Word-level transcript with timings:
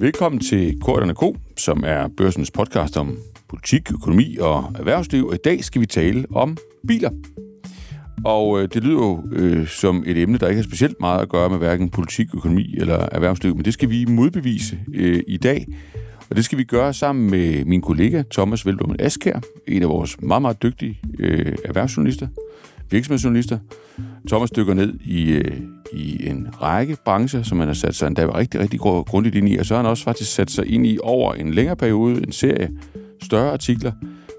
Velkommen 0.00 0.40
til 0.40 0.80
Korterne 0.80 1.14
K, 1.14 1.38
som 1.56 1.84
er 1.86 2.08
børsens 2.16 2.50
podcast 2.50 2.96
om 2.96 3.18
politik, 3.48 3.92
økonomi 3.92 4.36
og 4.40 4.72
erhvervsliv. 4.78 5.26
Og 5.26 5.34
I 5.34 5.38
dag 5.44 5.64
skal 5.64 5.80
vi 5.80 5.86
tale 5.86 6.26
om 6.30 6.56
biler. 6.88 7.10
Og 8.24 8.62
øh, 8.62 8.68
det 8.74 8.84
lyder 8.84 8.98
jo 8.98 9.24
øh, 9.32 9.66
som 9.66 10.04
et 10.06 10.18
emne, 10.18 10.38
der 10.38 10.48
ikke 10.48 10.62
har 10.62 10.68
specielt 10.68 11.00
meget 11.00 11.22
at 11.22 11.28
gøre 11.28 11.50
med 11.50 11.58
hverken 11.58 11.90
politik, 11.90 12.34
økonomi 12.34 12.74
eller 12.78 13.08
erhvervsliv, 13.12 13.56
men 13.56 13.64
det 13.64 13.74
skal 13.74 13.90
vi 13.90 14.04
modbevise 14.04 14.78
øh, 14.94 15.22
i 15.28 15.36
dag. 15.36 15.66
Og 16.30 16.36
det 16.36 16.44
skal 16.44 16.58
vi 16.58 16.64
gøre 16.64 16.92
sammen 16.92 17.30
med 17.30 17.64
min 17.64 17.80
kollega 17.80 18.22
Thomas 18.32 18.66
Veldum 18.66 18.94
Askær, 18.98 19.40
en 19.68 19.82
af 19.82 19.88
vores 19.88 20.22
meget, 20.22 20.42
meget 20.42 20.62
dygtige 20.62 21.00
øh, 21.18 21.56
erhvervsjournalister, 21.64 22.28
virksomhedsjournalister. 22.90 23.58
Thomas 24.28 24.50
dykker 24.50 24.74
ned 24.74 24.94
i, 25.04 25.32
øh, 25.32 25.60
i 25.92 26.28
en 26.28 26.48
række 26.62 26.96
brancher, 27.04 27.42
som 27.42 27.58
han 27.58 27.68
har 27.68 27.74
sat 27.74 27.94
sig 27.94 28.06
endda 28.06 28.38
rigtig, 28.38 28.60
rigtig 28.60 28.80
grundigt 28.80 29.34
ind 29.34 29.48
i, 29.48 29.56
og 29.56 29.66
så 29.66 29.74
har 29.74 29.82
han 29.82 29.90
også 29.90 30.04
faktisk 30.04 30.34
sat 30.34 30.50
sig 30.50 30.66
ind 30.66 30.86
i 30.86 30.98
over 31.02 31.34
en 31.34 31.54
længere 31.54 31.76
periode, 31.76 32.22
en 32.22 32.32
serie 32.32 32.70
større 33.22 33.52
artikler, 33.52 33.92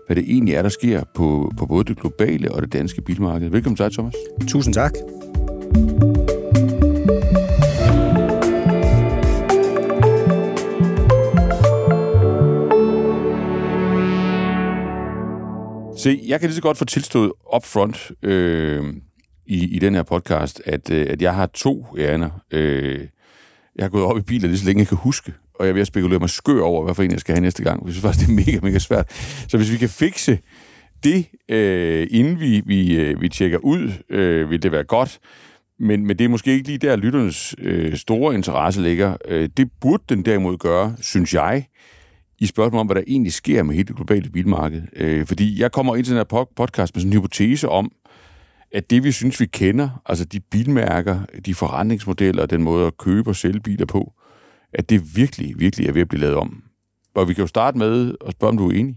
hvad 0.08 0.16
det 0.16 0.24
egentlig 0.28 0.56
er, 0.56 0.62
der 0.62 0.70
sker 0.70 1.04
på, 1.16 1.52
på 1.58 1.66
både 1.66 1.84
det 1.84 2.00
globale 2.00 2.52
og 2.52 2.62
det 2.62 2.74
danske 2.74 3.02
bilmarked. 3.02 3.50
Velkommen 3.50 3.78
til 3.78 3.86
dig, 3.86 3.94
Thomas. 3.94 4.14
Tusind 4.48 4.74
tak. 4.74 4.94
Se, 15.98 16.22
jeg 16.28 16.40
kan 16.40 16.50
lige 16.50 16.56
så 16.56 16.62
godt 16.62 16.78
få 16.78 16.86
tilstået 16.86 17.32
upfront 17.56 18.12
øh, 18.24 18.84
i, 19.52 19.76
i 19.76 19.80
den 19.80 19.96
her 19.96 20.04
podcast, 20.04 20.62
at, 20.66 20.92
øh, 20.92 21.08
at 21.10 21.22
jeg 21.22 21.36
har 21.36 21.46
to 21.46 21.88
ærner. 21.98 22.30
Øh, 22.52 23.00
jeg 23.76 23.84
har 23.84 23.90
gået 23.90 24.04
op 24.04 24.18
i 24.18 24.22
biler 24.22 24.48
lige 24.48 24.60
så 24.60 24.66
længe 24.66 24.80
jeg 24.80 24.88
kan 24.88 24.98
huske, 24.98 25.34
og 25.60 25.68
jeg 25.68 25.76
vil 25.76 25.86
spekulere 25.86 26.20
mig 26.20 26.30
skør 26.30 26.62
over, 26.62 26.84
hvad 26.84 26.96
for 26.96 27.04
en 27.04 27.12
jeg 27.12 27.20
skal 27.20 27.36
have 27.36 27.42
næste 27.42 27.64
gang. 27.64 27.86
Jeg 27.86 27.94
synes 27.94 28.02
faktisk, 28.02 28.28
det 28.28 28.34
er 28.34 28.46
mega, 28.46 28.60
mega 28.62 28.80
svært. 28.80 29.12
Så 29.48 29.58
hvis 29.58 29.72
vi 29.72 29.78
kan 29.78 29.90
fikse 29.90 30.40
det, 31.04 31.26
øh, 31.50 32.08
inden 32.12 32.40
vi, 32.40 32.62
vi, 32.66 32.96
øh, 32.96 33.22
vi 33.22 33.30
tjekker 33.30 33.58
ud, 33.58 33.92
øh, 34.10 34.50
vil 34.50 34.64
det 34.64 34.72
være 34.72 34.84
godt. 34.84 35.20
Men, 35.80 36.06
men 36.06 36.20
det 36.20 36.26
er 36.26 36.30
måske 36.30 36.52
ikke 36.52 36.68
lige 36.68 36.78
der, 36.78 36.96
lytternes 36.96 37.56
øh, 37.60 37.96
store 37.96 38.36
interesse 38.36 38.82
ligger. 38.82 39.18
Øh, 39.28 39.50
det 39.58 39.70
burde 39.82 40.04
den 40.10 40.26
derimod 40.26 40.58
gøre, 40.58 40.96
synes 41.00 41.34
jeg, 41.34 41.66
i 42.40 42.46
spørgsmålet 42.46 42.80
om, 42.80 42.88
hvad 42.88 42.96
der 42.96 43.04
egentlig 43.08 43.34
sker 43.34 43.64
med 43.64 43.76
hele 43.76 43.88
det 43.88 43.96
globale 43.96 44.30
bilmarked. 44.30 44.82
Øh, 44.96 45.26
fordi 45.26 45.62
jeg 45.62 45.72
kommer 45.72 45.96
ind 45.96 46.06
til 46.06 46.16
den 46.16 46.26
her 46.30 46.46
podcast 46.56 46.96
med 46.96 47.02
sådan 47.02 47.14
en 47.14 47.18
hypotese 47.20 47.70
om, 47.70 47.92
at 48.74 48.90
det, 48.90 49.04
vi 49.04 49.12
synes, 49.12 49.40
vi 49.40 49.46
kender, 49.46 50.02
altså 50.06 50.26
de 50.26 50.40
bilmærker, 50.40 51.20
de 51.46 51.56
forretningsmodeller, 51.56 52.46
den 52.46 52.64
måde 52.64 52.88
at 52.88 52.98
købe 52.98 53.30
og 53.30 53.36
sælge 53.36 53.60
biler 53.60 53.86
på, 53.86 54.14
at 54.74 54.90
det 54.90 55.16
virkelig, 55.16 55.54
virkelig 55.58 55.88
er 55.88 55.92
ved 55.92 56.02
at 56.02 56.08
blive 56.08 56.22
lavet 56.22 56.36
om. 56.36 56.64
Og 57.16 57.28
vi 57.28 57.34
kan 57.34 57.42
jo 57.42 57.48
starte 57.48 57.78
med 57.78 58.16
at 58.28 58.32
spørge, 58.32 58.52
om 58.52 58.58
du 58.58 58.70
er 58.70 58.74
enig. 58.74 58.96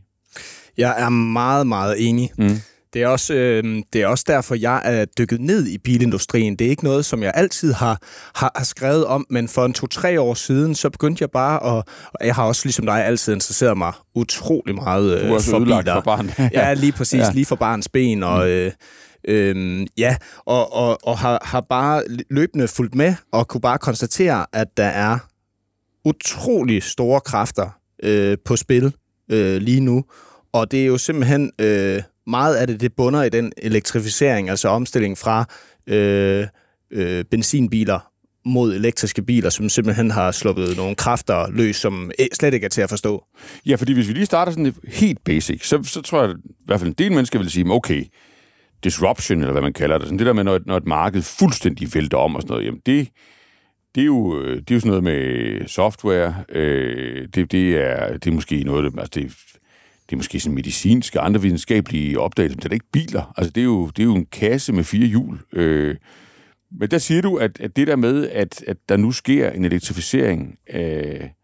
Jeg 0.79 0.95
er 0.99 1.09
meget, 1.09 1.67
meget 1.67 2.09
enig. 2.09 2.31
Mm. 2.39 2.57
Det 2.95 3.03
er, 3.03 3.09
også, 3.09 3.35
øh, 3.35 3.83
det 3.93 4.03
er 4.03 4.07
også 4.07 4.25
derfor, 4.27 4.55
jeg 4.55 4.83
er 4.85 5.05
dykket 5.19 5.41
ned 5.41 5.67
i 5.67 5.79
bilindustrien. 5.79 6.57
Det 6.57 6.65
er 6.65 6.71
ikke 6.71 6.85
noget, 6.85 7.05
som 7.05 7.23
jeg 7.23 7.33
altid 7.35 7.73
har, 7.73 7.99
har, 8.35 8.53
har 8.57 8.65
skrevet 8.65 9.05
om, 9.07 9.27
men 9.31 9.49
for 9.49 9.65
en 9.65 9.73
to-tre 9.73 10.21
år 10.21 10.35
siden, 10.35 10.75
så 10.75 10.91
begyndte 10.91 11.23
jeg 11.23 11.31
bare 11.31 11.79
at... 11.79 11.85
Og 12.15 12.27
jeg 12.27 12.35
har 12.35 12.45
også, 12.45 12.63
ligesom 12.65 12.87
dig, 12.87 13.05
altid 13.05 13.33
interesseret 13.33 13.79
mig 13.79 13.93
utrolig 14.15 14.75
meget 14.75 15.15
øh, 15.15 15.27
du 15.27 15.27
er 15.27 15.35
også 15.35 15.51
for 15.51 15.59
biler. 15.59 15.95
for 15.95 16.01
barn. 16.01 16.31
ja, 16.53 16.75
lige 16.75 16.93
præcis. 16.99 17.19
Ja. 17.21 17.31
Lige 17.33 17.47
for 17.47 17.57
barns 17.57 17.89
ben. 17.89 18.23
Og, 18.23 18.39
mm. 18.45 18.51
øh, 18.51 18.73
Øhm, 19.29 19.87
ja, 19.99 20.17
og, 20.39 20.73
og, 20.73 20.99
og 21.03 21.19
har, 21.19 21.43
har 21.45 21.61
bare 21.61 22.03
løbende 22.31 22.69
fulgt 22.69 22.95
med 22.95 23.15
og 23.33 23.49
kunne 23.49 23.61
bare 23.61 23.79
konstatere, 23.79 24.47
at 24.53 24.77
der 24.77 24.85
er 24.85 25.19
utrolig 26.05 26.83
store 26.83 27.21
kræfter 27.21 27.79
øh, 28.03 28.39
på 28.45 28.57
spil 28.57 28.95
øh, 29.31 29.57
lige 29.57 29.81
nu. 29.81 30.05
Og 30.53 30.71
det 30.71 30.83
er 30.83 30.87
jo 30.87 30.99
simpelthen 30.99 31.53
øh, 31.59 32.03
meget 32.27 32.55
af 32.55 32.67
det, 32.67 32.81
det 32.81 32.93
bunder 32.97 33.23
i 33.23 33.29
den 33.29 33.53
elektrificering, 33.57 34.51
altså 34.51 34.69
omstilling 34.69 35.19
fra 35.19 35.45
øh, 35.87 36.47
øh, 36.91 37.25
benzinbiler 37.25 38.11
mod 38.47 38.75
elektriske 38.75 39.23
biler, 39.23 39.51
som 39.51 39.69
simpelthen 39.69 40.11
har 40.11 40.33
sluppet 40.33 40.77
nogle 40.77 40.95
kræfter 40.95 41.51
løs, 41.51 41.77
som 41.77 42.11
øh, 42.19 42.27
slet 42.33 42.55
ikke 42.55 42.65
er 42.65 42.69
til 42.69 42.83
at 42.83 42.91
forstå. 42.91 43.25
Ja, 43.67 43.75
fordi 43.75 43.93
hvis 43.93 44.09
vi 44.09 44.13
lige 44.13 44.27
starter 44.27 44.53
sådan 44.53 44.75
helt 44.89 45.25
basic, 45.25 45.67
så, 45.67 45.83
så 45.83 46.03
tror 46.03 46.23
jeg 46.23 46.31
at 46.31 46.37
i 46.45 46.65
hvert 46.65 46.81
fald 46.81 46.89
en 46.89 46.95
del 46.99 47.13
mennesker 47.13 47.39
vil 47.39 47.51
sige, 47.51 47.71
okay, 47.71 48.05
disruption, 48.85 49.39
eller 49.39 49.53
hvad 49.53 49.63
man 49.63 49.73
kalder 49.73 49.99
det, 49.99 50.07
sådan 50.07 50.19
det 50.19 50.27
der 50.27 50.33
med, 50.33 50.45
når 50.45 50.57
et, 50.57 50.67
når 50.67 50.77
et 50.77 50.87
marked 50.87 51.23
fuldstændig 51.23 51.95
vælter 51.95 52.19
om 52.19 52.35
og 52.35 52.43
sådan 52.43 52.53
noget, 52.53 52.67
jamen 52.67 52.81
det, 52.87 53.09
det 53.95 54.01
er 54.01 54.05
jo, 54.05 54.41
øh, 54.41 54.57
det 54.57 54.71
er 54.71 54.75
jo 54.75 54.81
sådan 54.81 54.89
noget 54.89 55.05
med 55.05 55.69
software, 55.69 56.35
øh, 56.49 57.29
det, 57.35 57.53
det, 57.53 57.77
er, 57.77 58.13
det 58.13 58.27
er 58.27 58.35
måske 58.35 58.63
noget, 58.65 58.85
altså 58.99 59.11
det, 59.15 59.33
det 60.11 60.13
er 60.13 60.17
måske 60.17 60.41
sådan 60.41 60.55
medicinske 60.55 61.21
andre 61.21 61.43
videnskabelige 61.43 62.21
opdagelser, 62.21 62.57
men 62.57 62.63
det 62.63 62.69
er 62.69 62.73
ikke 62.73 62.93
biler. 62.93 63.33
Altså, 63.37 63.51
det 63.51 63.61
er 63.61 63.65
jo, 63.65 63.87
det 63.87 63.99
er 63.99 64.07
jo 64.07 64.15
en 64.15 64.27
kasse 64.27 64.73
med 64.73 64.85
fire 64.85 65.07
hjul. 65.07 65.39
Øh, 65.53 65.97
men 66.71 66.91
der 66.91 66.99
siger 66.99 67.23
du, 67.23 67.37
at, 67.37 67.61
at 67.61 67.77
det 67.77 67.87
der 67.87 67.97
med, 67.97 68.29
at, 68.29 68.65
at 68.67 68.77
der 68.89 68.97
nu 68.97 69.13
sker 69.13 69.51
en 69.51 69.65
elektrificering 69.65 70.59
af, 70.67 71.35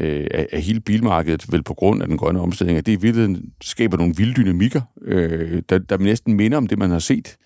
øh, 0.00 0.26
af, 0.30 0.46
af 0.52 0.62
hele 0.62 0.80
bilmarkedet, 0.80 1.52
vel 1.52 1.62
på 1.62 1.74
grund 1.74 2.02
af 2.02 2.08
den 2.08 2.16
grønne 2.16 2.40
omstilling, 2.40 2.78
at 2.78 2.86
det 2.86 2.92
i 2.92 3.00
virkeligheden 3.00 3.52
skaber 3.60 3.96
nogle 3.96 4.14
vilde 4.16 4.34
dynamikker, 4.34 4.80
øh, 5.02 5.62
der, 5.68 5.78
der 5.78 5.98
næsten 5.98 6.34
minder 6.34 6.58
om 6.58 6.66
det, 6.66 6.78
man 6.78 6.90
har 6.90 6.98
set 6.98 7.36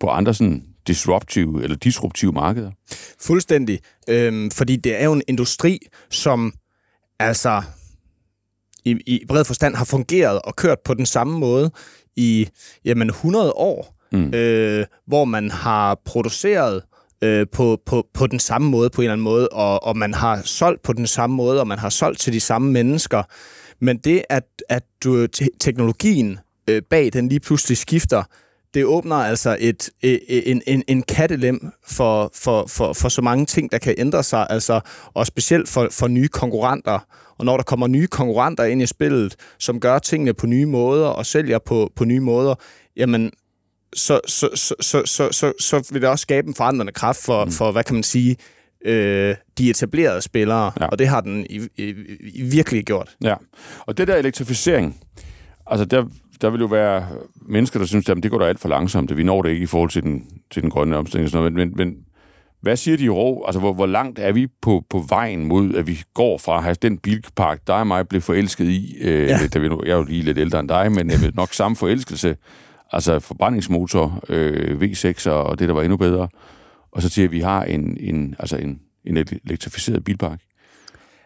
på 0.00 0.08
andre 0.08 0.34
sådan 0.34 0.64
disruptive 0.86 1.62
eller 1.62 1.76
disruptive 1.76 2.32
markeder. 2.32 2.70
Fuldstændig. 3.20 3.80
Øhm, 4.08 4.50
fordi 4.50 4.76
det 4.76 5.00
er 5.00 5.04
jo 5.04 5.12
en 5.12 5.22
industri, 5.28 5.78
som 6.10 6.52
altså 7.18 7.62
i, 8.84 8.90
i 9.06 9.24
bred 9.28 9.44
forstand 9.44 9.74
har 9.74 9.84
fungeret 9.84 10.42
og 10.42 10.56
kørt 10.56 10.78
på 10.84 10.94
den 10.94 11.06
samme 11.06 11.38
måde 11.38 11.70
i 12.16 12.48
jamen, 12.84 13.08
100 13.08 13.52
år, 13.52 13.96
mm. 14.12 14.34
øh, 14.34 14.86
hvor 15.06 15.24
man 15.24 15.50
har 15.50 16.00
produceret 16.04 16.82
øh, 17.22 17.46
på, 17.52 17.80
på, 17.86 18.06
på 18.14 18.26
den 18.26 18.38
samme 18.38 18.70
måde 18.70 18.90
på 18.90 19.00
en 19.00 19.04
eller 19.04 19.12
anden 19.12 19.24
måde, 19.24 19.48
og, 19.48 19.84
og 19.84 19.96
man 19.96 20.14
har 20.14 20.42
solgt 20.44 20.82
på 20.82 20.92
den 20.92 21.06
samme 21.06 21.36
måde, 21.36 21.60
og 21.60 21.66
man 21.66 21.78
har 21.78 21.88
solgt 21.88 22.20
til 22.20 22.32
de 22.32 22.40
samme 22.40 22.72
mennesker. 22.72 23.22
Men 23.80 23.98
det, 23.98 24.22
at, 24.28 24.44
at 24.68 24.82
du, 25.04 25.26
teknologien 25.60 26.38
øh, 26.70 26.82
bag 26.90 27.12
den 27.12 27.28
lige 27.28 27.40
pludselig 27.40 27.78
skifter, 27.78 28.22
det 28.74 28.84
åbner 28.84 29.16
altså 29.16 29.56
et, 29.60 29.90
e, 30.02 30.18
e, 30.28 30.48
en, 30.48 30.62
en, 30.66 30.82
en 30.88 31.02
kattelem 31.02 31.72
for, 31.86 32.30
for, 32.34 32.66
for, 32.66 32.92
for 32.92 33.08
så 33.08 33.22
mange 33.22 33.46
ting, 33.46 33.72
der 33.72 33.78
kan 33.78 33.94
ændre 33.98 34.22
sig, 34.22 34.46
altså, 34.50 34.80
og 35.14 35.26
specielt 35.26 35.68
for, 35.68 35.88
for 35.90 36.08
nye 36.08 36.28
konkurrenter. 36.28 36.98
Og 37.38 37.44
når 37.44 37.56
der 37.56 37.64
kommer 37.64 37.86
nye 37.86 38.06
konkurrenter 38.06 38.64
ind 38.64 38.82
i 38.82 38.86
spillet, 38.86 39.36
som 39.58 39.80
gør 39.80 39.98
tingene 39.98 40.34
på 40.34 40.46
nye 40.46 40.66
måder 40.66 41.06
og 41.06 41.26
sælger 41.26 41.58
på, 41.58 41.92
på 41.96 42.04
nye 42.04 42.20
måder, 42.20 42.54
jamen, 42.96 43.30
så, 43.96 44.20
så, 44.26 44.48
så, 44.54 44.76
så, 44.80 45.02
så, 45.04 45.28
så, 45.32 45.52
så 45.58 45.88
vil 45.92 46.02
det 46.02 46.10
også 46.10 46.22
skabe 46.22 46.48
en 46.48 46.54
forandrende 46.54 46.92
kraft 46.92 47.24
for, 47.24 47.44
mm. 47.44 47.50
for 47.50 47.72
hvad 47.72 47.84
kan 47.84 47.94
man 47.94 48.02
sige, 48.02 48.36
øh, 48.84 49.34
de 49.58 49.70
etablerede 49.70 50.22
spillere, 50.22 50.72
ja. 50.80 50.86
og 50.86 50.98
det 50.98 51.08
har 51.08 51.20
den 51.20 51.46
i, 51.50 51.60
i, 51.76 51.94
i 52.34 52.42
virkelig 52.42 52.84
gjort. 52.84 53.16
Ja, 53.24 53.34
og 53.80 53.98
det 53.98 54.08
der 54.08 54.16
elektrificering, 54.16 55.00
altså 55.66 55.84
der, 55.84 56.04
der 56.40 56.50
vil 56.50 56.60
jo 56.60 56.66
være 56.66 57.08
mennesker, 57.48 57.78
der 57.78 57.86
synes, 57.86 58.08
at 58.08 58.16
det 58.22 58.30
går 58.30 58.38
da 58.38 58.44
alt 58.44 58.60
for 58.60 58.68
langsomt, 58.68 59.16
vi 59.16 59.22
når 59.22 59.42
det 59.42 59.50
ikke 59.50 59.62
i 59.62 59.66
forhold 59.66 59.90
til 59.90 60.02
den, 60.02 60.24
til 60.50 60.62
den 60.62 60.70
grønne 60.70 60.96
omstilling. 60.96 61.24
Og 61.24 61.30
sådan 61.30 61.52
noget. 61.52 61.68
Men, 61.68 61.76
men 61.76 61.96
hvad 62.62 62.76
siger 62.76 62.96
de 62.96 63.04
i 63.04 63.08
rå? 63.08 63.44
Altså, 63.46 63.60
hvor, 63.60 63.72
hvor 63.72 63.86
langt 63.86 64.18
er 64.18 64.32
vi 64.32 64.46
på, 64.62 64.84
på 64.90 65.04
vejen 65.08 65.44
mod, 65.44 65.74
at 65.74 65.86
vi 65.86 66.02
går 66.14 66.38
fra 66.38 66.56
at 66.56 66.62
have 66.62 66.76
den 66.82 66.98
bilpark, 66.98 67.60
der 67.66 67.72
og 67.72 67.86
mig 67.86 68.08
blev 68.08 68.20
forelsket 68.20 68.64
i, 68.64 68.96
øh, 69.00 69.28
ja. 69.28 69.38
da 69.54 69.58
vi 69.58 69.66
jeg 69.66 69.92
er 69.92 69.96
jo 69.96 70.02
lige 70.02 70.22
lidt 70.22 70.38
ældre 70.38 70.60
end 70.60 70.68
dig, 70.68 70.92
men 70.92 71.10
jeg 71.10 71.18
nok 71.34 71.52
samme 71.52 71.76
forelskelse, 71.76 72.36
altså 72.92 73.18
forbrændingsmotor, 73.18 74.24
øh, 74.28 74.80
V6 74.82 75.30
og 75.30 75.58
det, 75.58 75.68
der 75.68 75.74
var 75.74 75.82
endnu 75.82 75.96
bedre, 75.96 76.28
og 76.92 77.02
så 77.02 77.10
til, 77.10 77.22
at 77.22 77.30
vi 77.30 77.40
har 77.40 77.64
en, 77.64 77.96
en, 78.00 78.34
altså 78.38 78.56
en, 78.56 78.80
en 79.04 79.16
elektrificeret 79.16 80.04
bilpark. 80.04 80.40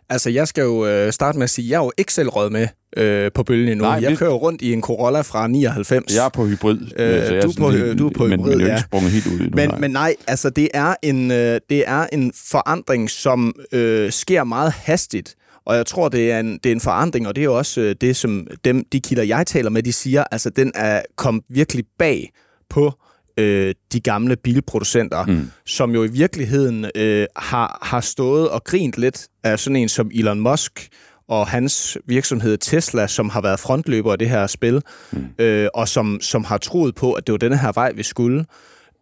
Altså, 0.09 0.31
jeg 0.31 0.49
skal 0.49 0.63
jo 0.63 0.87
øh, 0.87 1.13
starte 1.13 1.39
med 1.39 1.45
at 1.45 1.51
sige, 1.51 1.67
at 1.67 1.71
jeg 1.71 1.77
er 1.77 1.85
jo 1.85 1.93
ikke 1.99 2.13
selv 2.13 2.29
råd 2.29 2.51
med 2.51 2.69
øh, 2.97 3.31
på 3.35 3.43
bølgen 3.43 3.69
endnu. 3.69 3.85
Nej, 3.85 3.99
jeg 4.03 4.11
vi... 4.11 4.17
kører 4.17 4.33
rundt 4.33 4.63
i 4.63 4.73
en 4.73 4.83
Corolla 4.83 5.21
fra 5.21 5.47
99. 5.47 6.17
Jeg 6.17 6.25
er 6.25 6.29
på 6.29 6.47
hybrid. 6.47 6.81
Øh, 6.97 7.15
altså, 7.15 7.41
du, 7.41 7.51
er 7.51 7.55
på, 7.59 7.71
helt, 7.71 7.99
du 7.99 8.07
er 8.07 8.13
på 8.17 8.27
men, 8.27 8.41
hybrid, 8.41 8.57
men, 8.57 8.67
ja. 8.67 8.81
sprunget 8.81 9.13
helt 9.13 9.27
ud 9.27 9.51
men, 9.51 9.71
men 9.79 9.91
nej, 9.91 10.15
altså 10.27 10.51
det 10.51 10.69
er 10.75 10.95
en, 11.03 11.31
øh, 11.31 11.61
det 11.71 11.85
er 11.87 12.07
en 12.13 12.33
forandring, 12.51 13.11
som 13.11 13.55
øh, 13.73 14.13
sker 14.13 14.45
meget 14.45 14.73
hastigt. 14.73 15.35
Og 15.67 15.77
jeg 15.77 15.87
tror, 15.87 16.09
det 16.09 16.33
er 16.33 16.41
en, 16.41 16.59
det 16.59 16.67
er 16.67 16.73
en 16.73 16.81
forandring, 16.81 17.29
og 17.29 17.37
det 17.37 17.43
er 17.43 17.45
jo 17.45 17.59
også 17.59 17.81
øh, 17.81 17.95
det, 18.01 18.17
som 18.17 18.47
dem, 18.65 18.85
de 18.93 19.01
kilder, 19.01 19.23
jeg 19.23 19.47
taler 19.47 19.71
med, 19.71 19.83
de 19.83 19.93
siger, 19.93 20.25
altså 20.31 20.51
den 20.51 20.73
er 20.75 21.03
kommet 21.17 21.45
virkelig 21.49 21.85
bag 21.99 22.31
på 22.71 22.93
øh, 23.37 23.75
de 23.93 24.01
gamle 24.01 24.37
bilproducenter, 24.37 25.27
mm. 25.27 25.51
som 25.67 25.91
jo 25.91 26.05
i 26.05 26.09
virkeligheden 26.09 26.87
øh, 26.95 27.27
har, 27.37 27.79
har 27.83 28.01
stået 28.01 28.49
og 28.49 28.65
grint 28.65 28.99
lidt 28.99 29.29
af 29.43 29.59
sådan 29.59 29.77
en 29.77 29.89
som 29.89 30.11
Elon 30.15 30.41
Musk 30.41 30.89
og 31.29 31.47
hans 31.47 31.99
virksomhed 32.07 32.59
Tesla, 32.59 33.07
som 33.07 33.29
har 33.29 33.41
været 33.41 33.61
frontløber 33.61 34.13
af 34.13 34.19
det 34.19 34.29
her 34.29 34.47
spil, 34.47 34.83
mm. 35.13 35.27
øh, 35.39 35.69
og 35.75 35.89
som, 35.89 36.19
som 36.21 36.45
har 36.45 36.59
troet 36.59 36.95
på, 36.95 37.13
at 37.13 37.27
det 37.27 37.33
var 37.33 37.39
denne 37.39 37.59
her 37.59 37.73
vej, 37.73 37.93
vi 37.93 38.03
skulle. 38.03 38.47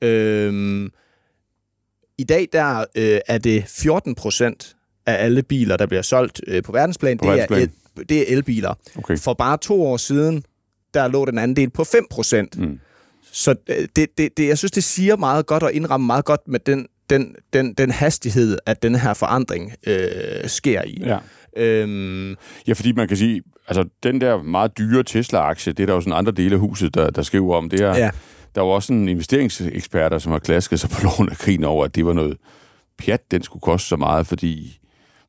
Øh, 0.03 0.91
I 2.19 2.25
dag 2.25 2.49
der 2.53 2.85
øh, 2.97 3.21
er 3.29 3.39
det 3.39 3.65
14 3.69 4.15
procent 4.15 4.77
af 5.07 5.25
alle 5.25 5.43
biler, 5.43 5.77
der 5.77 5.87
bliver 5.87 6.03
solgt 6.03 6.41
øh, 6.47 6.63
på 6.63 6.73
verdensplan, 6.73 7.19
På 7.19 7.25
det, 7.25 7.31
er 7.33 7.35
verdensplan. 7.49 7.63
el, 7.99 8.09
det 8.09 8.19
er 8.33 8.37
elbiler. 8.37 8.75
Okay. 8.99 9.19
For 9.19 9.35
bare 9.35 9.57
to 9.59 9.83
år 9.87 9.97
siden, 9.97 10.45
der 10.95 11.09
lå 11.09 11.25
den 11.25 11.39
andel 11.39 11.71
på 11.71 11.85
5 11.85 12.07
procent. 12.11 12.59
Mm. 12.59 12.79
Så 13.33 13.55
øh, 13.69 13.89
det, 13.97 14.19
det, 14.19 14.37
det, 14.37 14.49
jeg 14.49 14.59
synes, 14.59 14.73
det 14.73 14.85
siger 14.85 15.17
meget 15.17 15.47
godt 15.47 15.63
og 15.63 15.73
indrammer 15.73 16.07
meget 16.07 16.25
godt 16.25 16.41
med 16.49 16.61
den, 16.61 16.87
den, 17.11 17.35
den, 17.53 17.75
den 17.75 17.91
hastighed, 17.91 18.59
at 18.67 18.83
den 18.83 18.95
her 18.95 19.15
forandring 19.15 19.73
øh, 19.87 20.01
sker 20.47 20.83
i. 20.87 21.03
Ja. 21.07 21.19
Øhm, 21.57 22.37
Ja, 22.67 22.73
fordi 22.73 22.93
man 22.93 23.09
kan 23.09 23.17
sige, 23.17 23.43
altså 23.69 23.85
den 24.03 24.21
der 24.21 24.43
meget 24.43 24.79
dyre 24.79 25.03
Tesla-aktie, 25.05 25.73
det 25.73 25.83
er 25.83 25.87
der 25.87 25.95
jo 25.95 26.01
sådan 26.01 26.13
andre 26.19 26.33
dele 26.33 26.55
af 26.55 26.61
huset, 26.61 26.95
der, 26.95 27.11
der 27.11 27.23
skriver 27.23 27.57
om. 27.57 27.71
Det 27.71 27.81
er, 27.81 27.97
Ja. 27.97 28.11
Der 28.55 28.61
var 28.61 28.69
også 28.69 28.87
sådan 28.87 29.09
investeringseksperter, 29.09 30.19
som 30.19 30.33
har 30.33 30.39
klasket 30.39 30.81
sig 30.81 30.91
på 30.91 31.01
loven 31.03 31.29
af 31.31 31.37
krigen 31.39 31.65
over, 31.65 31.85
at 31.85 31.95
det 31.95 32.07
var 32.07 32.13
noget 32.13 32.37
pjat, 32.99 33.21
den 33.31 33.43
skulle 33.43 33.61
koste 33.61 33.89
så 33.89 33.97
meget, 33.97 34.27
fordi 34.27 34.79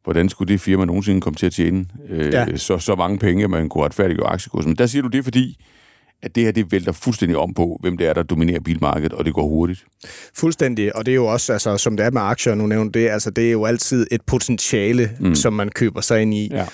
hvordan 0.04 0.30
skulle 0.30 0.54
det 0.54 0.62
firma 0.62 0.86
nogensinde 0.86 1.22
komme 1.22 1.38
til 1.38 1.46
at 1.46 1.54
tjene 1.54 1.86
øh, 2.10 2.34
Ja. 2.34 2.58
så, 2.58 2.78
så 2.78 2.96
mange 2.96 3.18
penge, 3.20 3.44
at 3.44 3.50
man 3.50 3.70
kunne 3.70 3.84
retfærdiggøre 3.84 4.28
aktiekursen. 4.28 4.70
Men 4.70 4.78
der 4.78 4.86
siger 4.86 5.02
du 5.02 5.08
det, 5.08 5.24
fordi 5.24 5.58
at 6.24 6.36
det 6.36 6.44
her, 6.44 6.52
det 6.52 6.72
vælter 6.72 6.92
fuldstændig 6.92 7.38
om 7.38 7.54
på, 7.54 7.78
hvem 7.82 7.98
det 7.98 8.08
er, 8.08 8.14
der 8.14 8.24
dominerer 8.24 8.60
bilmarkedet, 8.60 9.14
og 9.14 9.26
det 9.26 9.34
går 9.34 9.48
hurtigt. 9.48 9.86
Fuldstændig, 10.36 10.96
og 10.96 11.06
det 11.06 11.12
er 11.12 11.16
jo 11.16 11.26
også, 11.26 11.54
altså, 11.54 11.78
som 11.78 11.98
det 11.98 12.06
er 12.06 12.12
med 12.12 12.22
aktier, 12.22 12.56
nu 12.56 12.68
nævnte 12.68 13.00
det, 13.00 13.10
altså, 13.10 13.30
det 13.30 13.48
er 13.48 13.52
jo 13.52 13.66
altid 13.66 14.08
et 14.12 14.22
potentiale, 14.22 15.12
mm. 15.20 15.36
som 15.36 15.54
man 15.54 15.70
køber 15.70 16.02
sig 16.02 16.22
ind 16.22 16.34
i. 16.34 16.50
Ja. 16.52 16.66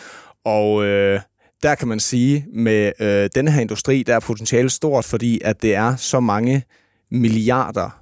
Og 0.45 0.85
øh, 0.85 1.19
der 1.63 1.75
kan 1.75 1.87
man 1.87 1.99
sige, 1.99 2.45
med 2.53 2.91
øh, 3.01 3.29
denne 3.35 3.51
her 3.51 3.61
industri, 3.61 4.03
der 4.03 4.15
er 4.15 4.19
potentiale 4.19 4.69
stort, 4.69 5.05
fordi 5.05 5.41
at 5.43 5.61
det 5.61 5.75
er 5.75 5.95
så 5.95 6.19
mange 6.19 6.63
milliarder, 7.11 7.99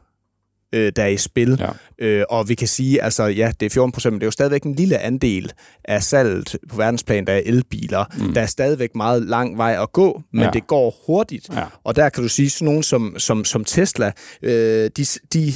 øh, 0.74 0.92
der 0.96 1.04
er 1.04 1.08
i 1.08 1.18
spil. 1.18 1.58
Ja. 2.00 2.06
Øh, 2.06 2.24
og 2.30 2.50
vi 2.50 2.56
kan 2.56 2.68
sige, 2.68 3.04
altså 3.04 3.24
ja, 3.24 3.52
det 3.60 3.66
er 3.66 3.70
14 3.70 3.92
procent, 3.92 4.14
men 4.14 4.20
det 4.20 4.24
er 4.24 4.28
jo 4.28 4.32
stadigvæk 4.32 4.64
en 4.64 4.76
lille 4.76 4.98
andel 5.00 5.52
af 5.86 6.04
salget 6.04 6.56
på 6.70 6.78
verdensplan, 6.78 7.26
der 7.28 7.34
er 7.34 7.42
elbiler. 7.46 8.06
Mm. 8.18 8.34
Der 8.34 8.42
er 8.42 8.46
stadigvæk 8.46 8.96
meget 8.96 9.22
lang 9.24 9.58
vej 9.58 9.78
at 9.82 9.92
gå, 9.92 10.22
men 10.34 10.44
Ja. 10.44 10.50
det 10.54 10.68
går 10.68 10.96
hurtigt. 11.08 11.50
Ja. 11.54 11.64
Og 11.84 11.96
der 11.96 12.10
kan 12.10 12.24
du 12.24 12.30
sige, 12.30 12.50
sådan 12.50 12.66
nogen 12.66 12.84
som, 12.84 13.16
som, 13.18 13.46
som 13.46 13.64
Tesla, 13.66 14.12
øh, 14.42 14.90
de, 14.98 15.06
de 15.34 15.54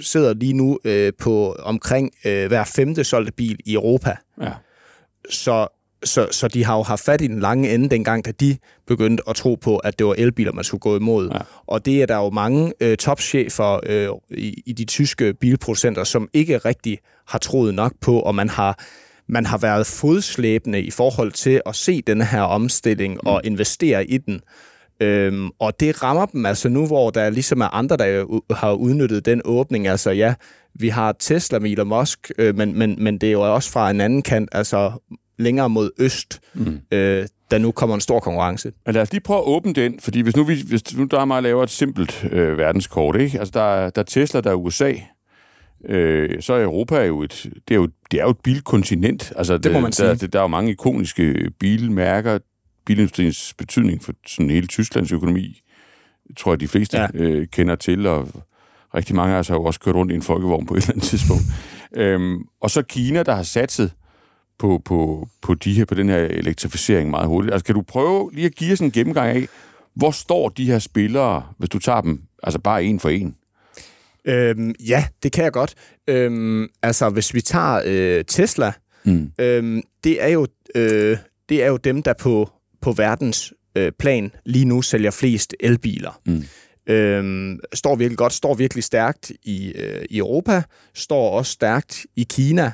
sidder 0.00 0.34
lige 0.34 0.52
nu 0.52 0.78
øh, 0.84 1.12
på 1.18 1.52
omkring 1.52 2.10
øh, 2.24 2.46
hver 2.48 2.64
femte 2.64 3.04
solgte 3.04 3.32
bil 3.32 3.58
i 3.64 3.74
Europa. 3.74 4.16
Ja. 4.42 4.50
Så, 5.30 5.75
så, 6.04 6.28
så 6.30 6.48
de 6.48 6.64
har 6.64 6.76
jo 6.76 6.82
haft 6.82 7.04
fat 7.04 7.20
i 7.20 7.26
den 7.26 7.40
lange 7.40 7.74
ende 7.74 7.88
dengang, 7.88 8.24
da 8.24 8.30
de 8.30 8.56
begyndte 8.86 9.22
at 9.28 9.36
tro 9.36 9.54
på, 9.54 9.76
at 9.76 9.98
det 9.98 10.06
var 10.06 10.14
elbiler, 10.18 10.52
man 10.52 10.64
skulle 10.64 10.80
gå 10.80 10.96
imod. 10.96 11.30
Ja. 11.34 11.38
Og 11.66 11.86
det 11.86 12.02
er 12.02 12.06
der 12.06 12.16
jo 12.16 12.30
mange 12.30 12.72
øh, 12.80 12.96
topchefer 12.96 13.80
øh, 13.86 14.08
i, 14.30 14.62
i 14.66 14.72
de 14.72 14.84
tyske 14.84 15.34
bilproducenter, 15.34 16.04
som 16.04 16.28
ikke 16.32 16.58
rigtig 16.58 16.98
har 17.28 17.38
troet 17.38 17.74
nok 17.74 17.92
på, 18.00 18.20
og 18.20 18.34
man 18.34 18.48
har 18.48 18.78
man 19.28 19.46
har 19.46 19.58
været 19.58 19.86
fodslæbende 19.86 20.82
i 20.82 20.90
forhold 20.90 21.32
til 21.32 21.62
at 21.66 21.76
se 21.76 22.02
den 22.02 22.22
her 22.22 22.40
omstilling 22.40 23.14
mm. 23.14 23.20
og 23.24 23.40
investere 23.44 24.06
i 24.06 24.18
den. 24.18 24.40
Øhm, 25.00 25.50
og 25.58 25.80
det 25.80 26.02
rammer 26.02 26.26
dem 26.26 26.46
altså 26.46 26.68
nu, 26.68 26.86
hvor 26.86 27.10
der 27.10 27.30
ligesom 27.30 27.60
er 27.60 27.74
andre, 27.74 27.96
der 27.96 28.40
har 28.54 28.72
udnyttet 28.72 29.26
den 29.26 29.42
åbning. 29.44 29.86
Altså 29.86 30.10
ja, 30.10 30.34
vi 30.74 30.88
har 30.88 31.12
Tesla 31.12 31.58
med 31.58 31.70
Elon 31.70 31.88
Musk, 31.88 32.30
øh, 32.38 32.56
men, 32.56 32.78
men, 32.78 32.96
men 32.98 33.18
det 33.18 33.26
er 33.26 33.32
jo 33.32 33.54
også 33.54 33.70
fra 33.70 33.90
en 33.90 34.00
anden 34.00 34.22
kant, 34.22 34.48
altså 34.52 34.92
længere 35.38 35.68
mod 35.70 35.90
øst, 35.98 36.40
mm. 36.54 36.80
øh, 36.92 37.26
der 37.50 37.58
nu 37.58 37.70
kommer 37.72 37.94
en 37.94 38.00
stor 38.00 38.20
konkurrence. 38.20 38.72
Men 38.86 38.94
lad 38.94 39.02
os 39.02 39.12
lige 39.12 39.20
prøve 39.20 39.38
at 39.38 39.44
åbne 39.46 39.72
den, 39.72 40.00
fordi 40.00 40.20
hvis 40.20 40.36
nu, 40.36 40.44
vi, 40.44 40.62
hvis 40.68 40.96
nu 40.96 41.04
der 41.04 41.20
er 41.20 41.24
mig 41.24 41.42
laver 41.42 41.62
et 41.62 41.70
simpelt 41.70 42.28
øh, 42.32 42.58
verdenskort, 42.58 43.20
ikke? 43.20 43.38
Altså, 43.38 43.52
der, 43.54 43.62
er- 43.74 43.90
der 43.90 44.00
er 44.02 44.06
Tesla, 44.06 44.40
der 44.40 44.50
er 44.50 44.54
USA, 44.54 44.92
øh, 45.88 46.42
så 46.42 46.54
er 46.54 46.62
Europa 46.64 47.04
jo 47.04 47.22
et, 47.22 47.46
det 47.68 47.74
er 47.74 47.78
jo, 47.78 47.88
det 48.10 48.20
er 48.20 48.24
jo 48.24 48.30
et 48.30 48.38
bilkontinent. 48.42 49.32
Altså, 49.36 49.58
Det 49.58 49.72
må 49.72 49.80
man 49.80 49.92
sige. 49.92 50.08
Der, 50.08 50.14
der, 50.14 50.26
der 50.26 50.38
er 50.38 50.42
jo 50.42 50.48
mange 50.48 50.70
ikoniske 50.70 51.50
bilmærker, 51.60 52.38
bilindustriens 52.86 53.54
betydning 53.58 54.02
for 54.04 54.12
sådan 54.26 54.50
hele 54.50 54.66
Tysklands 54.66 55.12
økonomi, 55.12 55.60
tror 56.36 56.52
jeg, 56.52 56.60
de 56.60 56.68
fleste 56.68 56.96
Ja. 56.98 57.06
ja. 57.14 57.20
øh, 57.20 57.46
kender 57.52 57.74
til, 57.76 58.06
og 58.06 58.28
rigtig 58.94 59.16
mange 59.16 59.34
af 59.34 59.38
os 59.38 59.48
har 59.48 59.54
jo 59.54 59.64
også 59.64 59.80
kørt 59.80 59.94
rundt 59.94 60.12
i 60.12 60.14
en 60.14 60.22
folkevogn 60.22 60.66
på 60.66 60.74
et 60.74 60.78
eller 60.82 60.92
andet 60.92 61.04
tidspunkt. 61.08 61.42
øhm, 61.96 62.38
og 62.60 62.70
så 62.70 62.82
Kina, 62.82 63.22
der 63.22 63.34
har 63.34 63.42
satset 63.42 63.92
på, 64.58 64.82
på, 64.84 65.28
på, 65.42 65.54
de 65.54 65.72
her, 65.72 65.84
på 65.84 65.94
den 65.94 66.08
her 66.08 66.18
elektrificering 66.18 67.10
meget 67.10 67.26
hurtigt. 67.28 67.52
Altså, 67.54 67.64
kan 67.64 67.74
du 67.74 67.82
prøve 67.82 68.30
lige 68.32 68.46
at 68.46 68.54
give 68.54 68.72
os 68.72 68.80
en 68.80 68.90
gennemgang 68.90 69.36
af, 69.36 69.46
hvor 69.94 70.10
står 70.10 70.48
de 70.48 70.66
her 70.66 70.78
spillere, 70.78 71.46
hvis 71.58 71.68
du 71.70 71.78
tager 71.78 72.00
dem, 72.00 72.22
altså 72.42 72.58
bare 72.58 72.84
en 72.84 73.00
for 73.00 73.08
en? 73.08 73.36
Øhm, 74.24 74.74
ja, 74.88 75.04
det 75.22 75.32
kan 75.32 75.44
jeg 75.44 75.52
godt. 75.52 75.74
Øhm, 76.08 76.68
altså, 76.82 77.08
hvis 77.10 77.34
vi 77.34 77.40
tager 77.40 77.80
øh, 77.86 78.24
Tesla, 78.24 78.72
Mm. 79.04 79.30
øhm, 79.38 79.82
det, 80.04 80.22
er 80.22 80.28
jo, 80.28 80.46
øh, 80.74 81.18
det 81.48 81.62
er 81.62 81.66
jo 81.66 81.76
dem, 81.76 82.02
der 82.02 82.12
på, 82.12 82.50
på 82.80 82.92
verdens 82.92 83.52
øh, 83.76 83.92
plan 83.98 84.32
lige 84.44 84.64
nu 84.64 84.82
sælger 84.82 85.10
flest 85.10 85.54
elbiler. 85.60 86.20
Mm. 86.26 86.44
Øhm, 86.94 87.60
står 87.74 87.96
virkelig 87.96 88.18
godt, 88.18 88.32
står 88.32 88.54
virkelig 88.54 88.84
stærkt 88.84 89.32
i, 89.42 89.72
øh, 89.72 90.04
i 90.10 90.18
Europa, 90.18 90.62
står 90.94 91.30
også 91.30 91.52
stærkt 91.52 92.06
i 92.16 92.26
Kina. 92.30 92.72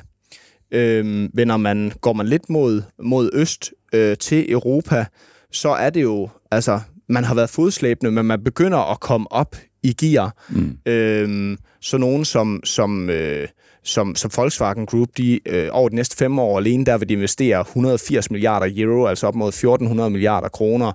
Men 1.33 1.47
når 1.47 1.57
man 1.57 1.91
går 2.01 2.13
man 2.13 2.27
lidt 2.27 2.49
mod, 2.49 2.81
mod 3.03 3.29
øst 3.33 3.73
øh, 3.93 4.17
til 4.17 4.51
Europa, 4.51 5.05
så 5.51 5.69
er 5.69 5.89
det 5.89 6.01
jo, 6.01 6.29
altså, 6.51 6.79
man 7.09 7.23
har 7.23 7.35
været 7.35 7.49
fodslæbende, 7.49 8.11
men 8.11 8.25
man 8.25 8.43
begynder 8.43 8.91
at 8.91 8.99
komme 8.99 9.31
op 9.31 9.55
i 9.83 9.93
gear. 9.93 10.35
Mm. 10.49 10.77
Øhm, 10.85 11.57
så 11.81 11.97
nogen 11.97 12.25
som, 12.25 12.61
som, 12.63 13.09
øh, 13.09 13.47
som, 13.83 14.15
som 14.15 14.31
Volkswagen 14.37 14.85
Group, 14.85 15.09
de 15.17 15.39
øh, 15.47 15.69
over 15.71 15.89
de 15.89 15.95
næste 15.95 16.17
fem 16.17 16.39
år 16.39 16.57
alene, 16.59 16.85
der 16.85 16.97
vil 16.97 17.09
de 17.09 17.13
investere 17.13 17.61
180 17.61 18.31
milliarder 18.31 18.67
euro, 18.77 19.05
altså 19.05 19.27
op 19.27 19.35
mod 19.35 19.49
1400 19.49 20.09
milliarder 20.09 20.49
kroner, 20.49 20.91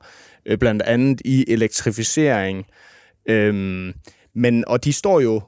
øh, 0.46 0.58
blandt 0.58 0.82
andet 0.82 1.20
i 1.24 1.44
elektrificering. 1.48 2.66
Øhm, 3.28 3.92
men, 4.34 4.64
og 4.66 4.84
de 4.84 4.92
står 4.92 5.20
jo 5.20 5.40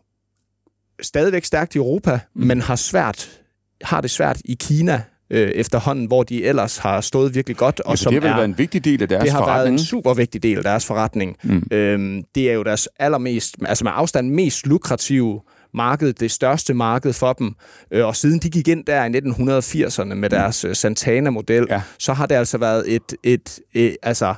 stadigvæk 1.03 1.45
stærkt 1.45 1.75
i 1.75 1.79
Europa, 1.79 2.21
mm. 2.35 2.47
men 2.47 2.61
har 2.61 2.77
svært 2.77 3.40
har 3.83 4.01
det 4.01 4.11
svært 4.11 4.41
i 4.45 4.57
Kina 4.61 5.03
øh, 5.31 5.49
efterhånden, 5.51 6.07
hvor 6.07 6.23
de 6.23 6.45
ellers 6.45 6.77
har 6.79 7.01
stået 7.01 7.35
virkelig 7.35 7.57
godt. 7.57 7.81
Og 7.81 7.99
som 7.99 8.13
det 8.15 8.23
har 8.23 8.29
vel 8.29 8.33
er, 8.33 8.37
været 8.37 8.49
en 8.49 8.59
vigtig 8.59 8.85
del 8.85 9.03
af 9.03 9.09
deres 9.09 9.23
det 9.23 9.33
har 9.33 9.39
forretning. 9.39 9.59
været 9.65 9.73
en 9.73 9.79
super 9.79 10.15
vigtig 10.15 10.43
del 10.43 10.57
af 10.57 10.63
deres 10.65 10.87
forretning. 10.87 11.37
Mm. 11.45 11.63
Øhm, 11.73 12.23
det 12.35 12.51
er 12.51 12.55
jo 12.55 12.63
deres 12.63 12.89
allermest, 12.99 13.55
altså 13.67 13.85
med 13.85 13.93
afstand 13.95 14.31
mest 14.31 14.67
lukrative 14.67 15.41
marked, 15.75 16.13
det 16.13 16.31
største 16.31 16.75
marked 16.75 17.13
for 17.13 17.33
dem. 17.33 17.55
Øh, 17.91 18.07
og 18.07 18.17
siden 18.17 18.39
de 18.39 18.51
gik 18.51 18.69
ind 18.69 18.85
der 18.85 19.05
i 19.05 19.09
1980'erne 19.09 20.15
med 20.15 20.31
deres 20.31 20.65
mm. 20.65 20.75
Santana-model, 20.75 21.67
Ja. 21.71 21.83
så 21.99 22.13
har 22.13 22.27
det 22.27 22.35
altså 22.35 22.59
været 22.59 22.95
et, 22.95 23.15
et, 23.23 23.59
et 23.75 23.97
altså 24.03 24.35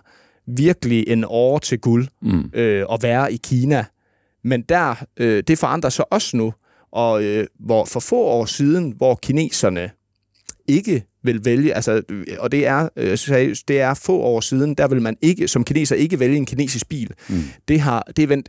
virkelig 0.57 1.05
en 1.09 1.25
år 1.29 1.59
til 1.59 1.79
guld 1.79 2.09
Mm. 2.23 2.51
øh, 2.55 2.87
at 2.93 3.03
være 3.03 3.33
i 3.33 3.41
Kina. 3.45 3.85
Men 4.45 4.63
der, 4.69 5.05
øh, 5.17 5.43
det 5.49 5.59
forandrer 5.59 5.91
sig 5.91 6.13
også 6.13 6.37
nu, 6.37 6.53
og 6.93 7.25
øh, 7.25 7.47
hvor 7.61 7.85
for 7.85 8.01
få 8.01 8.17
år 8.21 8.45
siden, 8.45 8.95
hvor 8.97 9.15
kineserne 9.23 9.91
ikke 10.69 11.05
vil 11.25 11.45
vælge, 11.45 11.75
altså, 11.75 12.03
øh, 12.11 12.25
og 12.39 12.53
det 12.53 12.67
er 12.67 12.89
øh, 12.97 13.19
seriøst, 13.19 13.69
det 13.69 13.81
er 13.81 13.95
få 13.95 14.19
år 14.21 14.41
siden, 14.41 14.75
der 14.75 14.89
vil 14.89 15.03
man 15.03 15.17
ikke, 15.23 15.49
som 15.49 15.65
kineser 15.65 15.97
ikke 15.97 16.21
vælge 16.21 16.37
en 16.37 16.47
kinesisk 16.47 16.89
bil. 16.89 17.11
Mm. 17.29 17.43
Det 17.69 17.81
har 17.81 18.03
det 18.17 18.23
er 18.23 18.27
vendt 18.27 18.49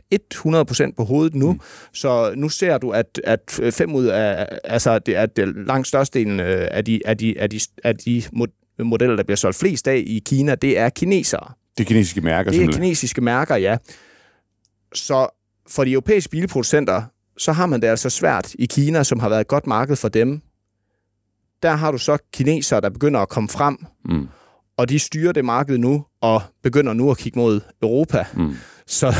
100% 0.90 0.94
på 0.96 1.04
hovedet 1.04 1.34
nu, 1.34 1.52
mm. 1.52 1.60
så 1.92 2.32
nu 2.36 2.48
ser 2.48 2.78
du, 2.78 2.90
at, 2.90 3.20
at 3.24 3.60
fem 3.74 3.94
ud 3.94 4.04
af, 4.06 4.48
altså, 4.64 4.98
det 4.98 5.16
er 5.16 5.26
det 5.26 5.48
langt 5.66 5.88
størstedelen 5.88 6.40
øh, 6.40 6.68
af 6.70 6.84
de, 6.84 7.00
af 7.04 7.18
de, 7.18 7.40
af 7.40 7.50
de, 7.50 7.60
af 7.84 7.96
de 7.96 8.22
mod- 8.32 8.82
modeller, 8.84 9.16
der 9.16 9.22
bliver 9.22 9.36
solgt 9.36 9.56
flest 9.58 9.88
af 9.88 10.02
i 10.06 10.22
Kina, 10.26 10.54
det 10.54 10.78
er 10.78 10.88
kinesere. 10.88 11.52
Det 11.78 11.86
kinesiske 11.86 12.20
mærker, 12.20 12.50
Det 12.50 12.56
er 12.58 12.60
simpelthen. 12.60 12.82
kinesiske 12.82 13.20
mærker, 13.20 13.56
ja. 13.56 13.76
Så 14.94 15.28
for 15.68 15.84
de 15.84 15.92
europæiske 15.92 16.30
bilproducenter, 16.30 17.02
så 17.38 17.52
har 17.52 17.66
man 17.66 17.80
det 17.82 17.86
altså 17.86 18.10
svært 18.10 18.54
i 18.58 18.66
Kina, 18.66 19.02
som 19.02 19.20
har 19.20 19.28
været 19.28 19.40
et 19.40 19.48
godt 19.48 19.66
marked 19.66 19.96
for 19.96 20.08
dem. 20.08 20.40
Der 21.62 21.70
har 21.70 21.90
du 21.92 21.98
så 21.98 22.18
kinesere, 22.32 22.80
der 22.80 22.88
begynder 22.90 23.20
at 23.20 23.28
komme 23.28 23.48
frem, 23.48 23.76
Mm. 24.04 24.28
og 24.76 24.88
de 24.88 24.98
styrer 24.98 25.32
det 25.32 25.44
marked 25.44 25.78
nu, 25.78 26.04
og 26.20 26.42
begynder 26.62 26.92
nu 26.92 27.10
at 27.10 27.18
kigge 27.18 27.38
mod 27.38 27.60
Europa. 27.82 28.24
Mm. 28.34 28.54
Så 28.86 29.14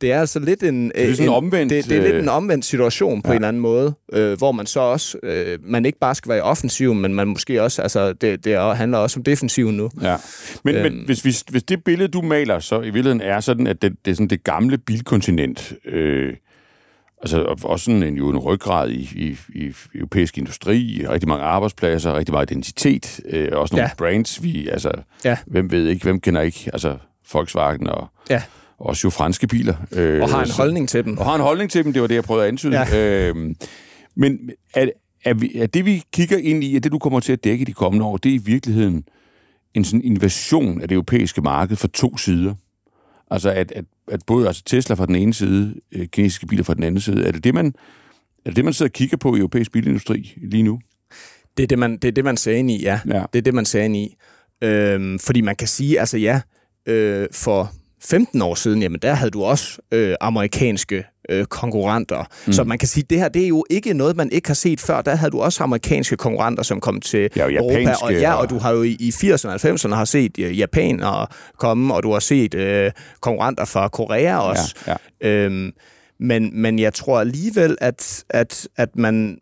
det 0.00 0.12
er 0.12 0.20
altså 0.20 0.38
lidt 0.38 0.62
en... 0.62 0.84
Det 0.88 1.10
er 1.10 1.12
sådan 1.14 1.28
en, 1.28 1.34
omvendt, 1.34 1.70
Det, 1.72 1.84
det 1.88 1.96
er 1.98 2.02
lidt 2.02 2.14
øh, 2.14 2.22
en 2.22 2.28
omvendt 2.28 2.64
situation 2.64 3.22
på 3.22 3.28
ja. 3.28 3.32
en 3.32 3.36
eller 3.36 3.48
anden 3.48 3.62
måde, 3.62 3.94
øh, 4.12 4.38
hvor 4.38 4.52
man 4.52 4.66
så 4.66 4.80
også... 4.80 5.18
Øh, 5.22 5.58
man 5.62 5.84
ikke 5.86 5.98
bare 5.98 6.14
skal 6.14 6.28
være 6.28 6.38
i 6.38 6.40
offensiv, 6.40 6.94
men 6.94 7.14
man 7.14 7.28
måske 7.28 7.62
også... 7.62 7.82
Altså, 7.82 8.12
det, 8.12 8.44
det 8.44 8.52
er- 8.52 8.74
handler 8.74 8.98
også 8.98 9.20
om 9.20 9.24
defensiven 9.24 9.76
nu. 9.76 9.90
Ja. 10.02 10.16
Men. 10.64 10.74
Øhm. 10.74 10.82
men 10.94 11.02
hvis, 11.06 11.20
hvis, 11.22 11.44
hvis 11.50 11.62
det 11.62 11.84
billede, 11.84 12.08
du 12.08 12.20
maler, 12.22 12.58
så 12.60 12.76
i 12.80 12.84
virkeligheden 12.84 13.20
er 13.20 13.40
sådan, 13.40 13.66
at 13.66 13.82
det, 13.82 13.92
det 14.04 14.10
er 14.10 14.14
sådan 14.14 14.28
det 14.28 14.44
gamle 14.44 14.78
bilkontinent, 14.78 15.72
øh, 15.84 16.34
altså 17.22 17.42
og- 17.42 17.58
også 17.62 17.84
sådan 17.84 18.02
en, 18.02 18.16
jo 18.16 18.28
en 18.30 18.38
ryggrad 18.38 18.90
i, 18.90 19.08
i, 19.16 19.36
i 19.54 19.72
europæisk 19.94 20.38
industri, 20.38 21.04
rigtig 21.08 21.28
mange 21.28 21.44
arbejdspladser, 21.44 22.14
rigtig 22.14 22.32
meget 22.32 22.50
identitet, 22.50 23.20
øh, 23.28 23.48
også 23.52 23.74
nogle 23.74 23.86
ja. 23.88 23.94
Brands, 23.98 24.42
vi, 24.42 24.68
altså, 24.68 24.90
Ja. 25.24 25.36
hvem 25.46 25.70
ved 25.70 25.86
ikke, 25.88 26.02
hvem 26.04 26.20
kender 26.20 26.40
ikke, 26.40 26.70
altså 26.72 26.96
Volkswagen 27.32 27.86
og 27.86 28.08
Ja, 28.30 28.42
også 28.78 29.00
jo 29.06 29.10
franske 29.10 29.46
biler. 29.46 29.74
Øh, 29.92 30.22
og 30.22 30.30
har 30.30 30.44
en 30.44 30.50
holdning 30.56 30.88
til 30.88 31.04
dem. 31.04 31.18
og 31.18 31.24
har 31.24 31.34
en 31.34 31.40
holdning 31.40 31.70
til 31.70 31.84
dem, 31.84 31.92
det 31.92 32.02
var 32.02 32.08
det, 32.08 32.14
jeg 32.14 32.24
prøvede 32.24 32.44
at 32.44 32.48
antyde. 32.48 32.78
Ja. 32.80 33.28
Øhm, 33.28 33.54
men 34.16 34.50
er, 34.74 34.88
er, 35.24 35.34
vi, 35.34 35.52
er 35.58 35.66
det, 35.66 35.84
vi 35.84 36.02
kigger 36.12 36.38
ind 36.38 36.64
i, 36.64 36.76
at 36.76 36.84
det, 36.84 36.92
du 36.92 36.98
kommer 36.98 37.20
til 37.20 37.32
at 37.32 37.44
dække 37.44 37.64
de 37.64 37.72
kommende 37.72 38.06
år, 38.06 38.16
det 38.16 38.30
er 38.30 38.34
i 38.34 38.42
virkeligheden 38.44 39.04
en 39.74 39.84
sådan 39.84 40.02
invasion 40.04 40.80
af 40.82 40.88
det 40.88 40.94
europæiske 40.94 41.40
marked 41.42 41.76
fra 41.76 41.88
to 41.94 42.16
sider? 42.16 42.54
Altså, 43.30 43.50
at, 43.50 43.72
at, 43.72 43.84
at 44.10 44.20
både 44.26 44.46
altså 44.46 44.62
Tesla 44.66 44.94
fra 44.94 45.06
den 45.06 45.14
ene 45.14 45.34
side, 45.34 45.74
øh, 45.92 46.06
kinesiske 46.06 46.46
biler 46.46 46.64
fra 46.64 46.74
den 46.74 46.82
anden 46.82 47.00
side, 47.00 47.24
er 47.26 47.32
det 47.32 47.44
det, 47.44 47.54
man, 47.54 47.66
er 48.44 48.50
det, 48.50 48.56
det, 48.56 48.64
man 48.64 48.74
sidder 48.74 48.90
og 48.90 48.92
kigger 48.92 49.16
på 49.16 49.34
i 49.34 49.38
europæisk 49.38 49.72
bilindustri 49.72 50.34
lige 50.42 50.62
nu? 50.62 50.80
Det 51.56 51.62
er 51.62 51.66
det, 51.66 51.78
man, 51.78 51.92
det, 51.92 52.04
er 52.04 52.12
det, 52.12 52.24
man 52.24 52.36
ser 52.36 52.52
ind 52.52 52.70
i, 52.70 52.82
ja. 52.82 53.00
Ja. 53.06 53.24
Det 53.32 53.38
er 53.38 53.42
det, 53.42 53.54
man 53.54 53.64
ser 53.64 53.82
ind 53.82 53.96
i. 53.96 54.16
Øhm, 54.62 55.18
fordi 55.18 55.40
man 55.40 55.56
kan 55.56 55.68
sige, 55.68 56.00
altså 56.00 56.18
ja, 56.18 56.40
øh, 56.86 57.28
for 57.32 57.72
15 58.04 58.42
år 58.42 58.54
siden, 58.54 58.82
jamen 58.82 59.00
der 59.02 59.14
havde 59.14 59.30
du 59.30 59.44
også 59.44 59.78
øh, 59.92 60.14
amerikanske 60.20 61.04
øh, 61.30 61.44
konkurrenter. 61.44 62.24
Mm. 62.46 62.52
Så 62.52 62.64
man 62.64 62.78
kan 62.78 62.88
sige, 62.88 63.04
det 63.10 63.18
her 63.18 63.28
det 63.28 63.44
er 63.44 63.48
jo 63.48 63.64
ikke 63.70 63.94
noget, 63.94 64.16
man 64.16 64.30
ikke 64.32 64.48
har 64.48 64.54
set 64.54 64.80
før. 64.80 65.02
Der 65.02 65.14
havde 65.14 65.30
du 65.30 65.40
også 65.40 65.62
amerikanske 65.62 66.16
konkurrenter, 66.16 66.62
som 66.62 66.80
kom 66.80 67.00
til 67.00 67.28
Ja, 67.36 67.46
Europa. 67.50 67.94
Og, 68.02 68.12
ja, 68.12 68.32
og- 68.34 68.40
og 68.40 68.50
du 68.50 68.58
har 68.58 68.70
jo 68.72 68.82
i, 68.82 68.96
i 69.00 69.08
80'erne 69.10 69.48
og 69.48 69.54
90'erne 69.54 69.94
har 69.94 70.04
set 70.04 70.32
øh, 70.38 70.58
japanere 70.58 71.26
komme, 71.58 71.94
og 71.94 72.02
du 72.02 72.12
har 72.12 72.20
set 72.20 72.54
øh, 72.54 72.90
konkurrenter 73.20 73.64
fra 73.64 73.88
Korea 73.88 74.38
også. 74.38 74.74
Ja, 74.86 74.94
ja. 75.22 75.28
Øhm, 75.28 75.72
men, 76.20 76.50
men 76.62 76.78
jeg 76.78 76.94
tror 76.94 77.20
alligevel, 77.20 77.76
at, 77.80 78.24
at, 78.30 78.68
at 78.76 78.96
man, 78.96 79.38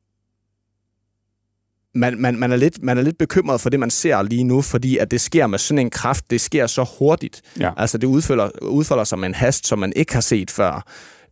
man, 1.95 2.19
man, 2.21 2.39
man, 2.39 2.53
er 2.53 2.57
lidt, 2.57 2.83
man 2.83 2.99
er 2.99 3.03
lidt 3.03 3.19
bekymret 3.19 3.61
for 3.61 3.71
det, 3.71 3.81
man 3.81 3.91
ser 3.91 4.23
lige 4.23 4.45
nu, 4.45 4.63
fordi 4.63 4.99
at 4.99 5.11
det 5.11 5.21
sker 5.21 5.47
med 5.47 5.59
sådan 5.59 5.79
en 5.79 5.91
kraft, 5.91 6.25
det 6.31 6.41
sker 6.41 6.67
så 6.67 6.87
hurtigt. 6.99 7.43
Ja. 7.61 7.71
Altså 7.77 7.99
det 7.99 8.07
udfolder, 8.07 8.51
udfolder 8.63 9.05
sig 9.05 9.19
med 9.19 9.29
en 9.29 9.35
hast, 9.35 9.67
som 9.67 9.79
man 9.79 9.93
ikke 9.97 10.15
har 10.15 10.21
set 10.21 10.51
før. 10.51 10.85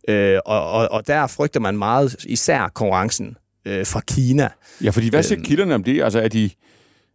Øh, 0.09 0.39
og, 0.45 0.71
og, 0.71 0.87
og 0.91 1.07
der 1.07 1.27
frygter 1.27 1.59
man 1.59 1.77
meget, 1.77 2.15
især 2.27 2.67
konkurrencen 2.73 3.37
øh, 3.65 3.85
fra 3.85 3.99
Kina. 4.07 4.49
Ja, 4.83 4.89
fordi 4.89 5.09
hvad 5.09 5.23
siger 5.23 5.37
Øhm. 5.39 5.45
kilderne 5.45 5.75
om 5.75 5.83
det? 5.83 6.03
Altså, 6.03 6.19
er 6.19 6.27
de... 6.27 6.49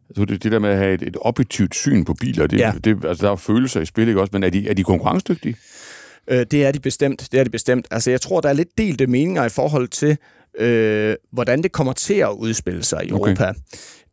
Altså, 0.08 0.25
det, 0.25 0.42
det 0.42 0.52
der 0.52 0.58
med 0.58 0.70
at 0.70 0.76
have 0.78 0.94
et, 0.94 1.02
et 1.02 1.16
objektivt 1.20 1.75
syn 1.75 2.04
på 2.04 2.14
biler, 2.14 2.46
det, 2.46 2.58
Ja. 2.58 2.72
det, 2.84 3.04
altså, 3.04 3.26
der 3.26 3.32
er 3.32 3.37
følelser 3.37 3.80
i 3.80 3.84
spil, 3.87 4.08
ikke 4.08 4.20
også? 4.20 4.30
Men 4.32 4.42
er 4.42 4.50
de, 4.50 4.68
er 4.68 4.75
de 4.75 4.84
konkurrencedygtige? 4.84 5.56
Øh, 6.30 6.46
det 6.50 6.64
er 6.66 6.72
de 6.72 6.80
bestemt. 6.80 7.28
Det 7.32 7.40
er 7.40 7.44
de 7.44 7.50
bestemt. 7.50 7.87
Altså, 7.90 8.11
jeg 8.11 8.20
tror, 8.20 8.40
der 8.40 8.49
er 8.49 8.52
lidt 8.52 8.78
delte 8.78 9.06
meninger 9.06 9.44
i 9.44 9.49
forhold 9.49 9.88
til, 9.88 10.16
øh, 10.59 11.16
hvordan 11.32 11.62
det 11.62 11.73
kommer 11.73 11.92
til 11.92 12.14
at 12.14 12.30
udspille 12.30 12.82
sig 12.85 13.06
i 13.06 13.12
Okay. 13.12 13.30
Europa. 13.30 13.52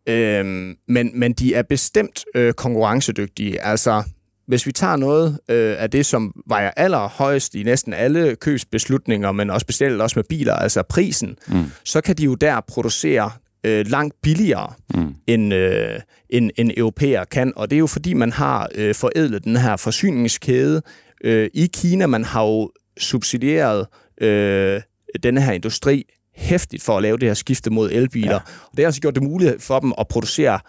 Øh, 0.09 0.45
men, 0.87 1.11
men 1.19 1.33
de 1.33 1.53
er 1.53 1.61
bestemt 1.63 2.25
øh, 2.35 2.53
konkurrencedygtige. 2.53 3.61
Altså, 3.61 4.03
hvis 4.47 4.65
vi 4.65 4.71
tager 4.71 4.95
noget 4.95 5.39
øh, 5.49 5.75
af 5.79 5.89
det, 5.91 6.05
som 6.05 6.33
vejer 6.47 6.71
allerhøjst 6.77 7.55
i 7.55 7.63
næsten 7.63 7.93
alle 7.93 8.35
købsbeslutninger, 8.35 9.31
men 9.31 9.49
også 9.49 9.63
specielt 9.63 10.01
også 10.01 10.19
med 10.19 10.23
biler, 10.23 10.53
altså 10.53 10.83
prisen, 10.83 11.35
Mm. 11.47 11.63
så 11.83 12.01
kan 12.01 12.15
de 12.15 12.23
jo 12.23 12.35
der 12.35 12.61
producere 12.67 13.31
øh, 13.63 13.85
langt 13.87 14.15
billigere, 14.23 14.73
Mm. 14.93 15.15
end, 15.27 15.53
øh, 15.53 15.99
end, 16.29 16.51
end 16.55 16.71
europæer 16.77 17.23
kan. 17.23 17.53
Og 17.55 17.69
det 17.69 17.75
er 17.75 17.79
jo 17.79 17.87
fordi, 17.87 18.13
man 18.13 18.31
har 18.31 18.69
øh, 18.75 18.95
forædlet 18.95 19.43
den 19.43 19.55
her 19.55 19.75
forsyningskæde 19.77 20.81
øh, 21.23 21.49
i 21.53 21.69
Kina. 21.73 22.07
Man 22.07 22.23
har 22.23 22.43
jo 22.45 22.71
subsidieret 22.99 23.87
øh, 24.21 24.81
denne 25.23 25.41
her 25.41 25.51
industri 25.51 26.05
hæftigt 26.39 26.83
for 26.83 26.97
at 26.97 27.01
lave 27.01 27.17
det 27.17 27.27
her 27.27 27.33
skifte 27.33 27.69
mod 27.69 27.89
elbiler. 27.91 28.27
Ja. 28.27 28.33
Ja. 28.33 28.39
Og 28.63 28.71
det 28.71 28.79
har 28.79 28.85
altså 28.85 29.01
gjort 29.01 29.15
det 29.15 29.23
muligt 29.23 29.63
for 29.63 29.79
dem 29.79 29.93
at 29.97 30.07
producere 30.07 30.59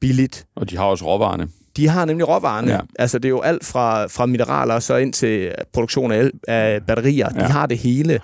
billigt. 0.00 0.46
Og 0.56 0.70
de 0.70 0.76
har 0.76 0.84
også 0.84 1.04
råvarerne. 1.04 1.48
De 1.76 1.88
har 1.88 2.04
nemlig 2.04 2.28
råvarerne. 2.28 2.68
Ja. 2.70 2.74
Ja. 2.74 2.80
Altså 2.98 3.18
det 3.18 3.24
er 3.24 3.30
jo 3.30 3.40
alt 3.40 3.66
fra, 3.66 4.06
fra 4.06 4.26
mineraler 4.26 4.78
så 4.78 4.96
ind 4.96 5.12
til 5.12 5.52
produktion 5.72 6.12
af, 6.12 6.18
el, 6.20 6.32
af 6.48 6.82
batterier. 6.86 7.28
Ja. 7.34 7.40
De 7.40 7.44
har 7.44 7.66
det 7.66 7.78
hele. 7.78 8.20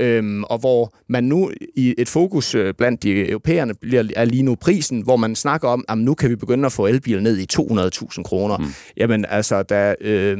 Øhm, 0.00 0.44
og 0.44 0.58
hvor 0.58 0.94
man 1.08 1.24
nu 1.24 1.50
i 1.74 1.94
et 1.98 2.08
fokus 2.08 2.54
øh, 2.54 2.74
blandt 2.74 3.02
de 3.02 3.30
europæerne 3.30 3.74
bliver, 3.74 4.04
er 4.16 4.24
lige 4.24 4.42
nu 4.42 4.54
prisen, 4.54 5.00
hvor 5.00 5.16
man 5.16 5.36
snakker 5.36 5.68
om, 5.68 5.84
at 5.88 5.98
nu 5.98 6.14
kan 6.14 6.30
vi 6.30 6.36
begynde 6.36 6.66
at 6.66 6.72
få 6.72 6.86
elbiler 6.86 7.20
ned 7.20 7.38
i 7.38 7.46
200.000 7.52 8.22
kroner. 8.22 8.58
Mm. 8.58 8.64
Jamen 8.96 9.24
altså, 9.28 9.62
da, 9.62 9.94
øh, 10.00 10.38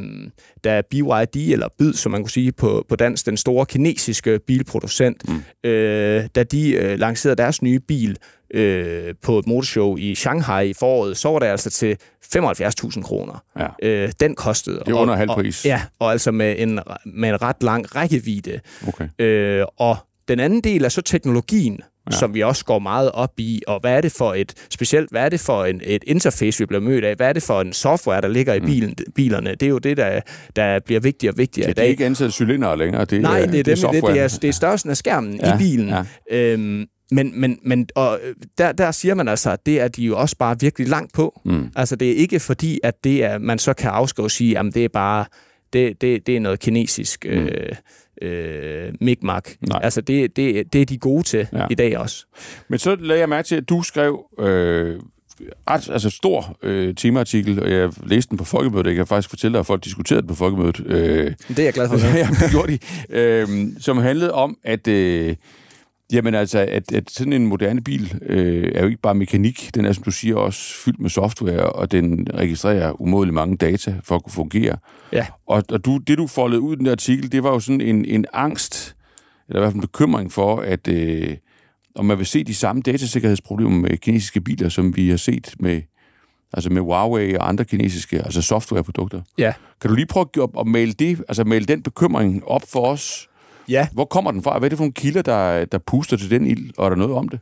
da 0.64 0.82
BYD, 0.90 1.36
eller 1.36 1.68
BYD, 1.78 1.92
som 1.92 2.12
man 2.12 2.22
kunne 2.22 2.30
sige 2.30 2.52
på, 2.52 2.86
på 2.88 2.96
dansk, 2.96 3.26
den 3.26 3.36
store 3.36 3.66
kinesiske 3.66 4.40
bilproducent, 4.46 5.28
mm. 5.28 5.70
øh, 5.70 6.24
da 6.34 6.42
de 6.42 6.72
øh, 6.72 6.98
lancerede 6.98 7.36
deres 7.36 7.62
nye 7.62 7.80
bil 7.80 8.18
øh, 8.54 9.14
på 9.22 9.38
et 9.38 9.46
motorshow 9.46 9.96
i 9.96 10.14
Shanghai 10.14 10.70
i 10.70 10.72
foråret, 10.74 11.16
så 11.16 11.28
var 11.28 11.38
det 11.38 11.46
altså 11.46 11.70
til 11.70 11.96
75.000 12.36 13.02
kroner. 13.02 13.42
Ja. 13.58 13.66
Øh, 13.88 14.12
den 14.20 14.34
kostede. 14.34 14.78
Det 14.86 14.88
er 14.88 14.94
under 14.94 15.14
halv 15.16 15.28
pris. 15.30 15.64
Og, 15.64 15.68
ja, 15.68 15.82
og 15.98 16.12
altså 16.12 16.30
med 16.30 16.54
en, 16.58 16.80
med 17.06 17.28
en 17.28 17.42
ret 17.42 17.62
lang 17.62 17.96
rækkevidde. 17.96 18.60
Okay. 18.88 19.08
Øh, 19.18 19.64
og 19.78 19.96
den 20.28 20.40
anden 20.40 20.60
del 20.60 20.84
er 20.84 20.88
så 20.88 21.02
teknologien, 21.02 21.80
ja. 22.10 22.16
som 22.16 22.34
vi 22.34 22.40
også 22.42 22.64
går 22.64 22.78
meget 22.78 23.10
op 23.12 23.32
i, 23.38 23.62
og 23.66 23.80
hvad 23.80 23.96
er 23.96 24.00
det 24.00 24.12
for 24.12 24.34
et, 24.34 24.52
specielt, 24.70 25.10
hvad 25.10 25.24
er 25.24 25.28
det 25.28 25.40
for 25.40 25.64
en, 25.64 25.80
et 25.84 26.04
interface, 26.06 26.58
vi 26.58 26.66
bliver 26.66 26.80
mødt 26.80 27.04
af, 27.04 27.16
hvad 27.16 27.28
er 27.28 27.32
det 27.32 27.42
for 27.42 27.60
en 27.60 27.72
software, 27.72 28.20
der 28.20 28.28
ligger 28.28 28.54
i 28.54 28.60
bilen, 28.60 28.94
bilerne, 29.14 29.50
det 29.50 29.62
er 29.62 29.68
jo 29.70 29.78
det, 29.78 29.96
der, 29.96 30.20
der 30.56 30.78
bliver 30.80 31.00
vigtigere 31.00 31.34
og 31.34 31.38
vigtigere 31.38 31.66
Ja, 31.66 31.70
i 31.70 31.74
det 31.74 31.78
er 31.78 31.82
dag. 31.84 31.90
ikke 31.90 32.06
antal 32.06 32.32
cylindre 32.32 32.78
længere. 32.78 33.04
Det, 33.04 33.22
Nej, 33.22 33.38
det 33.38 33.42
er, 33.42 33.46
det, 33.46 33.54
det, 33.56 33.66
det, 33.66 33.78
software. 33.78 34.12
det, 34.14 34.20
er, 34.22 34.38
det 34.42 34.48
er 34.48 34.52
størrelsen 34.52 34.90
af 34.90 34.96
skærmen 34.96 35.40
Ja, 35.40 35.54
i 35.54 35.58
bilen. 35.58 35.88
ja. 35.88 36.02
Øhm, 36.30 36.86
men, 37.14 37.40
men, 37.40 37.58
men 37.62 37.88
og 37.94 38.18
øh, 38.24 38.34
der, 38.58 38.72
der 38.72 38.90
siger 38.90 39.14
man 39.14 39.28
altså, 39.28 39.50
at 39.50 39.66
det 39.66 39.80
er 39.80 39.88
de 39.88 40.02
jo 40.04 40.18
også 40.18 40.36
bare 40.38 40.56
virkelig 40.60 40.88
langt 40.88 41.12
på. 41.12 41.40
Mm. 41.44 41.68
Altså 41.76 41.96
det 41.96 42.10
er 42.10 42.14
ikke 42.16 42.40
fordi, 42.40 42.80
at 42.82 43.04
det 43.04 43.24
er, 43.24 43.38
man 43.38 43.58
så 43.58 43.74
kan 43.74 43.90
afskrive 43.90 44.26
og 44.26 44.30
sige, 44.30 44.58
at 44.58 44.64
det 44.74 44.84
er 44.84 44.88
bare 44.88 45.24
det, 45.72 46.00
det, 46.00 46.26
det 46.26 46.36
er 46.36 46.40
noget 46.40 46.60
kinesisk 46.60 47.26
øh, 47.28 47.48
øh, 48.22 48.92
mikmak. 49.00 49.48
Mm. 49.60 49.68
Nej. 49.68 49.80
Altså 49.82 50.00
det, 50.00 50.36
det, 50.36 50.72
det 50.72 50.80
er 50.80 50.86
de 50.86 50.98
gode 50.98 51.22
til 51.22 51.46
Ja. 51.52 51.66
i 51.70 51.74
dag 51.74 51.98
også. 51.98 52.26
Men 52.68 52.78
så 52.78 52.96
lagde 53.00 53.20
jeg 53.20 53.28
mærke 53.28 53.46
til, 53.48 53.56
at 53.56 53.68
du 53.68 53.82
skrev 53.82 54.24
øh, 54.38 55.00
ret, 55.70 55.90
altså 55.92 56.10
stor 56.10 56.56
øh, 56.62 56.94
temaartikel, 56.94 57.62
og 57.62 57.70
jeg 57.70 57.90
læste 58.06 58.30
den 58.30 58.38
på 58.38 58.44
folkemødet. 58.44 58.86
Jeg 58.86 58.94
kan 58.94 59.06
faktisk 59.06 59.30
fortælle 59.30 59.52
dig, 59.52 59.60
at 59.60 59.66
folk 59.66 59.84
diskuterede 59.84 60.22
den 60.22 60.28
på 60.28 60.34
folkemødet. 60.34 60.82
Øh, 60.86 61.32
Det 61.48 61.58
er 61.58 61.64
jeg 61.64 61.72
glad 61.72 61.88
for. 61.88 61.96
ja, 62.18 62.28
det 62.44 62.50
gjorde 62.50 62.72
de. 62.72 62.78
Øh, 63.10 63.48
som 63.80 63.98
handlede 63.98 64.32
om, 64.32 64.56
at... 64.64 64.88
Øh, 64.88 65.36
Jamen 66.12 66.34
altså, 66.34 66.58
at, 66.58 66.92
at 66.92 67.10
sådan 67.10 67.32
en 67.32 67.46
moderne 67.46 67.80
bil 67.80 68.18
øh, 68.22 68.72
er 68.74 68.80
jo 68.80 68.88
ikke 68.88 69.00
bare 69.02 69.14
mekanik. 69.14 69.70
Den 69.74 69.84
er, 69.84 69.92
som 69.92 70.04
du 70.04 70.10
siger, 70.10 70.36
også 70.36 70.74
fyldt 70.74 71.00
med 71.00 71.10
software, 71.10 71.66
og 71.66 71.92
den 71.92 72.26
registrerer 72.34 73.00
umådeligt 73.00 73.34
mange 73.34 73.56
data 73.56 73.94
for 74.02 74.14
at 74.14 74.22
kunne 74.22 74.32
fungere. 74.32 74.76
Ja. 75.12 75.26
Og, 75.46 75.62
og 75.68 75.84
du, 75.84 75.98
det, 75.98 76.18
du 76.18 76.26
foldede 76.26 76.60
ud 76.60 76.74
i 76.74 76.76
den 76.76 76.84
der 76.84 76.92
artikel, 76.92 77.32
det 77.32 77.42
var 77.42 77.50
jo 77.50 77.60
sådan 77.60 77.80
en, 77.80 78.04
en 78.04 78.26
angst, 78.32 78.96
eller 79.48 79.60
i 79.60 79.62
hvert 79.62 79.72
fald 79.72 79.82
en 79.82 79.88
bekymring 79.88 80.32
for, 80.32 80.56
at 80.56 80.88
øh, 80.88 81.36
om 81.94 82.04
man 82.04 82.18
vil 82.18 82.26
se 82.26 82.44
de 82.44 82.54
samme 82.54 82.82
datasikkerhedsproblemer 82.82 83.80
med 83.80 83.96
kinesiske 83.96 84.40
biler, 84.40 84.68
som 84.68 84.96
vi 84.96 85.10
har 85.10 85.16
set 85.16 85.54
med, 85.60 85.82
altså 86.52 86.70
med 86.70 86.82
Huawei 86.82 87.34
og 87.34 87.48
andre 87.48 87.64
kinesiske 87.64 88.22
altså 88.22 88.42
softwareprodukter. 88.42 89.22
Ja. 89.38 89.52
Kan 89.80 89.90
du 89.90 89.96
lige 89.96 90.06
prøve 90.06 90.26
at, 90.36 90.48
at 90.60 90.66
male, 90.66 90.92
det, 90.92 91.22
altså 91.28 91.44
male 91.44 91.64
den 91.64 91.82
bekymring 91.82 92.44
op 92.44 92.62
for 92.72 92.86
os? 92.86 93.28
Ja. 93.68 93.88
Hvor 93.92 94.04
kommer 94.04 94.30
den 94.30 94.42
fra? 94.42 94.58
Hvad 94.58 94.66
er 94.66 94.68
det 94.68 94.78
for 94.78 94.84
nogle 94.84 94.92
kilder, 94.92 95.22
der, 95.22 95.64
der 95.64 95.78
puster 95.78 96.16
til 96.16 96.30
den 96.30 96.46
ild? 96.46 96.70
Og 96.76 96.84
er 96.86 96.88
der 96.88 96.96
noget 96.96 97.14
om 97.14 97.28
det? 97.28 97.40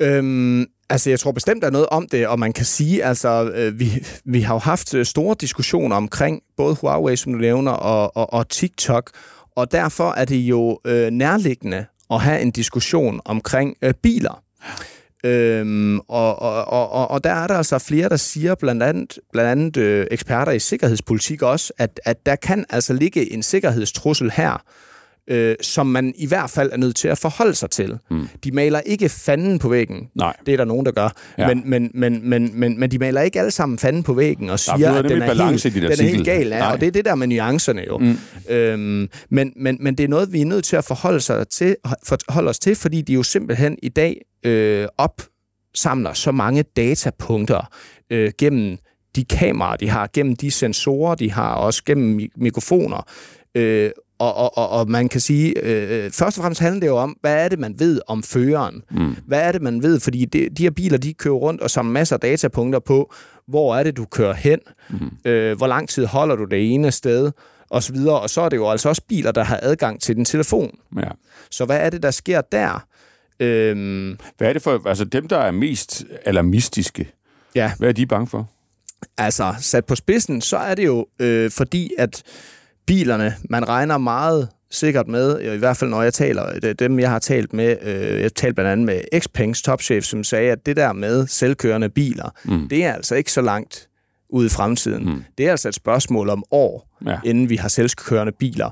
Øhm, 0.00 0.66
altså, 0.90 1.10
jeg 1.10 1.20
tror 1.20 1.32
bestemt, 1.32 1.62
der 1.62 1.68
er 1.68 1.72
noget 1.72 1.86
om 1.86 2.08
det, 2.08 2.26
og 2.26 2.38
man 2.38 2.52
kan 2.52 2.64
sige, 2.64 3.04
altså, 3.04 3.50
øh, 3.54 3.80
vi, 3.80 4.06
vi 4.24 4.40
har 4.40 4.54
jo 4.54 4.58
haft 4.58 4.94
øh, 4.94 5.06
store 5.06 5.36
diskussioner 5.40 5.96
omkring 5.96 6.42
både 6.56 6.76
Huawei, 6.80 7.16
som 7.16 7.32
du 7.32 7.38
nævner, 7.38 7.72
og, 7.72 8.16
og, 8.16 8.32
og 8.32 8.48
TikTok, 8.48 9.10
og 9.56 9.72
derfor 9.72 10.10
er 10.10 10.24
det 10.24 10.36
jo 10.36 10.80
øh, 10.84 11.10
nærliggende 11.10 11.84
at 12.10 12.20
have 12.20 12.40
en 12.40 12.50
diskussion 12.50 13.20
omkring 13.24 13.76
øh, 13.82 13.94
biler. 14.02 14.42
Øhm, 15.24 15.98
og, 15.98 16.42
og, 16.42 16.64
og, 16.64 16.92
og, 16.92 17.10
og 17.10 17.24
der 17.24 17.30
er 17.30 17.46
der 17.46 17.54
altså 17.54 17.78
flere, 17.78 18.08
der 18.08 18.16
siger, 18.16 18.54
blandt 18.54 18.82
andet, 18.82 19.18
blandt 19.32 19.50
andet 19.50 19.76
øh, 19.76 20.06
eksperter 20.10 20.52
i 20.52 20.58
sikkerhedspolitik 20.58 21.42
også, 21.42 21.72
at, 21.78 22.00
at 22.04 22.26
der 22.26 22.36
kan 22.36 22.64
altså 22.70 22.92
ligge 22.92 23.32
en 23.32 23.42
sikkerhedstrussel 23.42 24.30
her, 24.30 24.62
øh, 25.28 25.56
som 25.62 25.86
man 25.86 26.14
i 26.16 26.26
hvert 26.26 26.50
fald 26.50 26.72
er 26.72 26.76
nødt 26.76 26.96
til 26.96 27.08
at 27.08 27.18
forholde 27.18 27.54
sig 27.54 27.70
til. 27.70 27.98
Mm. 28.10 28.28
De 28.44 28.52
maler 28.52 28.80
ikke 28.80 29.08
fanden 29.08 29.58
på 29.58 29.68
væggen. 29.68 30.08
Nej. 30.14 30.36
Det 30.46 30.52
er 30.52 30.56
der 30.56 30.64
nogen, 30.64 30.86
der 30.86 30.92
gør. 30.92 31.08
Ja. 31.38 31.54
Men, 31.54 31.62
men, 31.66 31.90
men, 31.94 32.28
men, 32.28 32.50
men, 32.60 32.80
men 32.80 32.90
de 32.90 32.98
maler 32.98 33.20
ikke 33.20 33.38
alle 33.38 33.50
sammen 33.50 33.78
fanden 33.78 34.02
på 34.02 34.14
væggen 34.14 34.50
og 34.50 34.60
siger, 34.60 34.90
er 34.90 34.98
at 34.98 35.04
den 35.04 35.22
er, 35.22 35.48
helt, 35.50 35.64
dit 35.64 35.74
den 35.74 35.84
er 35.84 36.02
helt 36.02 36.24
gal. 36.24 36.46
Ja, 36.46 36.72
og 36.72 36.80
det 36.80 36.86
er 36.86 36.90
det 36.90 37.04
der 37.04 37.14
med 37.14 37.26
nuancerne 37.26 37.82
jo. 37.86 37.98
Mm. 37.98 38.18
Øhm, 38.48 39.08
men, 39.30 39.52
men, 39.56 39.78
men 39.80 39.94
det 39.94 40.04
er 40.04 40.08
noget, 40.08 40.32
vi 40.32 40.40
er 40.40 40.46
nødt 40.46 40.64
til 40.64 40.76
at 40.76 40.84
forholde, 40.84 41.20
sig 41.20 41.48
til, 41.48 41.76
forholde 42.04 42.48
os 42.48 42.58
til, 42.58 42.74
fordi 42.74 43.02
de 43.02 43.12
jo 43.12 43.22
simpelthen 43.22 43.78
i 43.82 43.88
dag 43.88 44.20
øh, 44.44 44.86
opsamler 44.98 46.12
så 46.12 46.32
mange 46.32 46.62
datapunkter 46.62 47.70
øh, 48.10 48.32
gennem 48.38 48.78
de 49.16 49.24
kameraer, 49.24 49.76
de 49.76 49.88
har, 49.88 50.10
gennem 50.12 50.36
de 50.36 50.50
sensorer, 50.50 51.14
de 51.14 51.32
har, 51.32 51.54
også 51.54 51.84
gennem 51.84 52.18
mi- 52.18 52.32
mikrofoner. 52.36 53.06
Øh, 53.54 53.90
og, 54.18 54.34
og, 54.34 54.58
og, 54.58 54.68
og 54.68 54.90
man 54.90 55.08
kan 55.08 55.20
sige, 55.20 55.64
øh, 55.64 56.10
først 56.10 56.38
og 56.38 56.42
fremmest 56.42 56.60
handler 56.60 56.80
det 56.80 56.86
jo 56.86 56.96
om, 56.96 57.16
hvad 57.20 57.44
er 57.44 57.48
det, 57.48 57.58
man 57.58 57.74
ved 57.78 58.00
om 58.06 58.22
føreren? 58.22 58.82
Mm. 58.90 59.16
Hvad 59.26 59.40
er 59.40 59.52
det, 59.52 59.62
man 59.62 59.82
ved? 59.82 60.00
Fordi 60.00 60.24
det, 60.24 60.58
de 60.58 60.62
her 60.62 60.70
biler, 60.70 60.98
de 60.98 61.14
kører 61.14 61.34
rundt 61.34 61.60
og 61.60 61.70
samler 61.70 61.92
masser 61.92 62.16
af 62.16 62.20
datapunkter 62.20 62.78
på, 62.78 63.14
hvor 63.46 63.76
er 63.76 63.82
det, 63.82 63.96
du 63.96 64.04
kører 64.04 64.34
hen? 64.34 64.58
Mm. 64.90 65.30
Øh, 65.30 65.56
hvor 65.56 65.66
lang 65.66 65.88
tid 65.88 66.06
holder 66.06 66.36
du 66.36 66.44
det 66.44 66.74
ene 66.74 66.90
sted? 66.90 67.30
Og 67.70 67.82
så 67.82 67.92
videre. 67.92 68.20
Og 68.20 68.30
så 68.30 68.40
er 68.40 68.48
det 68.48 68.56
jo 68.56 68.70
altså 68.70 68.88
også 68.88 69.02
biler, 69.08 69.32
der 69.32 69.44
har 69.44 69.60
adgang 69.62 70.00
til 70.00 70.16
din 70.16 70.24
telefon. 70.24 70.70
Ja. 70.96 71.08
Så 71.50 71.64
hvad 71.64 71.78
er 71.80 71.90
det, 71.90 72.02
der 72.02 72.10
sker 72.10 72.40
der? 72.40 72.84
Øhm, 73.40 74.18
Hvad 74.38 74.48
er 74.48 74.52
det 74.52 74.62
for, 74.62 74.88
altså 74.88 75.04
dem, 75.04 75.28
der 75.28 75.38
er 75.38 75.50
mest 75.50 76.04
alarmistiske, 76.24 77.12
ja, 77.54 77.72
hvad 77.78 77.88
er 77.88 77.92
de 77.92 78.06
bange 78.06 78.26
for? 78.26 78.48
altså 79.18 79.54
sat 79.60 79.84
på 79.84 79.94
spidsen, 79.94 80.40
så 80.40 80.56
er 80.56 80.74
det 80.74 80.84
jo 80.84 81.06
øh, 81.18 81.50
fordi, 81.50 81.90
at 81.98 82.22
bilerne, 82.88 83.34
man 83.50 83.68
regner 83.68 83.98
meget 83.98 84.48
sikkert 84.70 85.08
med, 85.08 85.54
i 85.54 85.58
hvert 85.58 85.76
fald 85.76 85.90
når 85.90 86.02
jeg 86.02 86.14
taler, 86.14 86.58
det, 86.60 86.78
dem 86.78 86.98
jeg 86.98 87.10
har 87.10 87.18
talt 87.18 87.52
med, 87.52 87.76
øh, 87.82 88.20
jeg 88.20 88.34
talte 88.34 88.54
blandt 88.54 88.70
andet 88.70 88.86
med 88.86 89.20
Xpengs 89.20 89.62
topchef, 89.62 90.04
som 90.04 90.24
sagde, 90.24 90.52
at 90.52 90.66
det 90.66 90.76
der 90.76 90.92
med 90.92 91.26
selvkørende 91.26 91.88
biler, 91.88 92.30
mm. 92.44 92.68
det 92.68 92.84
er 92.84 92.92
altså 92.92 93.14
ikke 93.14 93.32
så 93.32 93.40
langt 93.40 93.88
ude 94.30 94.46
i 94.46 94.48
fremtiden. 94.48 95.04
Mm. 95.04 95.24
Det 95.38 95.46
er 95.46 95.50
altså 95.50 95.68
et 95.68 95.74
spørgsmål 95.74 96.28
om 96.28 96.44
år, 96.50 96.88
ja. 97.06 97.18
inden 97.24 97.48
vi 97.48 97.56
har 97.56 97.68
selvkørende 97.68 98.32
biler. 98.32 98.70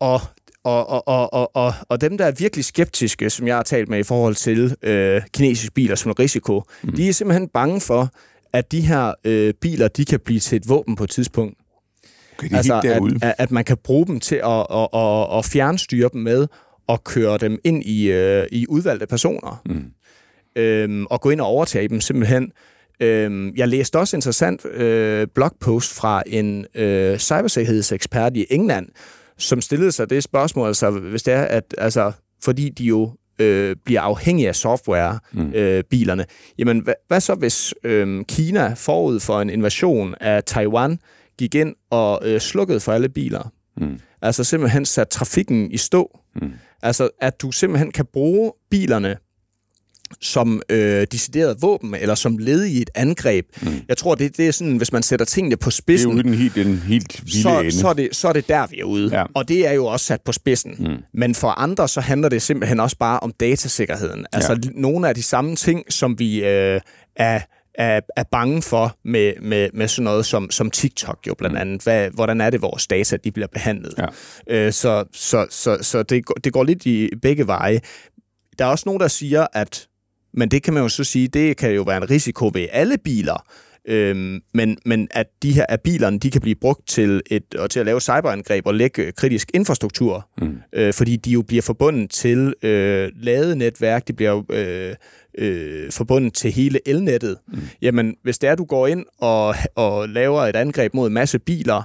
Og 0.00 0.20
og, 0.64 0.90
og, 0.90 1.08
og, 1.08 1.32
og, 1.32 1.56
og, 1.56 1.74
og 1.88 2.00
dem, 2.00 2.18
der 2.18 2.24
er 2.24 2.30
virkelig 2.30 2.64
skeptiske, 2.64 3.30
som 3.30 3.46
jeg 3.46 3.56
har 3.56 3.62
talt 3.62 3.88
med 3.88 3.98
i 3.98 4.02
forhold 4.02 4.34
til 4.34 4.76
øh, 4.82 5.22
kinesiske 5.32 5.74
biler 5.74 5.94
som 5.94 6.10
en 6.10 6.18
risiko, 6.18 6.62
mm. 6.82 6.92
de 6.92 7.08
er 7.08 7.12
simpelthen 7.12 7.48
bange 7.48 7.80
for, 7.80 8.08
at 8.52 8.72
de 8.72 8.80
her 8.80 9.14
øh, 9.24 9.54
biler, 9.54 9.88
de 9.88 10.04
kan 10.04 10.20
blive 10.20 10.40
til 10.40 10.56
et 10.56 10.68
våben 10.68 10.96
på 10.96 11.04
et 11.04 11.10
tidspunkt. 11.10 11.59
Okay, 12.40 12.48
det 12.48 12.54
er 12.54 12.56
altså, 12.56 12.80
helt 12.82 12.94
derude. 12.94 13.18
at, 13.22 13.34
at, 13.38 13.50
man 13.50 13.64
kan 13.64 13.76
bruge 13.84 14.06
dem 14.06 14.20
til 14.20 14.36
at, 14.36 14.66
at, 14.70 14.88
at, 14.94 15.38
at 15.38 15.44
fjernstyre 15.44 16.10
dem 16.12 16.20
med 16.20 16.46
og 16.86 17.04
køre 17.04 17.38
dem 17.38 17.58
ind 17.64 17.84
i, 17.84 18.10
øh, 18.10 18.46
i 18.52 18.66
udvalgte 18.68 19.06
personer. 19.06 19.62
Mm. 19.66 19.84
Øhm, 20.56 21.06
og 21.06 21.20
gå 21.20 21.30
ind 21.30 21.40
og 21.40 21.46
overtage 21.46 21.88
dem 21.88 22.00
simpelthen. 22.00 22.52
Øhm, 23.00 23.52
jeg 23.56 23.68
læste 23.68 23.98
også 23.98 24.16
interessant 24.16 24.66
øh, 24.66 25.26
blogpost 25.34 25.94
fra 25.94 26.22
en 26.26 26.66
øh, 26.74 27.18
cybersikkerhedsekspert 27.18 28.36
i 28.36 28.46
England, 28.50 28.88
som 29.38 29.60
stillede 29.60 29.92
sig 29.92 30.10
det 30.10 30.22
spørgsmål, 30.22 30.66
altså 30.66 30.90
hvis 30.90 31.22
det 31.22 31.34
er, 31.34 31.42
at 31.42 31.74
altså, 31.78 32.12
fordi 32.42 32.68
de 32.68 32.84
jo 32.84 33.12
øh, 33.40 33.76
bliver 33.84 34.00
afhængige 34.00 34.48
af 34.48 34.56
software, 34.56 35.18
mm. 35.32 35.52
øh, 35.54 35.84
bilerne, 35.90 36.24
jamen 36.58 36.78
hvad, 36.78 36.94
hvad 37.08 37.20
så 37.20 37.34
hvis 37.34 37.74
øh, 37.84 38.24
Kina 38.24 38.74
forud 38.76 39.20
for 39.20 39.40
en 39.40 39.50
invasion 39.50 40.14
af 40.20 40.44
Taiwan 40.44 40.98
gik 41.40 41.54
ind 41.54 41.74
og 41.90 42.20
øh, 42.24 42.40
slukkede 42.40 42.80
for 42.80 42.92
alle 42.92 43.08
biler? 43.08 43.52
Mm. 43.76 43.98
Altså 44.22 44.44
simpelthen 44.44 44.84
sat 44.84 45.08
trafikken 45.08 45.72
i 45.72 45.76
stå. 45.76 46.18
Mm. 46.42 46.52
Altså 46.82 47.08
at 47.20 47.42
du 47.42 47.52
simpelthen 47.52 47.90
kan 47.92 48.06
bruge 48.12 48.52
bilerne 48.70 49.16
som 50.20 50.62
øh, 50.70 51.06
decideret 51.12 51.56
våben, 51.62 51.94
eller 51.94 52.14
som 52.14 52.38
led 52.38 52.64
i 52.64 52.82
et 52.82 52.90
angreb. 52.94 53.46
Mm. 53.62 53.68
Jeg 53.88 53.96
tror, 53.96 54.14
det, 54.14 54.36
det 54.36 54.48
er 54.48 54.52
sådan, 54.52 54.76
hvis 54.76 54.92
man 54.92 55.02
sætter 55.02 55.26
tingene 55.26 55.56
på 55.56 55.70
Det 55.70 55.74
er 55.74 55.76
spidsen, 55.76 56.10
jo 56.16 56.22
den 56.22 56.34
helt, 56.34 56.54
den 56.54 56.76
helt 56.78 57.20
vilde 57.24 57.42
så, 57.42 57.58
ende. 57.60 57.72
så, 57.72 57.88
er 57.88 57.92
det, 57.92 58.16
så 58.16 58.28
er 58.28 58.32
det 58.32 58.48
der, 58.48 58.66
vi 58.66 58.80
er 58.80 58.84
ude. 58.84 59.18
Ja. 59.18 59.24
Og 59.34 59.48
det 59.48 59.66
er 59.66 59.72
jo 59.72 59.86
også 59.86 60.06
sat 60.06 60.20
på 60.20 60.32
spidsen. 60.32 60.74
Mm. 60.78 60.96
Men 61.14 61.34
for 61.34 61.48
andre, 61.48 61.88
så 61.88 62.00
handler 62.00 62.28
det 62.28 62.42
simpelthen 62.42 62.80
også 62.80 62.96
bare 62.98 63.20
om 63.20 63.32
datasikkerheden. 63.40 64.26
Altså 64.32 64.52
Ja. 64.64 64.70
nogle 64.74 65.08
af 65.08 65.14
de 65.14 65.22
samme 65.22 65.56
ting, 65.56 65.92
som 65.92 66.18
vi 66.18 66.44
øh, 66.44 66.80
er, 67.16 67.40
er, 67.74 68.00
er 68.16 68.24
bange 68.32 68.62
for 68.62 68.96
med, 69.04 69.32
med, 69.42 69.68
med 69.74 69.88
sådan 69.88 70.04
noget 70.04 70.26
som, 70.26 70.50
som 70.50 70.70
TikTok 70.70 71.18
jo 71.26 71.34
blandt 71.34 71.58
andet. 71.58 71.82
Hvad, 71.82 72.10
hvordan 72.10 72.40
er 72.40 72.50
det, 72.50 72.62
vores 72.62 72.86
data 72.86 73.16
de 73.16 73.32
bliver 73.32 73.46
behandlet? 73.46 73.94
Ja. 73.98 74.06
Øh, 74.46 74.72
så 74.72 75.04
så, 75.12 75.46
så, 75.50 75.78
så 75.80 76.02
det, 76.02 76.24
går- 76.24 76.38
det 76.44 76.52
går 76.52 76.64
lidt 76.64 76.86
i 76.86 77.08
begge 77.22 77.46
veje. 77.46 77.80
Der 78.58 78.64
er 78.64 78.68
også 78.68 78.82
nogen, 78.86 79.00
der 79.00 79.08
siger, 79.08 79.46
at 79.52 79.86
men 80.34 80.48
det 80.48 80.62
kan 80.62 80.74
man 80.74 80.82
jo 80.82 80.88
så 80.88 81.04
sige, 81.04 81.28
det 81.28 81.56
kan 81.56 81.70
jo 81.72 81.82
være 81.82 81.96
en 81.96 82.10
risiko 82.10 82.50
ved 82.54 82.66
alle 82.72 82.98
biler. 82.98 83.46
Øhm, 83.88 84.40
men, 84.54 84.78
men 84.86 85.08
at 85.10 85.26
de 85.42 85.52
her 85.52 85.66
at 85.68 85.80
bilerne, 85.80 86.18
de 86.18 86.30
kan 86.30 86.40
blive 86.40 86.54
brugt 86.54 86.88
til, 86.88 87.22
et, 87.30 87.54
og 87.54 87.70
til 87.70 87.80
at 87.80 87.86
lave 87.86 88.00
cyberangreb 88.00 88.66
og 88.66 88.74
lægge 88.74 89.12
kritisk 89.12 89.50
infrastruktur, 89.54 90.28
mm. 90.38 90.58
øh, 90.72 90.94
fordi 90.94 91.16
de 91.16 91.30
jo 91.30 91.42
bliver 91.42 91.62
forbundet 91.62 92.10
til 92.10 92.54
øh, 92.62 93.10
ladenetværk, 93.16 94.08
de 94.08 94.12
bliver 94.12 94.42
øh, 94.50 94.94
øh, 95.38 95.92
forbundet 95.92 96.34
til 96.34 96.52
hele 96.52 96.88
elnettet. 96.88 97.36
Mm. 97.48 97.60
Jamen, 97.82 98.16
hvis 98.22 98.38
det 98.38 98.50
er, 98.50 98.54
du 98.54 98.64
går 98.64 98.86
ind 98.86 99.06
og, 99.18 99.54
og 99.74 100.08
laver 100.08 100.42
et 100.42 100.56
angreb 100.56 100.94
mod 100.94 101.06
en 101.06 101.14
masse 101.14 101.38
biler, 101.38 101.82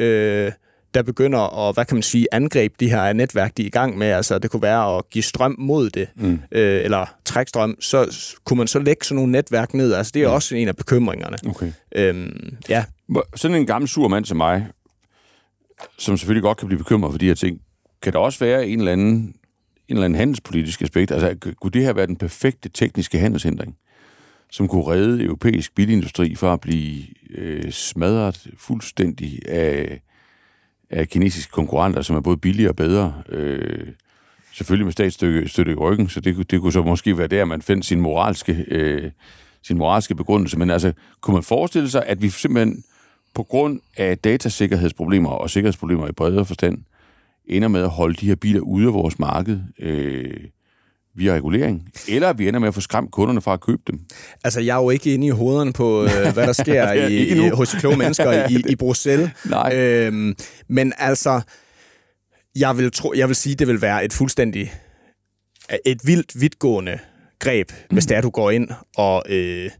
øh, 0.00 0.52
der 0.94 1.02
begynder 1.02 1.68
at, 1.68 1.74
hvad 1.74 1.84
kan 1.84 1.96
man 1.96 2.02
sige, 2.02 2.26
angribe 2.32 2.74
de 2.80 2.90
her 2.90 3.12
netværk, 3.12 3.56
de 3.56 3.62
er 3.62 3.66
i 3.66 3.70
gang 3.70 3.98
med. 3.98 4.06
Altså, 4.06 4.38
det 4.38 4.50
kunne 4.50 4.62
være 4.62 4.96
at 4.96 5.10
give 5.10 5.22
strøm 5.22 5.56
mod 5.58 5.90
det, 5.90 6.08
mm. 6.16 6.40
øh, 6.52 6.84
eller 6.84 7.06
trække 7.24 7.48
strøm. 7.48 7.76
Så 7.80 8.16
kunne 8.44 8.56
man 8.56 8.66
så 8.66 8.78
lægge 8.78 9.04
sådan 9.04 9.16
nogle 9.16 9.32
netværk 9.32 9.74
ned. 9.74 9.92
Altså, 9.92 10.12
det 10.14 10.22
er 10.22 10.28
mm. 10.28 10.34
også 10.34 10.56
en 10.56 10.68
af 10.68 10.76
bekymringerne. 10.76 11.36
Okay. 11.48 11.72
Øhm, 11.94 12.56
ja, 12.68 12.84
Sådan 13.36 13.56
en 13.56 13.66
gammel 13.66 13.88
sur 13.88 14.08
mand 14.08 14.24
som 14.24 14.36
mig, 14.36 14.66
som 15.98 16.16
selvfølgelig 16.16 16.42
godt 16.42 16.58
kan 16.58 16.68
blive 16.68 16.78
bekymret 16.78 17.12
for 17.12 17.18
de 17.18 17.26
her 17.26 17.34
ting, 17.34 17.60
kan 18.02 18.12
der 18.12 18.18
også 18.18 18.38
være 18.38 18.68
en 18.68 18.78
eller 18.78 18.92
anden, 18.92 19.34
en 19.90 19.96
eller 19.96 20.04
anden 20.04 20.18
handelspolitisk 20.18 20.82
aspekt? 20.82 21.10
Altså, 21.10 21.54
kunne 21.60 21.70
det 21.70 21.82
her 21.82 21.92
være 21.92 22.06
den 22.06 22.16
perfekte 22.16 22.68
tekniske 22.68 23.18
handelshindring, 23.18 23.76
som 24.50 24.68
kunne 24.68 24.86
redde 24.86 25.24
europæisk 25.24 25.74
bilindustri 25.74 26.34
fra 26.34 26.52
at 26.52 26.60
blive 26.60 27.04
øh, 27.30 27.72
smadret 27.72 28.46
fuldstændig 28.56 29.48
af, 29.48 30.00
af 30.90 31.08
kinesiske 31.08 31.52
konkurrenter, 31.52 32.02
som 32.02 32.16
er 32.16 32.20
både 32.20 32.36
billigere 32.36 32.70
og 32.70 32.76
bedre? 32.76 33.22
Øh, 33.28 33.86
selvfølgelig 34.52 34.86
med 34.86 34.92
statsstøtte 34.92 35.72
i 35.72 35.74
ryggen, 35.74 36.08
så 36.08 36.20
det, 36.20 36.50
det 36.50 36.60
kunne 36.60 36.72
så 36.72 36.82
måske 36.82 37.18
være 37.18 37.26
der, 37.26 37.44
man 37.44 37.62
fandt 37.62 37.84
sin 37.84 38.00
moralske, 38.00 38.64
øh, 38.68 39.10
sin 39.62 39.78
moralske 39.78 40.14
begrundelse. 40.14 40.58
Men 40.58 40.70
altså, 40.70 40.92
kunne 41.20 41.34
man 41.34 41.42
forestille 41.42 41.90
sig, 41.90 42.06
at 42.06 42.22
vi 42.22 42.28
simpelthen 42.28 42.84
på 43.34 43.42
grund 43.42 43.80
af 43.96 44.18
datasikkerhedsproblemer 44.18 45.30
og 45.30 45.50
sikkerhedsproblemer 45.50 46.08
i 46.08 46.12
bredere 46.12 46.44
forstand, 46.44 46.78
ender 47.50 47.68
med 47.68 47.82
at 47.82 47.90
holde 47.90 48.14
de 48.14 48.26
her 48.26 48.34
biler 48.34 48.60
ude 48.60 48.86
af 48.86 48.92
vores 48.92 49.18
marked 49.18 49.60
øh, 49.78 50.34
via 51.14 51.34
regulering, 51.34 51.90
eller 52.08 52.32
vi 52.32 52.48
ender 52.48 52.60
med 52.60 52.68
at 52.68 52.74
få 52.74 52.80
skræmt 52.80 53.10
kunderne 53.10 53.40
fra 53.40 53.52
at 53.52 53.60
købe 53.60 53.82
dem. 53.86 54.00
altså 54.44 54.60
jeg 54.60 54.76
er 54.76 54.82
jo 54.82 54.90
ikke 54.90 55.14
inde 55.14 55.26
i 55.26 55.30
hovederne 55.30 55.72
på, 55.72 56.04
øh, 56.04 56.10
hvad 56.34 56.46
der 56.46 56.52
sker 56.52 56.92
i, 56.92 57.28
i, 57.28 57.48
hos 57.48 57.74
kloge 57.74 57.96
mennesker 57.96 58.48
i, 58.48 58.64
i 58.68 58.76
Bruxelles. 58.76 59.30
Nej. 59.44 59.76
Øhm, 59.76 60.36
men 60.68 60.92
altså, 60.98 61.40
jeg 62.56 62.78
vil, 62.78 62.92
tro, 62.92 63.12
jeg 63.16 63.28
vil 63.28 63.36
sige, 63.36 63.54
det 63.54 63.68
vil 63.68 63.82
være 63.82 64.04
et 64.04 64.12
fuldstændig, 64.12 64.72
et 65.86 66.00
vildt 66.04 66.40
vidtgående 66.40 66.98
greb, 67.38 67.70
mm. 67.72 67.94
hvis 67.94 68.06
det 68.06 68.16
er, 68.16 68.20
du 68.20 68.30
går 68.30 68.50
ind 68.50 68.68
og... 68.96 69.22
Øh, 69.28 69.70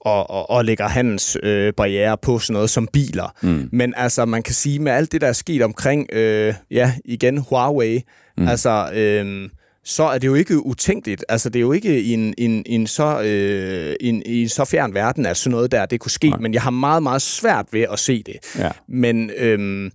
og, 0.00 0.30
og, 0.30 0.50
og 0.50 0.64
lægger 0.64 0.88
handels 0.88 1.36
øh, 1.42 1.72
barriere 1.72 2.16
på 2.18 2.38
sådan 2.38 2.52
noget 2.54 2.70
som 2.70 2.88
biler. 2.92 3.34
Mm. 3.42 3.68
Men 3.72 3.94
altså, 3.96 4.24
man 4.24 4.42
kan 4.42 4.54
sige, 4.54 4.78
med 4.78 4.92
alt 4.92 5.12
det, 5.12 5.20
der 5.20 5.26
er 5.26 5.32
sket 5.32 5.62
omkring, 5.62 6.12
øh, 6.12 6.54
ja, 6.70 6.94
igen, 7.04 7.38
Huawei, 7.38 8.02
mm. 8.38 8.48
altså, 8.48 8.90
øh, 8.94 9.48
så 9.84 10.02
er 10.02 10.18
det 10.18 10.28
jo 10.28 10.34
ikke 10.34 10.66
utænkeligt. 10.66 11.24
Altså, 11.28 11.48
det 11.48 11.58
er 11.58 11.60
jo 11.60 11.72
ikke 11.72 12.00
i 12.02 12.12
en, 12.12 12.34
en, 12.38 12.62
en, 12.66 12.86
så, 12.86 13.22
øh, 13.22 13.96
en, 14.00 14.22
en 14.26 14.48
så 14.48 14.64
fjern 14.64 14.94
verden, 14.94 15.26
at 15.26 15.36
sådan 15.36 15.50
noget 15.50 15.72
der, 15.72 15.86
det 15.86 16.00
kunne 16.00 16.10
ske. 16.10 16.28
Nej. 16.28 16.38
Men 16.38 16.54
jeg 16.54 16.62
har 16.62 16.70
meget, 16.70 17.02
meget 17.02 17.22
svært 17.22 17.66
ved 17.72 17.86
at 17.92 17.98
se 17.98 18.22
det. 18.22 18.36
Ja. 18.58 18.70
Men 18.88 19.30
øh, 19.36 19.90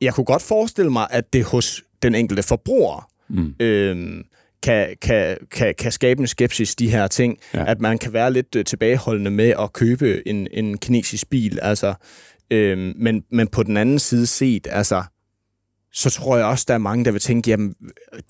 jeg 0.00 0.14
kunne 0.14 0.24
godt 0.24 0.42
forestille 0.42 0.90
mig, 0.90 1.06
at 1.10 1.32
det 1.32 1.44
hos 1.44 1.82
den 2.02 2.14
enkelte 2.14 2.42
forbruger 2.42 3.10
mm. 3.28 3.54
øhm, 3.60 4.22
kan, 4.62 4.96
kan, 5.02 5.36
kan, 5.50 5.74
kan 5.78 5.92
skabe 5.92 6.20
en 6.20 6.26
skepsis, 6.26 6.74
de 6.74 6.90
her 6.90 7.06
ting. 7.06 7.38
Ja. 7.54 7.64
At 7.66 7.80
man 7.80 7.98
kan 7.98 8.12
være 8.12 8.32
lidt 8.32 8.56
øh, 8.56 8.64
tilbageholdende 8.64 9.30
med 9.30 9.54
at 9.60 9.72
købe 9.72 10.28
en, 10.28 10.48
en 10.52 10.78
kinesisk 10.78 11.30
bil. 11.30 11.58
Altså, 11.62 11.94
øhm, 12.50 12.92
men, 12.96 13.24
men 13.32 13.48
på 13.48 13.62
den 13.62 13.76
anden 13.76 13.98
side 13.98 14.26
set, 14.26 14.68
altså, 14.70 15.02
så 15.92 16.10
tror 16.10 16.36
jeg 16.36 16.46
også, 16.46 16.64
der 16.68 16.74
er 16.74 16.78
mange, 16.78 17.04
der 17.04 17.10
vil 17.10 17.20
tænke, 17.20 17.50
jamen, 17.50 17.74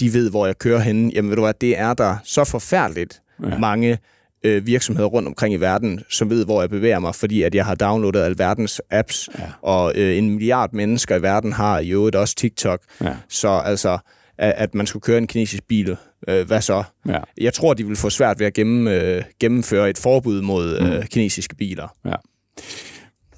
de 0.01 0.13
ved, 0.13 0.31
hvor 0.31 0.47
jeg 0.47 0.59
kører 0.59 0.79
henne. 0.79 1.11
Jamen, 1.15 1.31
ved 1.31 1.37
du 1.37 1.43
hvad, 1.43 1.55
det 1.61 1.79
er 1.79 1.95
der 1.95 2.17
så 2.25 2.45
forfærdeligt 2.45 3.23
ja. 3.43 3.59
mange 3.59 3.99
øh, 4.45 4.67
virksomheder 4.67 5.09
rundt 5.09 5.29
omkring 5.29 5.55
i 5.55 5.57
verden, 5.57 6.01
som 6.09 6.31
ved, 6.31 6.45
hvor 6.45 6.63
jeg 6.63 6.71
bevæger 6.71 6.99
mig, 6.99 7.15
fordi 7.15 7.43
at 7.43 7.55
jeg 7.55 7.65
har 7.65 7.75
downloadet 7.75 8.23
alverdens 8.23 8.81
apps, 8.91 9.29
ja. 9.39 9.45
og 9.63 9.93
øh, 9.97 10.19
en 10.19 10.31
milliard 10.31 10.73
mennesker 10.73 11.17
i 11.17 11.23
verden 11.23 11.53
har 11.53 11.79
i 11.79 11.91
øvrigt 11.91 12.17
også 12.17 12.35
TikTok. 12.35 12.81
Ja. 13.01 13.17
Så 13.29 13.49
altså, 13.49 13.99
at, 14.41 14.55
at 14.57 14.75
man 14.75 14.87
skulle 14.87 15.01
køre 15.01 15.19
en 15.19 15.27
kinesisk 15.27 15.63
bil, 15.69 15.97
øh, 16.29 16.47
hvad 16.47 16.61
så? 16.61 16.83
Ja. 17.09 17.19
Jeg 17.41 17.55
tror, 17.55 17.75
de 17.75 17.87
vil 17.87 17.97
få 17.97 18.11
svært 18.11 18.39
ved 18.39 18.47
at 18.47 18.55
gemme, 18.55 18.95
øh, 18.95 19.23
gennemføre 19.41 19.91
et 19.91 19.99
forbud 19.99 20.43
mod 20.43 20.79
øh, 20.81 21.07
kinesiske 21.07 21.57
biler. 21.57 21.89
Ja. 22.05 22.15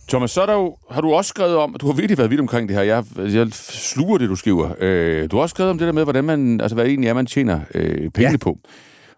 Thomas, 0.08 0.30
så 0.30 0.42
er 0.42 0.46
der 0.46 0.54
jo, 0.54 0.76
har 0.90 1.00
du 1.00 1.12
også 1.12 1.28
skrevet 1.28 1.56
om, 1.56 1.76
du 1.80 1.86
har 1.86 1.92
virkelig 1.92 2.18
været 2.18 2.30
vidt 2.30 2.40
omkring 2.40 2.68
det 2.68 2.76
her, 2.76 2.82
jeg, 2.82 3.04
jeg 3.16 3.48
sluger 3.52 4.18
det, 4.18 4.28
du 4.28 4.36
skriver. 4.36 4.74
Øh, 4.78 5.30
du 5.30 5.36
har 5.36 5.42
også 5.42 5.52
skrevet 5.52 5.70
om 5.70 5.78
det 5.78 5.86
der 5.86 5.92
med, 5.92 6.04
hvordan 6.04 6.24
man, 6.24 6.60
altså 6.60 6.74
hvad 6.74 6.86
egentlig 6.86 7.08
er, 7.08 7.14
man 7.14 7.26
tjener 7.26 7.60
øh, 7.74 8.10
penge 8.10 8.30
ja. 8.30 8.36
på. 8.36 8.58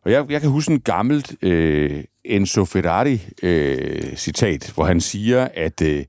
Og 0.04 0.12
jeg, 0.12 0.30
jeg 0.30 0.40
kan 0.40 0.50
huske 0.50 0.72
en 0.72 0.80
gammelt 0.80 1.34
øh, 1.42 2.04
Enzo 2.24 2.64
Ferrari-citat, 2.64 4.72
hvor 4.74 4.84
han 4.84 5.00
siger, 5.00 5.48
at 5.54 5.82
øh, 5.82 6.04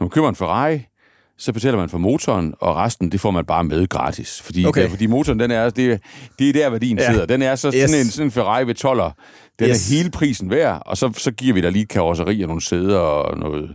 når 0.00 0.04
man 0.04 0.10
køber 0.10 0.28
en 0.28 0.34
Ferrari, 0.34 0.80
så 1.40 1.52
betaler 1.52 1.76
man 1.78 1.88
for 1.88 1.98
motoren, 1.98 2.54
og 2.60 2.76
resten, 2.76 3.12
det 3.12 3.20
får 3.20 3.30
man 3.30 3.44
bare 3.44 3.64
med 3.64 3.86
gratis. 3.88 4.40
Fordi, 4.42 4.64
Okay. 4.64 4.82
der, 4.82 4.88
fordi 4.88 5.06
motoren, 5.06 5.40
den 5.40 5.50
er, 5.50 5.70
det, 5.70 6.00
det 6.38 6.48
er 6.48 6.52
der, 6.52 6.70
værdien 6.70 6.98
Ja. 6.98 7.12
sidder. 7.12 7.26
Den 7.26 7.42
er 7.42 7.54
så 7.54 7.68
Yes. 7.74 7.90
sådan, 7.90 8.00
en, 8.06 8.10
sådan 8.10 8.26
en 8.26 8.30
Ferrari 8.30 8.66
ved 8.66 8.74
12'er. 8.74 9.12
Den 9.58 9.68
Yes. 9.68 9.90
er 9.90 9.94
hele 9.96 10.10
prisen 10.10 10.50
værd, 10.50 10.82
og 10.86 10.96
så, 10.96 11.12
så 11.16 11.30
giver 11.30 11.54
vi 11.54 11.60
dig 11.60 11.72
lige 11.72 11.86
karosseri 11.86 12.42
og 12.42 12.48
nogle 12.48 12.62
sæder 12.62 12.98
og 12.98 13.38
noget, 13.38 13.70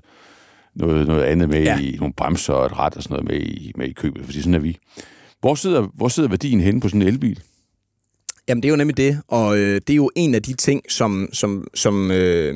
noget, 0.75 1.08
noget 1.08 1.23
andet 1.23 1.49
med. 1.49 1.63
Ja. 1.63 1.80
i 1.80 1.95
nogle 1.99 2.13
bremser 2.13 2.54
og 2.54 2.65
et 2.65 2.80
ret 2.80 2.95
og 2.97 3.04
sådan 3.04 3.13
noget 3.15 3.30
med 3.32 3.47
i, 3.47 3.71
med 3.78 3.88
i 3.88 3.93
købet, 3.93 4.25
fordi 4.25 4.39
sådan 4.39 4.54
er 4.54 4.60
vi. 4.60 4.78
Hvor 5.39 5.56
sidder, 5.56 5.88
hvor 5.93 6.08
sidder 6.08 6.30
værdien 6.30 6.62
henne 6.62 6.82
på 6.82 6.88
sådan 6.89 7.01
en 7.01 7.08
elbil? 7.08 7.39
Jamen, 8.49 8.63
det 8.63 8.67
er 8.69 8.71
jo 8.71 8.75
nemlig 8.78 8.97
det, 8.97 9.21
og 9.28 9.58
øh, 9.58 9.75
det 9.75 9.89
er 9.89 9.95
jo 9.95 10.12
en 10.15 10.36
af 10.36 10.43
de 10.43 10.54
ting, 10.54 10.82
som, 10.89 11.30
som, 11.34 11.67
som 11.75 12.12
øh, 12.12 12.56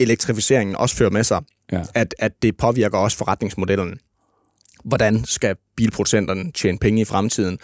elektrificeringen 0.00 0.76
også 0.76 0.96
fører 0.96 1.10
med 1.10 1.24
sig, 1.24 1.42
Ja. 1.72 1.82
at, 1.94 2.14
at 2.18 2.32
det 2.42 2.56
påvirker 2.56 2.98
også 2.98 3.16
forretningsmodellen. 3.16 3.98
Hvordan 4.84 5.24
skal 5.24 5.56
bilproducenterne 5.76 6.52
tjene 6.52 6.78
penge 6.78 7.00
i 7.02 7.04
fremtiden? 7.04 7.58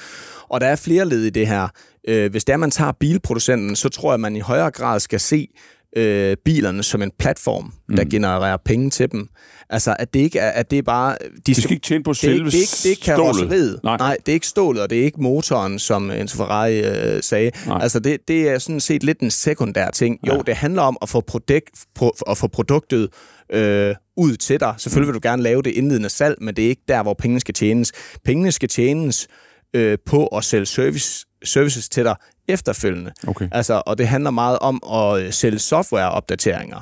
Og 0.49 0.61
der 0.61 0.67
er 0.67 0.77
flere 0.77 1.05
led 1.09 1.23
i 1.25 1.31
det 1.31 1.47
her. 1.47 1.69
Øh, 2.09 2.31
hvis 2.31 2.45
det 2.45 2.53
er, 2.53 2.57
man 2.57 2.71
tager 2.71 2.93
bilproducenten, 3.01 3.77
så 3.77 3.89
tror 3.89 4.11
jeg, 4.11 4.15
at 4.15 4.21
man 4.21 4.37
i 4.37 4.41
højere 4.41 4.71
grad 4.71 5.01
skal 5.01 5.21
se 5.21 5.49
øh, 5.97 6.37
bilerne 6.45 6.83
som 6.83 7.03
en 7.03 7.11
platform, 7.19 7.73
der 7.97 8.05
Mm. 8.05 8.11
genererer 8.11 8.57
penge 8.65 8.91
til 8.91 9.13
dem. 9.13 9.29
Altså, 9.71 9.97
at 9.99 10.15
det 10.15 10.21
ikke 10.21 10.39
er, 10.39 10.51
at 10.51 10.71
det 10.71 10.79
er 10.79 10.83
bare... 10.83 11.17
De 11.47 11.55
skal 11.55 11.73
ikke 11.73 11.83
tjene 11.87 12.05
på 12.05 12.13
det 12.13 12.23
ikke, 12.23 12.37
selve 12.37 12.51
det, 12.51 12.55
er 12.55 12.59
ikke, 12.61 12.71
det 12.83 12.87
er 12.87 12.91
ikke 12.91 13.03
stålet. 13.05 13.37
karosseriet. 13.37 13.81
Nej. 13.85 13.97
Nej, 13.97 14.17
det 14.27 14.33
er 14.33 14.35
ikke 14.35 14.47
stålet, 14.47 14.83
og 14.83 14.91
det 14.91 15.01
er 15.01 15.05
ikke 15.05 15.23
motoren, 15.23 15.79
som 15.79 16.11
Enzo 16.11 16.37
Ferrari 16.37 16.79
øh, 16.81 17.23
sagde. 17.23 17.51
Nej. 17.67 17.79
Altså, 17.83 17.99
det, 18.01 18.19
det 18.29 18.49
er 18.49 18.59
sådan 18.59 18.81
set 18.81 19.05
lidt 19.05 19.21
en 19.21 19.31
sekundær 19.31 19.91
ting. 19.91 20.19
Jo, 20.27 20.33
ja. 20.35 20.41
det 20.47 20.55
handler 20.57 20.83
om 20.83 20.97
at 21.03 21.09
få, 21.09 21.21
produkt, 21.21 21.71
pro, 21.95 22.13
at 22.31 22.39
få 22.39 22.47
produktet 22.47 23.09
øh, 23.53 23.95
ud 24.17 24.37
til 24.37 24.61
dig. 24.61 24.75
Selvfølgelig 24.79 25.07
vil 25.07 25.23
du 25.23 25.29
gerne 25.29 25.43
lave 25.43 25.63
det 25.63 25.71
indledende 25.71 26.09
salg, 26.09 26.37
men 26.41 26.57
det 26.57 26.65
er 26.65 26.69
ikke 26.69 26.83
der, 26.89 27.03
hvor 27.03 27.15
pengene 27.15 27.41
skal 27.41 27.55
tjenes. 27.55 27.93
Pengene 28.25 28.53
skal 28.53 28.69
tjenes 28.69 29.29
øh, 29.75 29.99
på 30.07 30.27
at 30.27 30.45
sælge 30.45 30.67
service, 30.67 31.27
services 31.45 31.89
til 31.89 32.05
dig 32.05 32.17
efterfølgende. 32.49 33.13
Okay. 33.27 33.49
Altså, 33.53 33.83
og 33.87 33.99
det 33.99 34.09
handler 34.09 34.31
meget 34.31 34.59
om 34.59 34.83
at 34.93 35.23
øh, 35.23 35.33
sælge 35.33 35.59
softwareopdateringer 35.59 36.81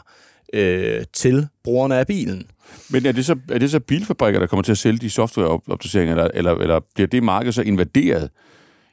øh, 0.52 1.04
til 1.12 1.48
brugerne 1.64 1.96
af 1.96 2.06
bilen. 2.06 2.46
Men 2.90 3.06
er 3.06 3.12
det, 3.12 3.26
så, 3.26 3.36
er 3.50 3.58
det 3.58 3.70
så 3.70 3.80
bilfabrikker, 3.80 4.40
der 4.40 4.46
kommer 4.46 4.62
til 4.62 4.72
at 4.72 4.78
sælge 4.78 4.98
de 4.98 5.10
softwareopdateringer, 5.10 6.14
eller, 6.14 6.30
eller, 6.34 6.52
eller 6.52 6.80
bliver 6.94 7.06
det 7.06 7.22
marked 7.22 7.52
så 7.52 7.62
invaderet 7.62 8.30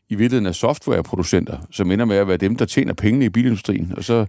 i 0.09 0.15
virkeligheden 0.15 0.45
af 0.45 0.55
softwareproducenter, 0.55 1.57
som 1.71 1.91
ender 1.91 2.05
med 2.05 2.15
at 2.15 2.27
være 2.27 2.37
dem, 2.37 2.55
der 2.55 2.65
tjener 2.65 2.93
pengene 2.93 3.25
i 3.25 3.29
bilindustrien, 3.29 3.93
og 3.97 4.03
så 4.03 4.25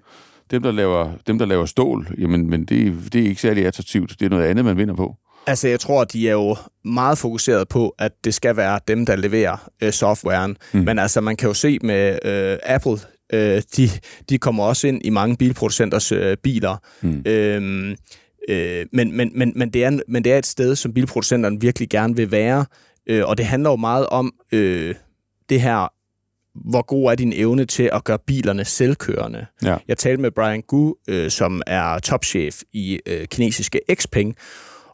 dem, 0.50 0.62
der 0.62 0.72
laver, 0.72 1.12
dem, 1.26 1.38
der 1.38 1.46
laver 1.46 1.66
stål, 1.66 2.14
jamen 2.18 2.50
men 2.50 2.64
det, 2.64 2.94
det 3.12 3.20
er 3.20 3.28
ikke 3.28 3.40
særlig 3.40 3.66
attraktivt. 3.66 4.16
Det 4.20 4.26
er 4.26 4.31
noget 4.31 4.44
andet, 4.44 4.64
man 4.64 4.76
vinder 4.76 4.94
på. 4.94 5.16
Altså, 5.46 5.68
jeg 5.68 5.81
tror, 5.81 6.05
de 6.05 6.28
er 6.28 6.33
jo 6.33 6.57
meget 6.85 7.18
fokuseret 7.18 7.68
på, 7.68 7.94
at 7.98 8.12
det 8.24 8.35
skal 8.35 8.57
være 8.57 8.81
dem, 8.88 9.07
der 9.07 9.16
leverer 9.16 9.70
øh, 9.83 9.92
softwaren. 9.92 10.57
Mm. 10.72 10.81
Men 10.81 10.98
altså, 10.98 11.20
man 11.20 11.37
kan 11.37 11.48
jo 11.48 11.55
se 11.55 11.78
med 11.83 12.18
øh, 12.24 12.59
Apple, 12.64 12.98
øh, 13.33 13.62
de, 13.76 13.88
de 14.28 14.38
kommer 14.38 14.64
også 14.64 14.87
ind 14.87 15.00
i 15.05 15.11
mange 15.11 15.37
bilproducenters 15.37 16.12
øh, 16.12 16.37
biler. 16.37 16.76
Mm. 17.02 17.22
Øhm, 17.26 17.96
øh, 18.48 18.87
men, 18.92 19.16
men, 19.16 19.31
men, 19.35 19.52
men, 19.57 19.70
det 19.70 19.85
er, 19.85 19.98
men 20.09 20.24
det 20.24 20.33
er 20.33 20.38
et 20.38 20.46
sted, 20.46 20.76
som 20.76 20.94
bilproducenterne 20.94 21.61
virkelig 21.61 21.88
gerne 21.88 22.16
vil 22.16 22.31
være. 22.31 22.64
Øh, 23.07 23.24
og 23.26 23.38
det 23.38 23.46
handler 23.46 23.70
jo 23.70 23.76
meget 23.76 24.07
om 24.07 24.33
øh, 24.52 24.94
det 25.48 25.61
her, 25.61 25.92
hvor 26.55 26.83
god 26.83 27.11
er 27.11 27.15
din 27.15 27.33
evne 27.37 27.65
til 27.65 27.91
at 27.93 28.05
gøre 28.05 28.19
bilerne 28.27 28.65
selvkørende. 28.65 29.47
Ja. 29.62 29.77
Jeg 29.88 29.99
talte 29.99 30.23
med 30.23 30.31
Brian 30.31 30.62
Gu, 30.62 30.95
øh, 31.09 31.31
som 31.31 31.62
er 31.67 31.99
topchef 31.99 32.62
i 32.73 33.01
øh, 33.07 33.27
kinesiske 33.27 33.81
Xpeng, 33.95 34.37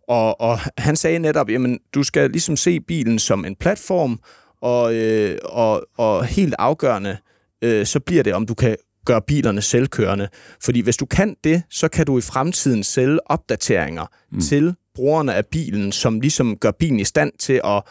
og, 0.09 0.41
og 0.41 0.59
han 0.79 0.97
sagde 0.97 1.19
netop, 1.19 1.51
jamen, 1.51 1.79
du 1.95 2.03
skal 2.03 2.31
ligesom 2.31 2.57
se 2.57 2.81
bilen 2.81 3.19
som 3.19 3.45
en 3.45 3.57
platform, 3.57 4.21
og, 4.63 4.95
øh, 4.95 5.39
og, 5.45 5.87
og 5.97 6.25
helt 6.25 6.55
afgørende, 6.59 7.17
øh, 7.63 7.87
så 7.87 8.01
bliver 8.01 8.23
det, 8.23 8.35
om 8.35 8.47
du 8.47 8.55
kan 8.55 8.77
gøre 9.05 9.23
bilerne 9.27 9.63
selvkørende. 9.63 10.29
Fordi 10.65 10.81
hvis 10.81 10.97
du 10.97 11.07
kan 11.07 11.37
det, 11.45 11.63
så 11.71 11.89
kan 11.89 12.07
du 12.07 12.19
i 12.19 12.21
fremtiden 12.21 12.83
sælge 12.85 13.31
opdateringer 13.31 14.07
mm. 14.33 14.41
til 14.41 14.75
brugerne 14.95 15.35
af 15.35 15.47
bilen, 15.47 15.93
som 15.93 16.21
ligesom 16.21 16.57
gør 16.57 16.71
bilen 16.71 17.01
i 17.01 17.05
stand 17.05 17.33
til 17.39 17.61
at, 17.65 17.83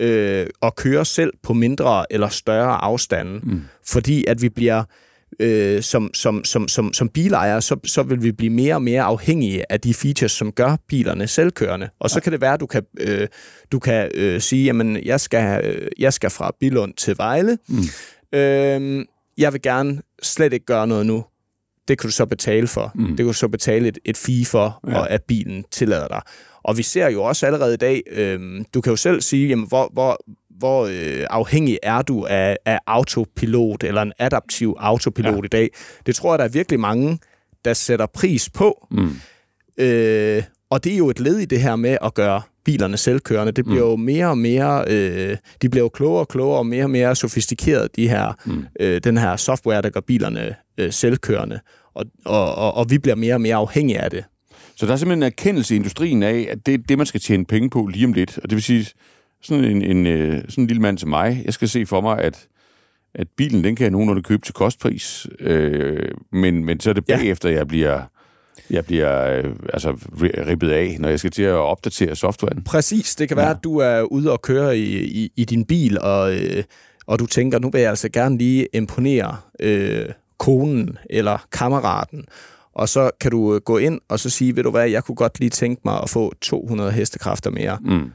øh, 0.00 0.46
at 0.62 0.76
køre 0.76 1.04
selv 1.04 1.32
på 1.42 1.52
mindre 1.52 2.12
eller 2.12 2.28
større 2.28 2.84
afstande. 2.84 3.40
Mm. 3.42 3.62
Fordi 3.86 4.24
at 4.28 4.42
vi 4.42 4.48
bliver 4.48 4.84
øh, 5.40 5.82
som, 5.82 6.10
som, 6.14 6.44
som, 6.44 6.68
som, 6.68 6.92
som 6.92 7.08
bilejere, 7.08 7.62
så, 7.62 7.76
så 7.84 8.02
vil 8.02 8.22
vi 8.22 8.32
blive 8.32 8.52
mere 8.52 8.74
og 8.74 8.82
mere 8.82 9.02
afhængige 9.02 9.72
af 9.72 9.80
de 9.80 9.94
features, 9.94 10.32
som 10.32 10.52
gør 10.52 10.76
bilerne 10.88 11.26
selvkørende. 11.26 11.88
Og 12.00 12.10
så 12.10 12.16
ja. 12.16 12.20
kan 12.20 12.32
det 12.32 12.40
være, 12.40 12.54
at 12.54 12.60
du 12.60 12.66
kan, 12.66 12.82
øh, 13.00 13.28
du 13.72 13.78
kan 13.78 14.10
øh, 14.14 14.40
sige, 14.40 14.64
jamen, 14.64 15.04
jeg 15.04 15.20
skal, 15.20 15.64
øh, 15.64 15.88
jeg 15.98 16.12
skal 16.12 16.30
fra 16.30 16.52
Billund 16.60 16.94
til 16.94 17.18
Vejle. 17.18 17.58
Mm. 17.68 18.38
Øh, 18.38 19.04
jeg 19.38 19.52
vil 19.52 19.62
gerne 19.62 20.02
slet 20.22 20.52
ikke 20.52 20.66
gøre 20.66 20.86
noget 20.86 21.06
nu. 21.06 21.24
Det 21.88 21.98
kan 21.98 22.08
du 22.08 22.12
så 22.12 22.26
betale 22.26 22.66
for. 22.66 22.92
Mm. 22.94 23.06
Det 23.06 23.16
kan 23.16 23.26
du 23.26 23.32
så 23.32 23.48
betale 23.48 23.88
et, 23.88 23.98
et 24.04 24.16
fee 24.16 24.44
for, 24.44 24.80
ja. 24.88 24.98
og 24.98 25.10
at 25.10 25.22
bilen 25.22 25.64
tillader 25.70 26.08
dig. 26.08 26.20
Og 26.64 26.78
vi 26.78 26.82
ser 26.82 27.08
jo 27.08 27.22
også 27.22 27.46
allerede 27.46 27.74
i 27.74 27.76
dag, 27.76 28.02
øh, 28.10 28.64
du 28.74 28.80
kan 28.80 28.90
jo 28.90 28.96
selv 28.96 29.20
sige, 29.20 29.48
jamen, 29.48 29.68
hvor, 29.68 29.90
hvor, 29.92 30.24
hvor 30.58 30.86
øh, 30.86 31.26
afhængig 31.30 31.78
er 31.82 32.02
du 32.02 32.26
af, 32.26 32.56
af 32.64 32.78
autopilot, 32.86 33.84
eller 33.84 34.02
en 34.02 34.12
adaptiv 34.18 34.76
autopilot 34.78 35.34
ja. 35.34 35.44
i 35.44 35.48
dag. 35.48 35.70
Det 36.06 36.14
tror 36.14 36.32
jeg, 36.32 36.38
der 36.38 36.44
er 36.44 36.48
virkelig 36.48 36.80
mange, 36.80 37.18
der 37.64 37.72
sætter 37.72 38.06
pris 38.06 38.50
på. 38.50 38.86
Mm. 38.90 39.10
Øh, 39.78 40.42
og 40.70 40.84
det 40.84 40.92
er 40.92 40.96
jo 40.96 41.10
et 41.10 41.20
led 41.20 41.38
i 41.38 41.44
det 41.44 41.60
her 41.60 41.76
med 41.76 41.98
at 42.02 42.14
gøre 42.14 42.42
bilerne 42.64 42.96
selvkørende. 42.96 43.52
Det 43.52 43.64
bliver 43.64 43.84
mm. 43.84 43.90
jo 43.90 43.96
mere 43.96 44.26
og 44.26 44.38
mere, 44.38 44.84
øh, 44.88 45.36
de 45.62 45.68
bliver 45.68 45.84
jo 45.84 45.88
klogere 45.88 46.20
og 46.20 46.28
klogere 46.28 46.58
og 46.58 46.66
mere 46.66 46.84
og 46.84 46.90
mere 46.90 47.16
sofistikeret, 47.16 47.96
de 47.96 48.08
her, 48.08 48.32
mm. 48.46 48.64
øh, 48.80 49.00
den 49.04 49.16
her 49.16 49.36
software, 49.36 49.82
der 49.82 49.90
gør 49.90 50.00
bilerne 50.00 50.54
øh, 50.78 50.92
selvkørende. 50.92 51.60
Og, 51.94 52.04
og, 52.24 52.54
og, 52.54 52.74
og 52.74 52.90
vi 52.90 52.98
bliver 52.98 53.14
mere 53.14 53.34
og 53.34 53.40
mere 53.40 53.56
afhængige 53.56 54.00
af 54.00 54.10
det. 54.10 54.24
Så 54.76 54.86
der 54.86 54.92
er 54.92 54.96
simpelthen 54.96 55.22
en 55.22 55.26
erkendelse 55.26 55.74
i 55.74 55.76
industrien 55.76 56.22
af, 56.22 56.48
at 56.50 56.66
det 56.66 56.74
er 56.74 56.78
det, 56.78 56.98
man 56.98 57.06
skal 57.06 57.20
tjene 57.20 57.44
penge 57.44 57.70
på 57.70 57.86
lige 57.86 58.06
om 58.06 58.12
lidt. 58.12 58.38
Og 58.38 58.42
det 58.50 58.52
vil 58.56 58.62
sige, 58.62 58.86
sådan 59.42 59.64
en, 59.64 59.82
en, 59.82 60.06
øh, 60.06 60.42
sådan 60.48 60.64
en 60.64 60.66
lille 60.68 60.82
mand 60.82 60.98
som 60.98 61.08
mig, 61.10 61.42
jeg 61.44 61.54
skal 61.54 61.68
se 61.68 61.86
for 61.86 62.00
mig, 62.00 62.18
at, 62.20 62.46
at 63.14 63.26
bilen, 63.36 63.64
den 63.64 63.76
kan 63.76 63.84
jeg 63.84 63.90
nogenlunde 63.90 64.22
købe 64.22 64.42
til 64.44 64.54
kostpris. 64.54 65.26
Øh, 65.40 66.08
men, 66.32 66.64
men 66.64 66.80
så 66.80 66.90
er 66.90 66.94
det 66.94 67.04
Ja. 67.08 67.16
bagefter, 67.16 67.48
jeg 67.48 67.68
bliver, 67.68 68.02
jeg 68.70 68.84
bliver 68.86 69.36
øh, 69.38 69.44
altså, 69.72 69.90
ri- 69.92 70.46
ribbet 70.50 70.70
af, 70.70 70.96
når 71.00 71.08
jeg 71.08 71.18
skal 71.18 71.30
til 71.30 71.42
at 71.42 71.52
opdatere 71.54 72.16
softwaren. 72.16 72.62
Præcis. 72.62 73.16
Det 73.16 73.28
kan 73.28 73.36
være, 73.36 73.46
ja. 73.46 73.52
at 73.54 73.64
du 73.64 73.78
er 73.78 74.00
ude 74.02 74.32
og 74.32 74.42
køre 74.42 74.78
i, 74.78 75.04
i, 75.04 75.32
i 75.36 75.44
din 75.44 75.64
bil, 75.64 75.98
og, 76.00 76.36
øh, 76.36 76.64
og 77.06 77.18
du 77.18 77.26
tænker, 77.26 77.58
nu 77.58 77.70
vil 77.70 77.80
jeg 77.80 77.90
altså 77.90 78.08
gerne 78.08 78.38
lige 78.38 78.68
imponere 78.72 79.36
øh, 79.60 80.08
konen 80.38 80.98
eller 81.10 81.46
kammeraten. 81.52 82.24
Og 82.74 82.88
så 82.88 83.10
kan 83.20 83.30
du 83.30 83.54
øh, 83.54 83.60
gå 83.60 83.78
ind 83.78 84.00
og 84.08 84.20
så 84.20 84.30
sige, 84.30 84.56
ved 84.56 84.62
du 84.62 84.70
hvad, 84.70 84.88
jeg 84.88 85.04
kunne 85.04 85.14
godt 85.16 85.40
lige 85.40 85.50
tænke 85.50 85.82
mig 85.84 86.00
at 86.02 86.10
få 86.10 86.32
200 86.40 86.92
hestekræfter 86.92 87.50
mere. 87.50 87.78
Mm. 87.80 88.10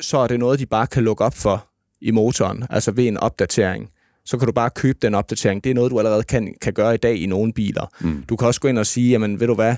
Så 0.00 0.18
er 0.18 0.26
det 0.26 0.38
noget, 0.38 0.58
de 0.58 0.66
bare 0.66 0.86
kan 0.86 1.04
lukke 1.04 1.24
op 1.24 1.34
for 1.34 1.66
i 2.00 2.10
motoren, 2.10 2.64
altså 2.70 2.90
ved 2.92 3.08
en 3.08 3.16
opdatering. 3.16 3.90
Så 4.24 4.38
kan 4.38 4.46
du 4.46 4.52
bare 4.52 4.70
købe 4.70 4.98
den 5.02 5.14
opdatering. 5.14 5.64
Det 5.64 5.70
er 5.70 5.74
noget, 5.74 5.90
du 5.90 5.98
allerede 5.98 6.22
kan, 6.22 6.54
kan 6.62 6.72
gøre 6.72 6.94
i 6.94 6.98
dag 6.98 7.16
i 7.16 7.26
nogle 7.26 7.52
biler. 7.52 7.86
Mm. 8.00 8.24
Du 8.28 8.36
kan 8.36 8.48
også 8.48 8.60
gå 8.60 8.68
ind 8.68 8.78
og 8.78 8.86
sige, 8.86 9.10
jamen 9.10 9.40
ved 9.40 9.46
du 9.46 9.54
hvad, 9.54 9.76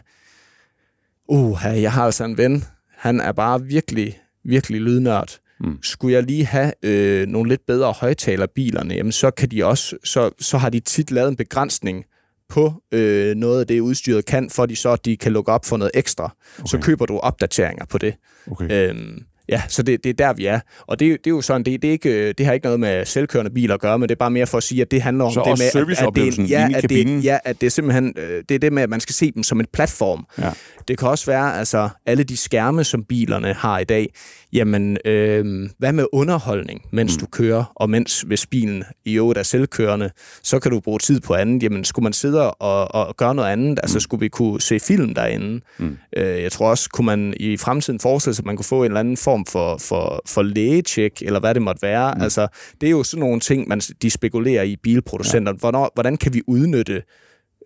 uh, 1.29 1.59
jeg 1.65 1.93
har 1.93 2.05
altså 2.05 2.25
en 2.25 2.39
ven, 2.39 2.65
han 2.97 3.21
er 3.21 3.33
bare 3.33 3.63
virkelig, 3.63 4.19
virkelig 4.45 4.81
lydnørd. 4.81 5.39
Mm. 5.61 5.79
Skulle 5.83 6.15
jeg 6.15 6.23
lige 6.23 6.45
have 6.45 6.73
øh, 6.83 7.27
nogle 7.27 7.49
lidt 7.49 7.67
bedre 7.67 7.93
højtalerbilerne, 7.93 8.95
jamen 8.95 9.13
så 9.13 9.31
kan 9.31 9.51
de 9.51 9.65
også, 9.65 9.97
så, 10.05 10.31
så 10.39 10.59
har 10.59 10.71
de 10.71 10.81
tit 10.81 11.11
lavet 11.11 11.29
en 11.29 11.37
begrænsning 11.37 12.05
på 12.53 12.73
øh, 12.93 13.35
noget 13.35 13.61
af 13.61 13.67
det, 13.67 13.81
udstyret 13.81 14.25
kan, 14.25 14.51
for 14.51 14.67
de 14.67 14.77
så 14.77 14.97
de 14.97 15.17
kan 15.17 15.33
lukke 15.33 15.53
op 15.53 15.65
for 15.65 15.77
noget 15.77 15.91
ekstra. 15.95 16.35
Okay. 16.59 16.67
Så 16.67 16.79
køber 16.79 17.07
du 17.07 17.19
opdateringer 17.19 17.85
på 17.85 17.99
det. 17.99 18.15
Okay. 18.51 18.89
Øhm, 18.89 19.23
ja, 19.49 19.63
så 19.69 19.83
det, 19.83 20.05
det 20.05 20.11
er 20.11 20.15
der, 20.27 20.33
vi 20.33 20.47
er. 20.47 20.61
Og 20.87 21.01
det, 21.01 21.11
det 21.25 21.31
er 21.31 21.35
jo 21.35 21.41
sådan, 21.41 21.63
det, 21.63 21.83
det, 21.83 21.89
er 21.89 21.93
ikke, 21.93 22.29
øh, 22.29 22.35
det 22.39 22.47
har 22.47 22.53
ikke 22.53 22.65
noget 22.65 22.81
med 22.81 23.05
selvkørende 23.05 23.51
biler 23.51 23.75
at 23.75 23.81
gøre, 23.81 23.99
men 23.99 24.09
det 24.09 24.15
er 24.15 24.19
bare 24.19 24.31
mere 24.31 24.47
for 24.47 24.59
at 24.59 24.63
sige, 24.63 24.83
at 24.83 24.91
det 24.91 25.03
handler 25.03 25.25
om 25.25 25.33
Så 25.33 25.41
det 25.41 25.59
med, 25.77 25.99
at, 25.99 26.09
at, 26.09 26.15
det, 26.15 26.51
ja, 26.51 26.69
at 26.75 26.91
det, 26.91 27.25
ja, 27.25 27.39
at 27.45 27.61
det 27.61 27.67
er 27.67 27.71
simpelthen 27.71 28.15
øh, 28.17 28.43
det 28.49 28.55
er 28.55 28.59
det 28.59 28.73
med, 28.73 28.83
at 28.83 28.91
man 28.91 29.01
skal 29.01 29.15
se 29.15 29.31
dem 29.31 29.43
som 29.43 29.61
en 29.61 29.67
platform. 29.73 30.27
Ja. 30.39 30.51
Det 30.89 30.99
kan 30.99 31.09
også 31.09 31.27
være, 31.27 31.59
altså 31.59 31.89
alle 32.07 32.25
de 32.25 32.37
skærme, 32.37 32.85
som 32.85 33.05
bilerne 33.05 33.53
har 33.53 33.79
i 33.79 33.85
dag, 33.85 34.15
jamen, 34.53 34.99
øh, 35.05 35.69
hvad 35.79 35.93
med 35.93 36.07
underholdning, 36.13 36.83
mens 36.91 37.17
mm. 37.17 37.21
du 37.21 37.27
kører, 37.27 37.73
og 37.77 37.91
mens 37.91 38.21
hvis 38.21 38.47
bilen 38.47 38.85
i 39.05 39.15
øvrigt 39.15 39.39
er 39.39 39.43
selvkørende, 39.43 40.11
så 40.43 40.59
kan 40.59 40.71
du 40.71 40.81
bruge 40.81 40.99
tid 40.99 41.21
på 41.21 41.35
andet. 41.35 41.63
Jamen, 41.63 41.85
skulle 41.85 42.05
man 42.05 42.13
sidde 42.13 42.51
og, 42.51 42.95
og 42.95 43.17
gøre 43.17 43.35
noget 43.35 43.49
andet? 43.49 43.81
Altså, 43.83 44.01
skulle 44.01 44.21
vi 44.21 44.29
kunne 44.29 44.61
se 44.61 44.81
film 44.81 45.15
derinde? 45.15 45.61
Mm. 45.79 45.97
Øh, 46.17 46.43
jeg 46.43 46.53
tror 46.53 46.71
også, 46.71 46.91
kunne 46.91 47.07
man 47.07 47.35
i 47.37 47.57
fremtiden 47.57 48.01
forestille 48.01 48.35
sig, 48.35 48.43
at 48.43 48.47
man 48.47 48.57
kunne 48.57 48.65
få 48.65 48.81
en 48.81 48.85
eller 48.85 49.01
anden 49.01 49.17
form 49.17 49.47
for, 49.47 49.79
for, 49.79 50.23
for 50.27 50.43
lægetjek, 50.43 51.23
eller 51.23 51.41
hvad 51.41 51.55
det 51.55 51.63
måtte 51.63 51.83
være. 51.83 52.15
Mm. 52.15 52.23
Altså, 52.23 52.47
det 52.81 52.87
er 52.87 52.91
jo 52.91 53.03
sådan 53.03 53.21
nogle 53.21 53.41
ting, 53.41 53.69
man, 53.69 53.81
de 53.81 54.11
spekulerer 54.11 54.63
i 54.63 54.77
bilproducenterne. 54.83 55.57
Ja. 55.57 55.61
Hvornår, 55.61 55.91
hvordan 55.95 56.17
kan 56.17 56.35
vi 56.35 56.43
udnytte 56.47 57.03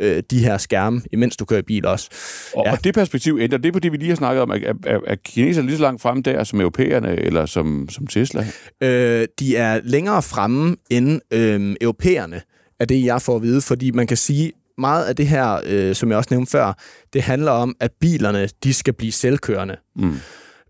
øh, 0.01 0.23
de 0.31 0.39
her 0.39 0.59
skærme, 0.59 1.03
imens 1.13 1.37
du 1.37 1.45
kører 1.45 1.61
i 1.61 1.63
bil 1.63 1.87
også? 1.87 2.09
Og, 2.55 2.65
ja. 2.67 2.73
og 2.73 2.85
det 2.85 2.95
perspektiv 2.95 3.39
ændrer 3.41 3.59
det 3.59 3.73
på 3.73 3.79
det, 3.79 3.93
vi 3.93 3.97
lige 3.97 4.09
har 4.09 4.17
snakket 4.17 4.43
om. 4.43 4.51
Er, 4.51 4.75
er, 4.87 5.01
er 5.07 5.15
kineserne 5.15 5.67
lige 5.67 5.77
så 5.77 5.83
langt 5.83 6.03
frem 6.03 6.23
der 6.23 6.45
som 6.45 6.61
europæerne, 6.61 7.17
eller 7.17 7.47
som, 7.47 7.89
som 7.89 8.07
Tesla? 8.07 8.47
Øh, 8.81 9.27
de 9.39 9.57
er 9.57 9.81
længere 9.85 10.23
fremme 10.23 10.77
end 10.91 11.21
øh, 11.31 11.77
europæerne, 11.81 12.41
er 12.81 12.85
det, 12.85 13.05
jeg 13.05 13.23
får 13.23 13.37
at 13.37 13.43
vide, 13.43 13.61
fordi 13.61 13.91
man 13.91 14.07
kan 14.07 14.17
sige, 14.17 14.53
meget 14.79 15.05
af 15.05 15.17
det 15.17 15.27
her, 15.27 15.61
øh, 15.67 15.95
som 15.95 16.11
jeg 16.11 16.19
også 16.19 16.29
nævnte 16.31 16.51
før, 16.51 16.73
det 17.13 17.23
handler 17.23 17.51
om, 17.51 17.77
at 17.81 17.93
bilerne, 18.01 18.49
de 18.65 18.75
skal 18.75 18.95
blive 18.95 19.13
selvkørende. 19.13 19.77
Mm. 19.97 20.15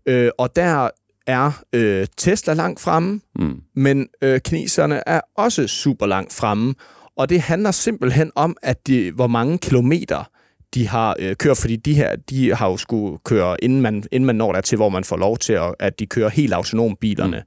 Øh, 0.05 0.29
og 0.37 0.55
der 0.55 0.89
er 1.27 1.51
øh, 1.73 2.07
Tesla 2.17 2.53
langt 2.53 2.79
fremme, 2.79 3.21
mm. 3.39 3.61
men 3.75 4.07
øh, 4.21 4.39
kineserne 4.39 5.01
er 5.07 5.21
også 5.37 5.67
super 5.67 6.05
langt 6.05 6.33
fremme. 6.33 6.73
Og 7.17 7.29
det 7.29 7.41
handler 7.41 7.71
simpelthen 7.71 8.31
om, 8.35 8.57
at 8.61 8.87
de, 8.87 9.11
hvor 9.11 9.27
mange 9.27 9.57
kilometer 9.57 10.29
de 10.73 10.87
har 10.87 11.15
øh, 11.19 11.35
kørt, 11.35 11.57
fordi 11.57 11.75
de 11.75 11.93
her, 11.93 12.15
de 12.15 12.55
har 12.55 12.69
jo 12.69 12.77
skulle 12.77 13.17
køre, 13.25 13.63
inden 13.63 13.81
man, 13.81 14.03
inden 14.11 14.25
man 14.25 14.35
når 14.35 14.51
der 14.51 14.61
til, 14.61 14.75
hvor 14.75 14.89
man 14.89 15.03
får 15.03 15.17
lov 15.17 15.37
til, 15.37 15.53
at, 15.53 15.75
at 15.79 15.99
de 15.99 16.05
kører 16.05 16.29
helt 16.29 16.53
autonom 16.53 16.95
bilerne, 17.01 17.43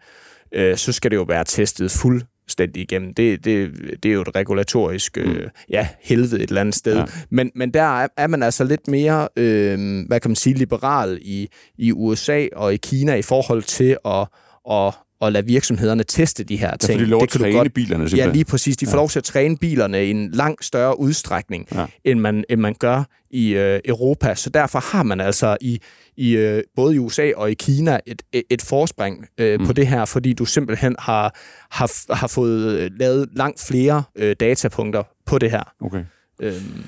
mm. 0.53 0.59
øh, 0.59 0.77
så 0.77 0.93
skal 0.93 1.11
det 1.11 1.17
jo 1.17 1.23
være 1.23 1.45
testet 1.45 1.91
fuldstændig 1.91 2.83
igennem. 2.83 3.15
Det, 3.15 3.45
det, 3.45 3.71
det 4.03 4.09
er 4.09 4.13
jo 4.13 4.21
et 4.21 4.35
regulatorisk 4.35 5.19
øh, 5.19 5.27
mm. 5.27 5.49
ja, 5.71 5.89
helvede 6.01 6.43
et 6.43 6.49
eller 6.49 6.61
andet 6.61 6.75
sted. 6.75 6.97
Ja. 6.97 7.05
Men, 7.31 7.51
men 7.55 7.75
der 7.75 8.03
er, 8.03 8.09
er 8.17 8.27
man 8.27 8.43
altså 8.43 8.65
lidt 8.65 8.89
mere, 8.89 9.29
øh, 9.37 10.07
hvad 10.07 10.21
kan 10.21 10.31
man 10.31 10.37
sige, 10.37 10.55
liberal 10.55 11.19
i, 11.23 11.49
i 11.79 11.93
USA 11.93 12.47
og 12.57 12.75
i 12.75 12.77
Kina 12.77 13.15
i 13.15 13.23
forhold 13.23 13.63
til 13.63 13.97
at, 14.05 14.27
at 14.71 14.95
at 15.23 15.33
lade 15.33 15.47
virksomhederne 15.47 16.05
teste 16.05 16.45
de 16.45 16.57
her 16.57 16.77
ting. 16.77 16.99
Ja, 16.99 17.05
de 17.05 17.11
lov 17.11 17.21
det 17.21 17.27
at 17.35 17.41
træne 17.41 17.57
godt, 17.57 17.75
bilerne 17.75 18.09
simpelthen. 18.09 18.29
Ja, 18.29 18.35
lige 18.35 18.45
præcis. 18.45 18.77
De 18.77 18.87
får 18.87 18.93
ja. 18.93 18.97
lov 18.97 19.09
til 19.09 19.19
at 19.19 19.25
træne 19.25 19.57
bilerne 19.57 20.07
i 20.07 20.11
en 20.11 20.31
langt 20.31 20.65
større 20.65 21.01
udstrækning, 21.01 21.67
ja. 21.75 21.87
end, 22.05 22.21
man, 22.21 22.45
end 22.51 22.61
man 22.61 22.75
gør 22.79 23.05
i 23.31 23.49
øh, 23.55 23.81
Europa. 23.85 24.35
Så 24.35 24.51
derfor 24.51 24.79
har 24.93 25.03
man 25.03 25.21
altså 25.21 25.57
i, 25.61 25.81
i 26.17 26.37
øh, 26.37 26.63
både 26.77 26.95
i 26.95 26.99
USA 26.99 27.31
og 27.37 27.51
i 27.51 27.55
Kina 27.55 28.01
et, 28.07 28.23
et, 28.33 28.43
et 28.51 28.63
forspring 28.63 29.27
øh, 29.39 29.61
mm. 29.61 29.67
på 29.67 29.73
det 29.73 29.87
her, 29.87 30.05
fordi 30.05 30.33
du 30.33 30.45
simpelthen 30.45 30.97
har, 30.99 31.35
har, 31.71 32.15
har 32.15 32.27
fået 32.27 32.79
øh, 32.79 32.91
lavet 32.99 33.29
langt 33.37 33.61
flere 33.69 34.03
øh, 34.17 34.37
datapunkter 34.41 35.03
på 35.27 35.39
det 35.39 35.51
her. 35.51 35.73
Okay. 35.81 36.05
Øhm. 36.43 36.85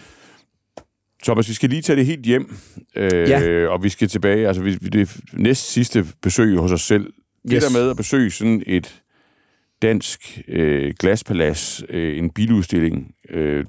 Thomas, 1.25 1.49
vi 1.49 1.55
skal 1.55 1.71
lige 1.71 1.83
tage 1.83 1.97
det 1.97 2.07
helt 2.07 2.27
hjem, 2.27 2.57
øh, 2.97 3.29
ja. 3.29 3.68
og 3.68 3.83
vi 3.83 3.88
skal 3.88 4.09
tilbage, 4.09 4.49
altså 4.49 4.62
vi, 4.62 4.75
det 4.75 5.16
næst 5.33 5.73
sidste 5.73 6.07
besøg 6.23 6.59
hos 6.59 6.73
os 6.73 6.83
selv, 6.83 7.12
det 7.42 7.52
yes. 7.52 7.64
der 7.64 7.70
med 7.72 7.90
at 7.90 7.96
besøge 7.96 8.31
sådan 8.31 8.62
et 8.66 9.02
dansk 9.83 10.40
øh, 10.48 10.94
glaspalads, 10.98 11.83
øh, 11.88 12.18
en 12.18 12.31
biludstilling, 12.31 13.14
øh, 13.28 13.64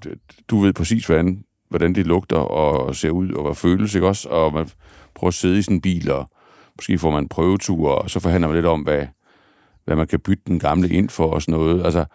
du 0.48 0.60
ved 0.60 0.74
præcis, 0.74 1.06
hvordan, 1.06 1.44
hvordan 1.70 1.96
det 1.96 2.08
lugter 2.08 2.38
og 2.38 2.96
ser 2.96 3.10
ud, 3.10 3.32
og 3.32 3.44
hvad 3.44 3.56
føles, 3.56 3.96
ikke 3.96 4.08
også? 4.08 4.30
Og 4.30 4.54
man 4.54 4.70
prøver 5.16 5.30
at 5.30 5.34
sidde 5.34 5.60
i 5.60 5.62
sådan 5.62 5.78
en 5.78 5.82
bil, 5.82 6.12
og 6.12 6.30
måske 6.76 7.00
får 7.00 7.12
man 7.12 7.24
en 7.24 7.30
prøvetur, 7.30 7.90
og 7.90 8.10
så 8.10 8.20
forhandler 8.20 8.48
man 8.48 8.56
lidt 8.56 8.66
om, 8.66 8.82
hvad, 8.82 9.08
hvad 9.86 9.96
man 9.96 10.08
kan 10.08 10.20
bytte 10.20 10.44
den 10.48 10.60
gamle 10.60 10.90
ind 10.90 11.10
for 11.10 11.28
og 11.28 11.42
sådan 11.42 11.60
noget. 11.60 11.86
Altså, 11.86 12.06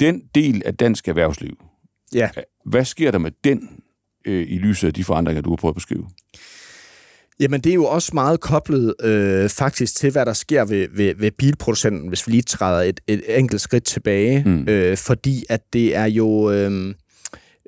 den 0.00 0.22
del 0.34 0.62
af 0.64 0.76
dansk 0.76 1.08
erhvervsliv, 1.08 1.62
ja. 2.14 2.30
hvad 2.64 2.84
sker 2.84 3.10
der 3.10 3.18
med 3.18 3.30
den 3.44 3.82
øh, 4.24 4.46
i 4.48 4.58
lyset 4.58 4.88
af 4.88 4.94
de 4.94 5.04
forandringer, 5.04 5.42
du 5.42 5.50
har 5.50 5.56
prøvet 5.56 5.72
at 5.72 5.76
beskrive? 5.76 6.08
Jamen, 7.40 7.60
det 7.60 7.70
er 7.70 7.74
jo 7.74 7.84
også 7.84 8.10
meget 8.14 8.40
koblet 8.40 8.94
øh, 9.02 9.48
faktisk 9.48 9.96
til, 9.96 10.12
hvad 10.12 10.26
der 10.26 10.32
sker 10.32 10.64
ved, 10.64 10.88
ved, 10.92 11.14
ved 11.18 11.30
bilproducenten, 11.30 12.08
hvis 12.08 12.26
vi 12.26 12.32
lige 12.32 12.42
træder 12.42 12.82
et, 12.82 13.00
et 13.06 13.38
enkelt 13.38 13.60
skridt 13.60 13.84
tilbage. 13.84 14.42
Mm. 14.46 14.68
Øh, 14.68 14.96
fordi 14.96 15.44
at 15.48 15.60
det 15.72 15.96
er 15.96 16.04
jo... 16.04 16.50
Øh, 16.50 16.94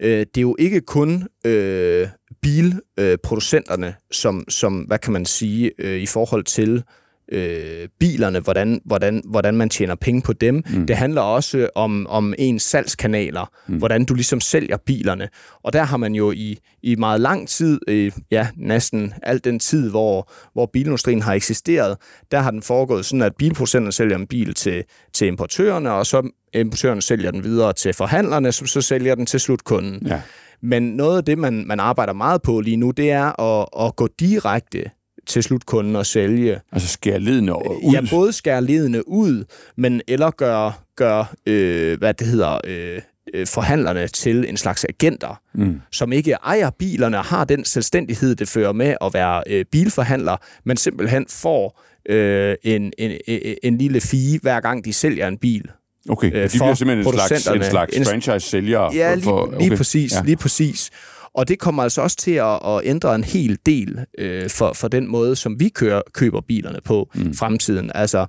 øh, 0.03 0.19
det 0.19 0.37
er 0.37 0.41
jo 0.41 0.57
ikke 0.59 0.81
kun 0.81 1.29
øh, 1.47 2.09
bilproducenterne, 2.43 3.95
som, 4.11 4.45
som, 4.49 4.79
hvad 4.81 4.99
kan 4.99 5.13
man 5.13 5.27
sige, 5.27 5.73
øh, 5.79 6.01
i 6.01 6.07
forhold 6.07 6.45
til 6.45 6.83
øh, 7.31 7.89
bilerne, 7.99 8.41
hvordan, 8.41 8.81
hvordan, 8.85 9.23
hvordan 9.25 9.55
man 9.55 9.69
tjener 9.69 9.95
penge 9.95 10.23
på 10.23 10.33
dem. 10.33 10.55
Mm. 10.55 10.87
Det 10.87 10.97
handler 10.97 11.21
også 11.21 11.69
om, 11.75 12.07
om 12.07 12.35
ens 12.39 12.63
salgskanaler, 12.63 13.51
mm. 13.69 13.77
hvordan 13.79 14.05
du 14.05 14.15
ligesom 14.15 14.41
sælger 14.41 14.77
bilerne. 14.77 15.29
Og 15.63 15.73
der 15.73 15.83
har 15.83 15.97
man 15.97 16.15
jo 16.15 16.33
i, 16.33 16.59
i 16.83 16.97
meget 16.97 17.21
lang 17.21 17.49
tid, 17.49 17.81
øh, 17.89 18.13
ja, 18.31 18.49
næsten 18.57 19.13
al 19.23 19.45
den 19.45 19.59
tid, 19.59 19.91
hvor, 19.91 20.33
hvor 20.53 20.67
bilindustrien 20.73 21.23
har 21.23 21.35
eksisteret, 21.35 21.97
der 22.31 22.39
har 22.39 22.51
den 22.51 22.63
foregået 22.63 23.05
sådan, 23.05 23.23
at 23.23 23.37
bilproducenterne 23.39 23.93
sælger 23.93 24.17
en 24.17 24.27
bil 24.27 24.55
til, 24.55 24.85
til 25.13 25.27
importørerne, 25.27 25.93
og 25.93 26.07
så 26.07 26.31
importørerne 26.55 27.03
sælger 27.03 27.31
den 27.31 27.45
videre 27.45 27.73
til 27.73 27.93
forhandlerne, 27.93 28.53
som 28.53 28.67
så 28.67 28.81
sælger 28.81 29.15
den 29.15 29.27
til 29.27 29.41
slutkunden. 29.41 30.07
Ja. 30.07 30.21
Men 30.63 30.83
noget 30.83 31.17
af 31.17 31.25
det, 31.25 31.39
man, 31.39 31.65
man 31.67 31.81
arbejder 31.81 32.13
meget 32.13 32.43
på 32.43 32.61
lige 32.61 32.77
nu, 32.77 32.91
det 32.91 33.11
er 33.11 33.41
at, 33.41 33.87
at 33.87 33.97
gå 33.97 34.09
direkte 34.21 34.85
til 35.31 35.43
slutkunden 35.43 35.97
og 35.97 36.07
sælge. 36.07 36.61
Altså 36.73 36.89
skære 36.89 37.21
ledene 37.21 37.53
ud? 37.53 37.93
Ja, 37.93 38.01
både 38.11 38.33
skære 38.33 38.65
ledene 38.65 39.09
ud, 39.09 39.45
men 39.77 40.01
eller 40.09 40.31
gøre, 40.31 40.73
gør, 40.97 41.35
øh, 41.47 41.99
hvad 41.99 42.15
det 42.15 42.27
hedder, 42.27 42.59
øh, 42.65 43.01
øh, 43.35 43.47
forhandlerne 43.47 44.09
til 44.09 44.49
en 44.49 44.57
slags 44.57 44.87
agenter, 44.89 45.41
mm. 45.55 45.81
som 45.93 46.13
ikke 46.13 46.33
ejer 46.33 46.71
bilerne 46.71 47.19
og 47.19 47.25
har 47.25 47.45
den 47.45 47.65
selvstændighed, 47.65 48.35
det 48.35 48.49
fører 48.49 48.73
med 48.73 48.95
at 49.01 49.15
være 49.15 49.43
øh, 49.47 49.65
bilforhandler, 49.73 50.37
men 50.65 50.77
simpelthen 50.77 51.27
får 51.29 51.83
øh, 52.09 52.57
en, 52.63 52.93
en, 52.99 53.11
en, 53.27 53.57
en 53.63 53.79
lille 53.79 54.01
fee, 54.01 54.39
hver 54.43 54.61
gang 54.61 54.85
de 54.85 54.93
sælger 54.93 55.29
en 55.29 55.39
bil. 55.39 55.71
Okay, 56.09 56.27
øh, 56.27 56.53
de 56.53 56.59
bliver 56.59 56.75
simpelthen 56.75 57.15
en 57.15 57.29
slags, 57.29 57.47
en 57.47 57.65
slags 57.65 58.09
franchise-sælger? 58.09 58.91
Ja, 58.95 59.15
lige, 59.15 59.25
for, 59.25 59.47
okay. 59.47 59.59
lige 59.59 59.77
præcis. 59.77 60.13
Ja. 60.13 60.23
Lige 60.25 60.37
præcis. 60.37 60.91
Og 61.35 61.49
det 61.49 61.59
kommer 61.59 61.83
altså 61.83 62.03
også 62.03 62.17
til 62.17 62.31
at, 62.31 62.59
at 62.67 62.81
ændre 62.85 63.15
en 63.15 63.25
hel 63.25 63.59
del 63.67 63.99
øh, 64.19 64.51
for, 64.51 64.73
for 64.73 64.89
den 64.89 65.09
måde, 65.09 65.37
som 65.37 65.61
vi 65.61 65.69
kører, 65.69 66.03
køber 66.15 66.41
bilerne 66.41 66.79
på 66.85 67.11
mm. 67.15 67.35
fremtiden. 67.35 67.91
Altså, 67.95 68.27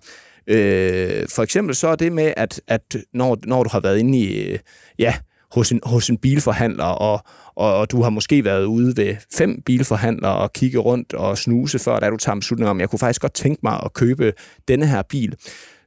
øh, 0.48 1.28
for 1.30 1.44
eksempel 1.44 1.76
så 1.76 1.88
er 1.88 1.96
det 1.96 2.12
med, 2.12 2.34
at, 2.38 2.62
at 2.68 2.98
når, 3.14 3.38
når 3.44 3.64
du 3.64 3.70
har 3.72 3.80
været 3.80 4.00
inde 4.00 4.18
i, 4.18 4.52
øh, 4.52 4.60
ja, 5.00 5.14
hos 5.52 5.72
en, 5.72 5.80
hos 5.84 6.10
en 6.10 6.18
bilforhandler, 6.18 6.84
og, 6.84 7.24
og, 7.56 7.78
og 7.78 7.92
du 7.92 8.02
har 8.02 8.10
måske 8.10 8.46
været 8.46 8.66
ude 8.66 8.98
ved 8.98 9.16
fem 9.34 9.62
bilforhandlere 9.66 10.36
og 10.36 10.54
kigge 10.54 10.78
rundt 10.78 11.14
og 11.14 11.38
snuse, 11.38 11.80
før 11.80 12.00
da 12.00 12.10
du 12.10 12.18
tager 12.18 12.36
beslutning 12.36 12.70
om, 12.70 12.80
jeg 12.80 12.90
kunne 12.90 13.00
faktisk 13.00 13.22
godt 13.22 13.34
tænke 13.34 13.60
mig 13.64 13.82
at 13.86 13.94
købe 13.94 14.34
denne 14.68 14.88
her 14.88 15.02
bil 15.02 15.36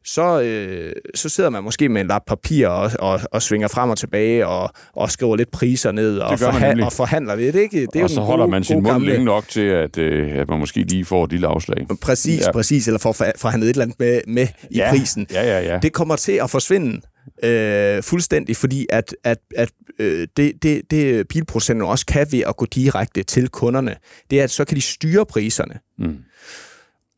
så, 0.04 0.40
øh, 0.40 0.92
så 1.14 1.28
sidder 1.28 1.50
man 1.50 1.64
måske 1.64 1.88
med 1.88 2.00
en 2.00 2.06
lap 2.06 2.22
papir 2.26 2.68
og, 2.68 2.90
og, 2.98 3.20
og 3.32 3.42
svinger 3.42 3.68
frem 3.68 3.90
og 3.90 3.98
tilbage 3.98 4.46
og, 4.46 4.70
og 4.92 5.10
skriver 5.10 5.36
lidt 5.36 5.50
priser 5.50 5.92
ned 5.92 6.18
og, 6.18 6.32
forha- 6.32 6.84
og 6.84 6.92
forhandler 6.92 7.36
det. 7.36 7.54
Ikke? 7.54 7.86
det 7.92 8.00
er 8.00 8.04
og 8.04 8.10
så 8.10 8.20
holder 8.20 8.44
gode, 8.44 8.50
man 8.50 8.64
sin 8.64 8.76
mund 8.76 8.86
gamle... 8.86 9.10
længe 9.10 9.24
nok 9.24 9.48
til, 9.48 9.60
at, 9.60 9.98
øh, 9.98 10.32
at 10.32 10.48
man 10.48 10.58
måske 10.58 10.82
lige 10.82 11.04
får 11.04 11.24
et 11.24 11.30
lille 11.30 11.46
afslag. 11.46 11.86
Præcis, 12.00 12.46
ja. 12.46 12.52
præcis. 12.52 12.88
Eller 12.88 12.98
får 12.98 13.12
forhandlet 13.36 13.70
et 13.70 13.74
eller 13.74 13.84
andet 13.84 14.00
med, 14.00 14.20
med 14.26 14.46
i 14.70 14.76
ja. 14.76 14.90
prisen. 14.90 15.26
Ja, 15.32 15.42
ja, 15.42 15.72
ja. 15.72 15.78
Det 15.78 15.92
kommer 15.92 16.16
til 16.16 16.32
at 16.42 16.50
forsvinde 16.50 17.00
øh, 17.42 18.02
fuldstændig, 18.02 18.56
fordi 18.56 18.86
at, 18.90 19.16
at, 19.24 19.38
at 19.56 19.70
øh, 19.98 20.28
det, 20.36 20.62
det, 20.62 20.82
det 20.90 21.28
bilproducenten 21.28 21.86
også 21.86 22.06
kan 22.06 22.26
ved 22.30 22.40
at 22.40 22.56
gå 22.56 22.66
direkte 22.66 23.22
til 23.22 23.48
kunderne, 23.48 23.96
det 24.30 24.40
er, 24.40 24.44
at 24.44 24.50
så 24.50 24.64
kan 24.64 24.76
de 24.76 24.80
styre 24.80 25.26
priserne. 25.26 25.74
Mm. 25.98 26.16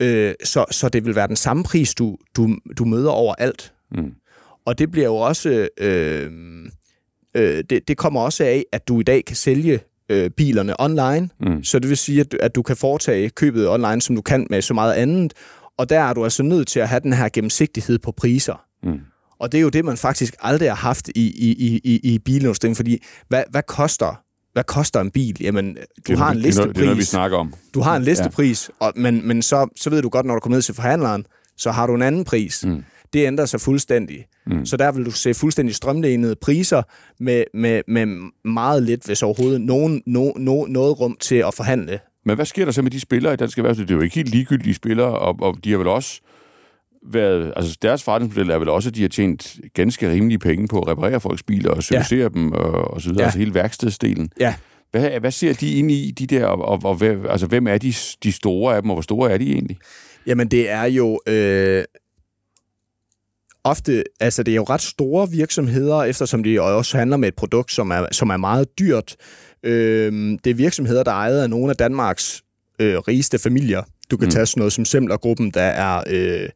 Øh, 0.02 0.34
så, 0.44 0.64
så 0.70 0.88
det 0.88 1.04
vil 1.04 1.14
være 1.14 1.28
den 1.28 1.36
samme 1.36 1.64
pris, 1.64 1.94
du, 1.94 2.16
du, 2.36 2.56
du 2.78 2.84
møder 2.84 3.10
overalt. 3.10 3.72
Mm. 3.92 4.12
Og 4.66 4.78
det 4.78 4.90
bliver 4.90 5.06
jo 5.06 5.16
også... 5.16 5.68
Øh, 5.80 6.30
øh, 7.36 7.64
det, 7.70 7.88
det 7.88 7.96
kommer 7.96 8.20
også 8.20 8.44
af, 8.44 8.64
at 8.72 8.88
du 8.88 9.00
i 9.00 9.02
dag 9.02 9.24
kan 9.24 9.36
sælge 9.36 9.80
øh, 10.08 10.30
bilerne 10.30 10.80
online. 10.80 11.28
Mm. 11.40 11.64
Så 11.64 11.78
det 11.78 11.88
vil 11.88 11.96
sige, 11.96 12.20
at, 12.20 12.34
at 12.34 12.54
du 12.54 12.62
kan 12.62 12.76
foretage 12.76 13.30
købet 13.30 13.68
online, 13.68 14.02
som 14.02 14.16
du 14.16 14.22
kan 14.22 14.46
med 14.50 14.62
så 14.62 14.74
meget 14.74 14.94
andet. 14.94 15.32
Og 15.78 15.88
der 15.88 16.00
er 16.00 16.12
du 16.12 16.24
altså 16.24 16.42
nødt 16.42 16.68
til 16.68 16.80
at 16.80 16.88
have 16.88 17.00
den 17.00 17.12
her 17.12 17.28
gennemsigtighed 17.28 17.98
på 17.98 18.12
priser. 18.12 18.64
Mm. 18.82 19.00
Og 19.38 19.52
det 19.52 19.58
er 19.58 19.62
jo 19.62 19.68
det, 19.68 19.84
man 19.84 19.96
faktisk 19.96 20.34
aldrig 20.40 20.70
har 20.70 20.76
haft 20.76 21.08
i, 21.08 21.12
i, 21.14 21.80
i, 21.84 22.00
i 22.14 22.18
bilindustrien, 22.18 22.76
fordi 22.76 23.02
hvad, 23.28 23.44
hvad 23.50 23.62
koster 23.62 24.22
hvad 24.56 24.64
koster 24.64 25.00
en 25.00 25.10
bil? 25.10 25.36
Jamen, 25.40 25.74
du 25.74 25.80
det, 26.06 26.18
har 26.18 26.30
en 26.30 26.38
listepris. 26.38 26.74
Det 26.74 26.80
er 26.80 26.84
noget, 26.84 26.98
vi 26.98 27.04
snakker 27.04 27.36
om. 27.38 27.54
Du 27.74 27.80
har 27.80 27.96
en 27.96 28.02
listepris, 28.02 28.70
ja. 28.80 28.86
og, 28.86 28.92
men, 28.96 29.28
men 29.28 29.42
så, 29.42 29.68
så 29.76 29.90
ved 29.90 30.02
du 30.02 30.08
godt, 30.08 30.26
når 30.26 30.34
du 30.34 30.40
kommer 30.40 30.56
ned 30.56 30.62
til 30.62 30.74
forhandleren, 30.74 31.26
så 31.56 31.70
har 31.70 31.86
du 31.86 31.94
en 31.94 32.02
anden 32.02 32.24
pris. 32.24 32.64
Mm. 32.66 32.84
Det 33.12 33.26
ændrer 33.26 33.46
sig 33.46 33.60
fuldstændig. 33.60 34.26
Mm. 34.46 34.66
Så 34.66 34.76
der 34.76 34.92
vil 34.92 35.06
du 35.06 35.10
se 35.10 35.34
fuldstændig 35.34 35.74
strømlænede 35.74 36.36
priser 36.36 36.82
med, 37.20 37.44
med, 37.54 37.82
med 37.88 38.06
meget 38.44 38.82
lidt, 38.82 39.06
hvis 39.06 39.22
overhovedet, 39.22 39.60
nogen, 39.60 40.02
no, 40.06 40.32
no, 40.36 40.64
noget 40.64 41.00
rum 41.00 41.16
til 41.20 41.36
at 41.36 41.54
forhandle. 41.54 41.98
Men 42.24 42.36
hvad 42.36 42.46
sker 42.46 42.64
der 42.64 42.72
så 42.72 42.82
med 42.82 42.90
de 42.90 43.00
spillere 43.00 43.34
i 43.34 43.36
dansk 43.36 43.58
erhvervsliv? 43.58 43.86
Det 43.86 43.94
er 43.94 43.98
jo 43.98 44.02
ikke 44.02 44.16
helt 44.16 44.30
ligegyldige 44.30 44.74
spillere, 44.74 45.18
og, 45.18 45.36
og 45.40 45.56
de 45.64 45.70
har 45.70 45.78
vel 45.78 45.88
også 45.88 46.20
været, 47.12 47.52
altså 47.56 47.78
deres 47.82 48.02
forretningsmodel 48.02 48.50
er 48.50 48.58
vel 48.58 48.68
også, 48.68 48.88
at 48.88 48.94
de 48.94 49.02
har 49.02 49.08
tjent 49.08 49.56
ganske 49.74 50.10
rimelige 50.10 50.38
penge 50.38 50.68
på 50.68 50.80
at 50.80 50.88
reparere 50.88 51.20
folks 51.20 51.42
biler 51.42 51.70
og 51.70 51.82
servicere 51.82 52.18
ja. 52.18 52.28
dem 52.28 52.52
og, 52.52 52.70
og 52.70 53.00
så 53.00 53.08
videre, 53.08 53.22
ja. 53.22 53.26
altså 53.26 53.38
hele 53.38 53.54
værkstedsdelen. 53.54 54.30
Ja. 54.40 54.54
Hvad, 54.90 55.20
hvad 55.20 55.30
ser 55.30 55.52
de 55.52 55.74
ind 55.74 55.90
i, 55.90 56.10
de 56.10 56.26
der, 56.26 56.44
og, 56.44 56.62
og, 56.62 56.80
og 56.84 56.94
hvad, 56.94 57.16
altså, 57.28 57.46
hvem 57.46 57.66
er 57.66 57.78
de, 57.78 57.94
de 58.22 58.32
store 58.32 58.76
af 58.76 58.82
dem, 58.82 58.90
og 58.90 58.94
hvor 58.94 59.02
store 59.02 59.30
er 59.30 59.38
de 59.38 59.52
egentlig? 59.52 59.78
Jamen, 60.26 60.48
det 60.48 60.70
er 60.70 60.84
jo... 60.84 61.20
Øh 61.28 61.84
ofte, 63.66 64.04
altså 64.20 64.42
det 64.42 64.52
er 64.52 64.56
jo 64.56 64.64
ret 64.64 64.82
store 64.82 65.30
virksomheder, 65.30 66.02
eftersom 66.02 66.42
de 66.42 66.60
også 66.60 66.98
handler 66.98 67.16
med 67.16 67.28
et 67.28 67.34
produkt, 67.34 67.72
som 67.72 67.90
er, 67.90 68.06
som 68.12 68.30
er 68.30 68.36
meget 68.36 68.78
dyrt. 68.78 69.16
Øh, 69.62 70.12
det 70.44 70.50
er 70.50 70.54
virksomheder, 70.54 71.02
der 71.02 71.10
er 71.10 71.14
ejet 71.14 71.42
af 71.42 71.50
nogle 71.50 71.70
af 71.70 71.76
Danmarks 71.76 72.42
øh, 72.78 72.98
rigeste 72.98 73.38
familier. 73.38 73.82
Du 74.10 74.16
kan 74.16 74.26
mm. 74.26 74.30
tage 74.30 74.46
sådan 74.46 74.60
noget 74.60 74.72
som 74.72 74.84
Semlergruppen, 74.84 75.50
der 75.50 75.62
er 75.62 76.02
øh, 76.10 76.48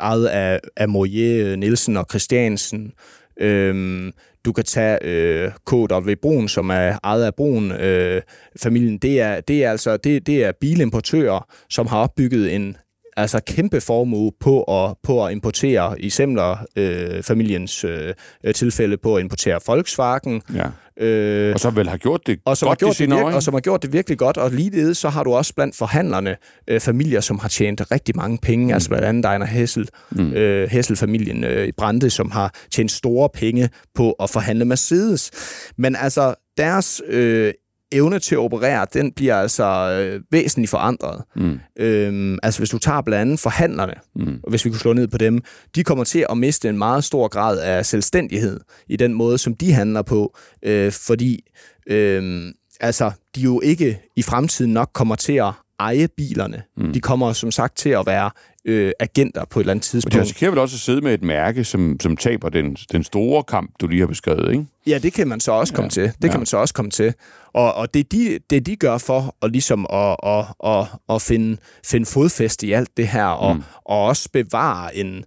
ejet 0.00 0.26
af, 0.26 0.60
af 0.76 0.88
Morier, 0.88 1.56
Nielsen 1.56 1.96
og 1.96 2.06
Christiansen. 2.10 2.92
Øhm, 3.40 4.12
du 4.44 4.52
kan 4.52 4.64
tage 4.64 4.98
øh, 5.04 5.50
KW 5.66 6.10
Brun, 6.22 6.48
som 6.48 6.70
er 6.70 6.98
ejet 7.04 7.24
af 7.24 7.34
Brun 7.34 7.72
øh, 7.72 8.22
familien. 8.62 8.98
Det 8.98 9.20
er, 9.20 9.40
det 9.40 9.64
er 9.64 9.70
altså 9.70 9.96
det, 9.96 10.26
det 10.26 10.44
er 10.44 10.52
bilimportører, 10.60 11.46
som 11.70 11.86
har 11.86 11.98
opbygget 11.98 12.54
en 12.54 12.76
altså 13.16 13.40
kæmpe 13.46 13.80
formue 13.80 14.32
på 14.40 14.62
at, 14.62 14.94
på 15.02 15.24
at 15.24 15.32
importere, 15.32 16.00
i 16.00 16.10
Semler 16.10 16.56
øh, 16.76 17.22
familiens 17.22 17.84
øh, 17.84 18.14
tilfælde, 18.54 18.96
på 18.96 19.16
at 19.16 19.22
importere 19.22 19.60
Volkswagen. 19.66 20.42
Ja. 20.54 20.66
Øh, 21.00 21.54
og 21.54 21.60
som 21.60 21.76
vel 21.76 21.88
har 21.88 21.96
gjort 21.96 22.26
det 22.26 22.38
og 22.44 22.56
som 22.56 22.66
godt 22.66 22.80
har 22.80 22.86
gjort 22.86 23.00
i 23.00 23.02
det 23.02 23.10
virke, 23.10 23.36
Og 23.36 23.42
som 23.42 23.54
har 23.54 23.60
gjort 23.60 23.82
det 23.82 23.92
virkelig 23.92 24.18
godt. 24.18 24.36
Og 24.36 24.50
ligeledes 24.50 24.98
så 24.98 25.08
har 25.08 25.24
du 25.24 25.34
også 25.34 25.54
blandt 25.54 25.76
forhandlerne 25.76 26.36
øh, 26.68 26.80
familier, 26.80 27.20
som 27.20 27.38
har 27.38 27.48
tjent 27.48 27.82
rigtig 27.90 28.16
mange 28.16 28.38
penge. 28.42 28.64
Mm. 28.64 28.72
Altså 28.72 28.88
blandt 28.88 29.04
andet 29.04 29.24
Ejner 29.24 29.46
Hessel, 29.46 29.88
mm. 30.10 30.32
øh, 30.32 30.70
Hessel-familien 30.70 31.44
øh, 31.44 31.68
i 31.68 31.72
Brande, 31.72 32.10
som 32.10 32.30
har 32.30 32.54
tjent 32.72 32.90
store 32.90 33.28
penge 33.34 33.68
på 33.94 34.12
at 34.12 34.30
forhandle 34.30 34.64
Mercedes. 34.64 35.30
Men 35.78 35.96
altså, 35.96 36.34
deres 36.56 37.02
øh, 37.08 37.52
evne 37.92 38.18
til 38.18 38.34
at 38.34 38.38
operere, 38.38 38.86
den 38.92 39.12
bliver 39.12 39.36
altså 39.36 39.64
øh, 39.64 40.20
væsentligt 40.30 40.70
forandret. 40.70 41.22
Mm. 41.36 41.60
Øhm, 41.78 42.38
altså 42.42 42.60
hvis 42.60 42.70
du 42.70 42.78
tager 42.78 43.00
blandt 43.00 43.20
andet 43.20 43.40
forhandlerne, 43.40 43.94
mm. 44.16 44.40
hvis 44.48 44.64
vi 44.64 44.70
kunne 44.70 44.80
slå 44.80 44.92
ned 44.92 45.08
på 45.08 45.18
dem, 45.18 45.42
de 45.74 45.84
kommer 45.84 46.04
til 46.04 46.26
at 46.30 46.38
miste 46.38 46.68
en 46.68 46.78
meget 46.78 47.04
stor 47.04 47.28
grad 47.28 47.60
af 47.60 47.86
selvstændighed 47.86 48.60
i 48.88 48.96
den 48.96 49.14
måde, 49.14 49.38
som 49.38 49.54
de 49.54 49.72
handler 49.72 50.02
på, 50.02 50.36
øh, 50.62 50.92
fordi 50.92 51.40
øh, 51.86 52.52
altså, 52.80 53.10
de 53.34 53.40
jo 53.40 53.60
ikke 53.60 54.00
i 54.16 54.22
fremtiden 54.22 54.72
nok 54.72 54.90
kommer 54.94 55.14
til 55.14 55.32
at 55.32 55.52
eje 55.78 56.08
bilerne. 56.16 56.62
Mm. 56.76 56.92
De 56.92 57.00
kommer 57.00 57.32
som 57.32 57.50
sagt 57.50 57.76
til 57.76 57.90
at 57.90 58.06
være 58.06 58.30
øh, 58.66 58.92
agenter 59.00 59.44
på 59.44 59.60
et 59.60 59.62
eller 59.62 59.70
andet 59.70 59.84
tidspunkt. 59.84 60.14
Og 60.14 60.18
de 60.18 60.22
risikerer 60.22 60.50
vel 60.50 60.58
også 60.58 60.76
at 60.76 60.80
sidde 60.80 61.00
med 61.00 61.14
et 61.14 61.22
mærke, 61.22 61.64
som, 61.64 61.96
som 62.00 62.16
taber 62.16 62.48
den, 62.48 62.76
den 62.92 63.04
store 63.04 63.42
kamp, 63.42 63.70
du 63.80 63.86
lige 63.86 64.00
har 64.00 64.06
beskrevet, 64.06 64.52
ikke? 64.52 64.66
Ja, 64.86 64.98
det 64.98 65.12
kan 65.12 65.28
man 65.28 65.40
så 65.40 65.52
også 65.52 65.74
komme 65.74 65.86
ja. 65.86 65.90
til. 65.90 66.02
Det 66.02 66.24
ja. 66.24 66.28
kan 66.28 66.40
man 66.40 66.46
så 66.46 66.56
også 66.56 66.74
komme 66.74 66.90
til. 66.90 67.14
Og, 67.52 67.74
og 67.74 67.94
det, 67.94 68.12
de, 68.12 68.38
det, 68.50 68.66
de 68.66 68.76
gør 68.76 68.98
for 68.98 69.36
at, 69.42 69.52
ligesom 69.52 69.86
at, 69.92 70.16
at, 70.22 70.44
at, 70.64 70.86
at 71.08 71.22
finde, 71.22 71.56
finde 71.84 72.06
fodfæste 72.06 72.66
i 72.66 72.72
alt 72.72 72.96
det 72.96 73.08
her, 73.08 73.26
og, 73.26 73.56
mm. 73.56 73.62
og 73.84 74.04
også 74.04 74.28
bevare 74.32 74.96
en, 74.96 75.24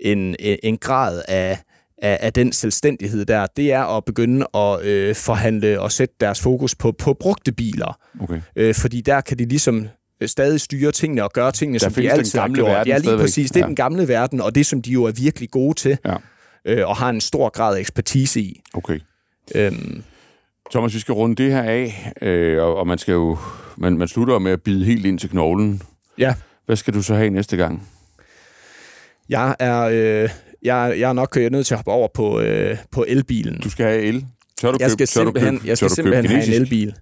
en, 0.00 0.36
en 0.38 0.78
grad 0.78 1.22
af, 1.28 1.58
af, 2.02 2.18
af 2.20 2.32
den 2.32 2.52
selvstændighed 2.52 3.24
der, 3.24 3.46
det 3.56 3.72
er 3.72 3.96
at 3.96 4.04
begynde 4.04 4.46
at 4.54 4.82
øh, 4.82 5.14
forhandle 5.14 5.80
og 5.80 5.92
sætte 5.92 6.14
deres 6.20 6.40
fokus 6.40 6.74
på, 6.74 6.92
på 6.92 7.14
brugte 7.14 7.52
biler. 7.52 7.98
Okay. 8.20 8.40
Øh, 8.56 8.74
fordi 8.74 9.00
der 9.00 9.20
kan 9.20 9.38
de 9.38 9.44
ligesom 9.44 9.88
stadig 10.26 10.60
styre 10.60 10.92
tingene 10.92 11.24
og 11.24 11.32
gøre 11.32 11.52
tingene, 11.52 11.78
der 11.78 11.90
som 11.90 12.02
de 12.02 12.10
altid 12.10 12.38
har 12.38 12.48
gjort. 12.48 12.70
Verden 12.70 12.92
ja, 12.92 12.98
lige 12.98 13.16
præcis. 13.16 13.50
Det 13.50 13.56
er 13.56 13.64
ja. 13.64 13.66
den 13.66 13.76
gamle 13.76 14.08
verden, 14.08 14.40
og 14.40 14.54
det, 14.54 14.66
som 14.66 14.82
de 14.82 14.90
jo 14.90 15.04
er 15.04 15.12
virkelig 15.12 15.50
gode 15.50 15.74
til, 15.74 15.98
ja. 16.04 16.16
øh, 16.64 16.88
og 16.88 16.96
har 16.96 17.10
en 17.10 17.20
stor 17.20 17.48
grad 17.48 17.76
af 17.76 17.80
ekspertise 17.80 18.40
i. 18.40 18.60
Okay. 18.74 19.00
Øhm, 19.54 20.02
Thomas, 20.70 20.94
vi 20.94 20.98
skal 20.98 21.12
runde 21.12 21.42
det 21.42 21.52
her 21.52 21.62
af, 21.62 22.12
øh, 22.22 22.62
og, 22.62 22.76
og 22.76 22.86
man 22.86 22.98
skal 22.98 23.12
jo 23.12 23.38
man, 23.76 23.98
man 23.98 24.08
slutter 24.08 24.38
med 24.38 24.52
at 24.52 24.62
bide 24.62 24.84
helt 24.84 25.06
ind 25.06 25.18
til 25.18 25.30
knoglen. 25.30 25.82
Ja. 26.18 26.34
Hvad 26.66 26.76
skal 26.76 26.94
du 26.94 27.02
så 27.02 27.14
have 27.14 27.30
næste 27.30 27.56
gang? 27.56 27.88
Jeg 29.28 29.56
er, 29.58 29.80
øh, 29.82 30.28
jeg, 30.62 30.94
jeg 30.98 31.08
er 31.08 31.12
nok 31.12 31.36
jeg 31.36 31.44
er 31.44 31.50
nødt 31.50 31.66
til 31.66 31.74
at 31.74 31.78
hoppe 31.78 31.90
over 31.90 32.08
på, 32.14 32.40
øh, 32.40 32.76
på 32.90 33.04
elbilen. 33.08 33.60
Du 33.60 33.70
skal 33.70 33.86
have 33.86 34.02
el? 34.02 34.26
Tør 34.60 34.72
du 34.72 34.78
jeg 34.80 34.90
skal 34.90 34.98
købe, 34.98 35.06
simpelthen, 35.06 35.58
købe, 35.58 35.68
jeg 35.68 35.76
skal 35.76 35.90
simpelthen 35.90 36.26
have 36.26 36.46
en 36.46 36.52
elbil. 36.52 36.94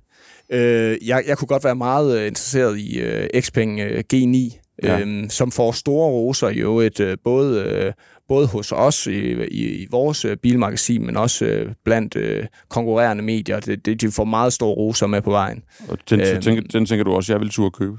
Øh, 0.53 0.97
jeg, 1.07 1.25
jeg 1.27 1.39
kunne 1.39 1.49
godt 1.49 1.65
være 1.65 1.75
meget 1.75 2.19
øh, 2.19 2.27
interesseret 2.27 2.79
i 2.79 3.01
øh, 3.01 3.41
Xpeng 3.41 3.81
øh, 3.81 4.05
G9, 4.15 4.59
ja. 4.83 5.01
øh, 5.01 5.31
som 5.31 5.53
får 5.53 5.73
store 5.73 6.09
roser 6.09 6.49
i 6.49 6.59
øvrigt, 6.59 7.01
øh, 7.01 7.17
både, 7.25 7.63
øh, 7.63 7.93
både 8.29 8.47
hos 8.47 8.73
os 8.73 9.07
i, 9.07 9.33
i, 9.33 9.83
i 9.83 9.87
vores 9.91 10.25
øh, 10.25 10.37
bilmagasin, 10.37 11.07
men 11.07 11.17
også 11.17 11.45
øh, 11.45 11.73
blandt 11.85 12.17
øh, 12.17 12.47
konkurrerende 12.69 13.23
medier. 13.23 13.61
Det, 13.61 13.87
det, 13.87 14.01
de 14.01 14.11
får 14.11 14.25
meget 14.25 14.53
store 14.53 14.75
roser 14.75 15.07
med 15.07 15.23
på 15.23 15.31
vejen. 15.31 15.63
Og 15.89 15.99
den, 16.11 16.21
øh, 16.21 16.43
tænker, 16.43 16.63
den 16.73 16.87
tænker 16.87 17.05
du 17.05 17.13
også, 17.13 17.33
jeg 17.33 17.41
vil 17.41 17.51
turde 17.51 17.71
købe? 17.71 17.99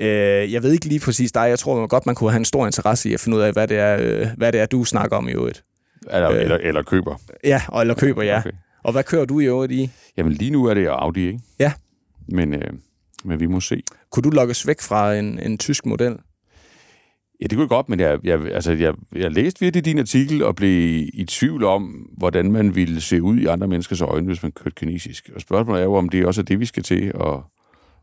Øh, 0.00 0.52
jeg 0.52 0.62
ved 0.62 0.72
ikke 0.72 0.86
lige 0.86 1.00
præcis 1.00 1.32
dig. 1.32 1.48
Jeg 1.48 1.58
tror 1.58 1.78
man 1.78 1.88
godt, 1.88 2.06
man 2.06 2.14
kunne 2.14 2.30
have 2.30 2.38
en 2.38 2.44
stor 2.44 2.66
interesse 2.66 3.10
i 3.10 3.14
at 3.14 3.20
finde 3.20 3.36
ud 3.36 3.42
af, 3.42 3.52
hvad 3.52 3.68
det 3.68 3.78
er, 3.78 3.98
øh, 4.00 4.26
hvad 4.36 4.52
det 4.52 4.60
er 4.60 4.66
du 4.66 4.84
snakker 4.84 5.16
om 5.16 5.28
i 5.28 5.32
øvrigt. 5.32 5.64
Eller, 6.10 6.30
øh, 6.30 6.40
eller, 6.40 6.56
eller 6.56 6.82
køber. 6.82 7.20
Ja, 7.44 7.62
og 7.68 7.80
eller 7.80 7.94
køber, 7.94 8.22
ja. 8.22 8.38
Okay. 8.38 8.50
Og 8.86 8.92
hvad 8.92 9.04
kører 9.04 9.24
du 9.24 9.40
i 9.40 9.44
øvrigt 9.44 9.72
i? 9.72 9.90
Jamen 10.16 10.32
lige 10.32 10.50
nu 10.50 10.64
er 10.64 10.74
det 10.74 10.86
Audi, 10.86 11.26
ikke? 11.26 11.40
Ja. 11.58 11.72
Men, 12.28 12.54
øh, 12.54 12.70
men 13.24 13.40
vi 13.40 13.46
må 13.46 13.60
se. 13.60 13.82
Kunne 14.10 14.22
du 14.22 14.30
lokkes 14.30 14.66
væk 14.66 14.80
fra 14.80 15.14
en, 15.14 15.38
en 15.38 15.58
tysk 15.58 15.86
model? 15.86 16.16
Ja, 17.40 17.46
det 17.46 17.56
kunne 17.56 17.68
godt, 17.68 17.88
men 17.88 18.00
jeg, 18.00 18.18
jeg, 18.24 18.40
altså, 18.52 18.72
jeg, 18.72 18.94
jeg 19.14 19.30
læste 19.30 19.60
virkelig 19.60 19.84
din 19.84 19.98
artikel 19.98 20.42
og 20.42 20.56
blev 20.56 21.08
i 21.14 21.24
tvivl 21.28 21.64
om, 21.64 21.82
hvordan 22.16 22.52
man 22.52 22.74
ville 22.74 23.00
se 23.00 23.22
ud 23.22 23.38
i 23.38 23.46
andre 23.46 23.68
menneskers 23.68 24.00
øjne, 24.00 24.26
hvis 24.26 24.42
man 24.42 24.52
kørte 24.52 24.74
kinesisk. 24.74 25.30
Og 25.34 25.40
spørgsmålet 25.40 25.80
er 25.80 25.84
jo, 25.84 25.94
om 25.94 26.08
det 26.08 26.26
også 26.26 26.40
er 26.40 26.44
det, 26.44 26.60
vi 26.60 26.66
skal 26.66 26.82
til 26.82 27.12
at, 27.20 27.34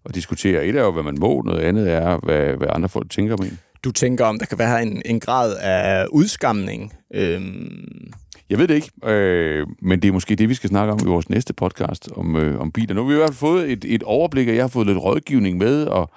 at 0.06 0.16
diskutere. 0.16 0.66
Et 0.66 0.76
er 0.76 0.84
jo, 0.84 0.92
hvad 0.92 1.04
man 1.04 1.18
må, 1.20 1.42
noget 1.42 1.60
andet 1.60 1.92
er, 1.92 2.18
hvad, 2.18 2.58
hvad 2.58 2.68
andre 2.70 2.90
folk 2.90 3.10
tænker 3.10 3.34
om 3.34 3.46
en. 3.46 3.60
Du 3.84 3.92
tænker, 3.92 4.26
om 4.26 4.40
der 4.40 4.46
kan 4.46 4.58
være 4.58 4.82
en, 4.82 5.02
en 5.06 5.20
grad 5.20 5.56
af 5.58 6.06
udskamning? 6.12 6.94
Øhm 7.14 8.14
jeg 8.54 8.60
ved 8.60 8.68
det 8.68 8.76
ikke, 8.76 8.92
øh, 9.06 9.68
men 9.82 10.02
det 10.02 10.08
er 10.08 10.12
måske 10.12 10.36
det, 10.36 10.50
vi 10.50 10.54
skal 10.54 10.70
snakke 10.70 10.94
om 10.94 11.00
i 11.04 11.08
vores 11.08 11.30
næste 11.30 11.54
podcast 11.54 12.10
om, 12.16 12.36
øh, 12.36 12.62
om 12.62 12.72
biler. 12.72 12.96
Nu 12.96 13.02
har 13.02 13.08
vi 13.08 13.14
i 13.14 13.18
hvert 13.18 13.30
fald 13.30 13.38
fået 13.38 13.72
et, 13.72 13.86
et 13.88 14.04
overblik, 14.04 14.48
og 14.48 14.56
jeg 14.56 14.64
har 14.64 14.68
fået 14.68 14.88
lidt 14.88 14.98
rådgivning 14.98 15.58
med, 15.58 15.86
og 15.86 16.12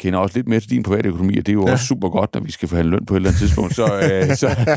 kender 0.00 0.18
også 0.18 0.38
lidt 0.38 0.48
mere 0.48 0.60
til 0.60 0.70
din 0.70 0.82
private 0.82 1.08
økonomi, 1.08 1.38
og 1.38 1.46
det 1.46 1.52
er 1.52 1.54
jo 1.54 1.66
ja. 1.66 1.72
også 1.72 1.86
super 1.86 2.08
godt, 2.08 2.34
når 2.34 2.40
vi 2.40 2.52
skal 2.52 2.68
forhandle 2.68 2.90
løn 2.90 3.06
på 3.06 3.14
et 3.14 3.16
eller 3.16 3.28
andet 3.28 3.40
tidspunkt. 3.40 3.74
Så, 3.74 3.84
øh, 3.84 4.28
så, 4.42 4.76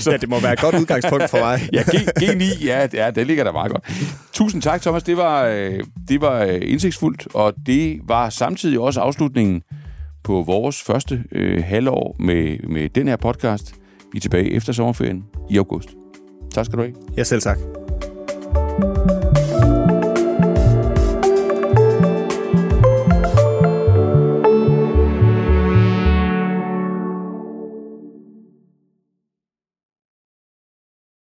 så, 0.00 0.10
ja, 0.10 0.16
det 0.16 0.28
må 0.28 0.40
være 0.40 0.52
et 0.52 0.60
godt 0.60 0.74
udgangspunkt 0.74 1.30
for 1.30 1.38
mig. 1.38 1.60
ja, 1.72 1.82
G, 1.82 1.94
G9, 2.22 2.64
ja, 2.64 2.88
ja, 2.92 3.10
det 3.10 3.26
ligger 3.26 3.44
der 3.44 3.52
meget 3.52 3.72
godt. 3.72 3.84
Tusind 4.32 4.62
tak, 4.62 4.82
Thomas. 4.82 5.02
Det 5.02 5.16
var, 5.16 5.44
øh, 5.44 5.80
det 6.08 6.20
var 6.20 6.42
øh, 6.42 6.58
indsigtsfuldt, 6.62 7.28
og 7.34 7.54
det 7.66 8.00
var 8.04 8.30
samtidig 8.30 8.80
også 8.80 9.00
afslutningen 9.00 9.62
på 10.24 10.42
vores 10.42 10.82
første 10.82 11.24
øh, 11.32 11.64
halvår 11.64 12.16
med, 12.18 12.58
med 12.68 12.88
den 12.88 13.08
her 13.08 13.16
podcast. 13.16 13.81
Vi 14.12 14.16
er 14.16 14.20
tilbage 14.20 14.52
efter 14.52 14.72
sommerferien 14.72 15.24
i 15.50 15.58
august. 15.58 15.88
Tak 16.54 16.64
skal 16.66 16.78
du 16.78 16.82
have. 16.82 16.94
Ja, 17.16 17.24
selv 17.24 17.40
tak. 17.40 17.58
thank 18.80 18.96
you 18.96 19.01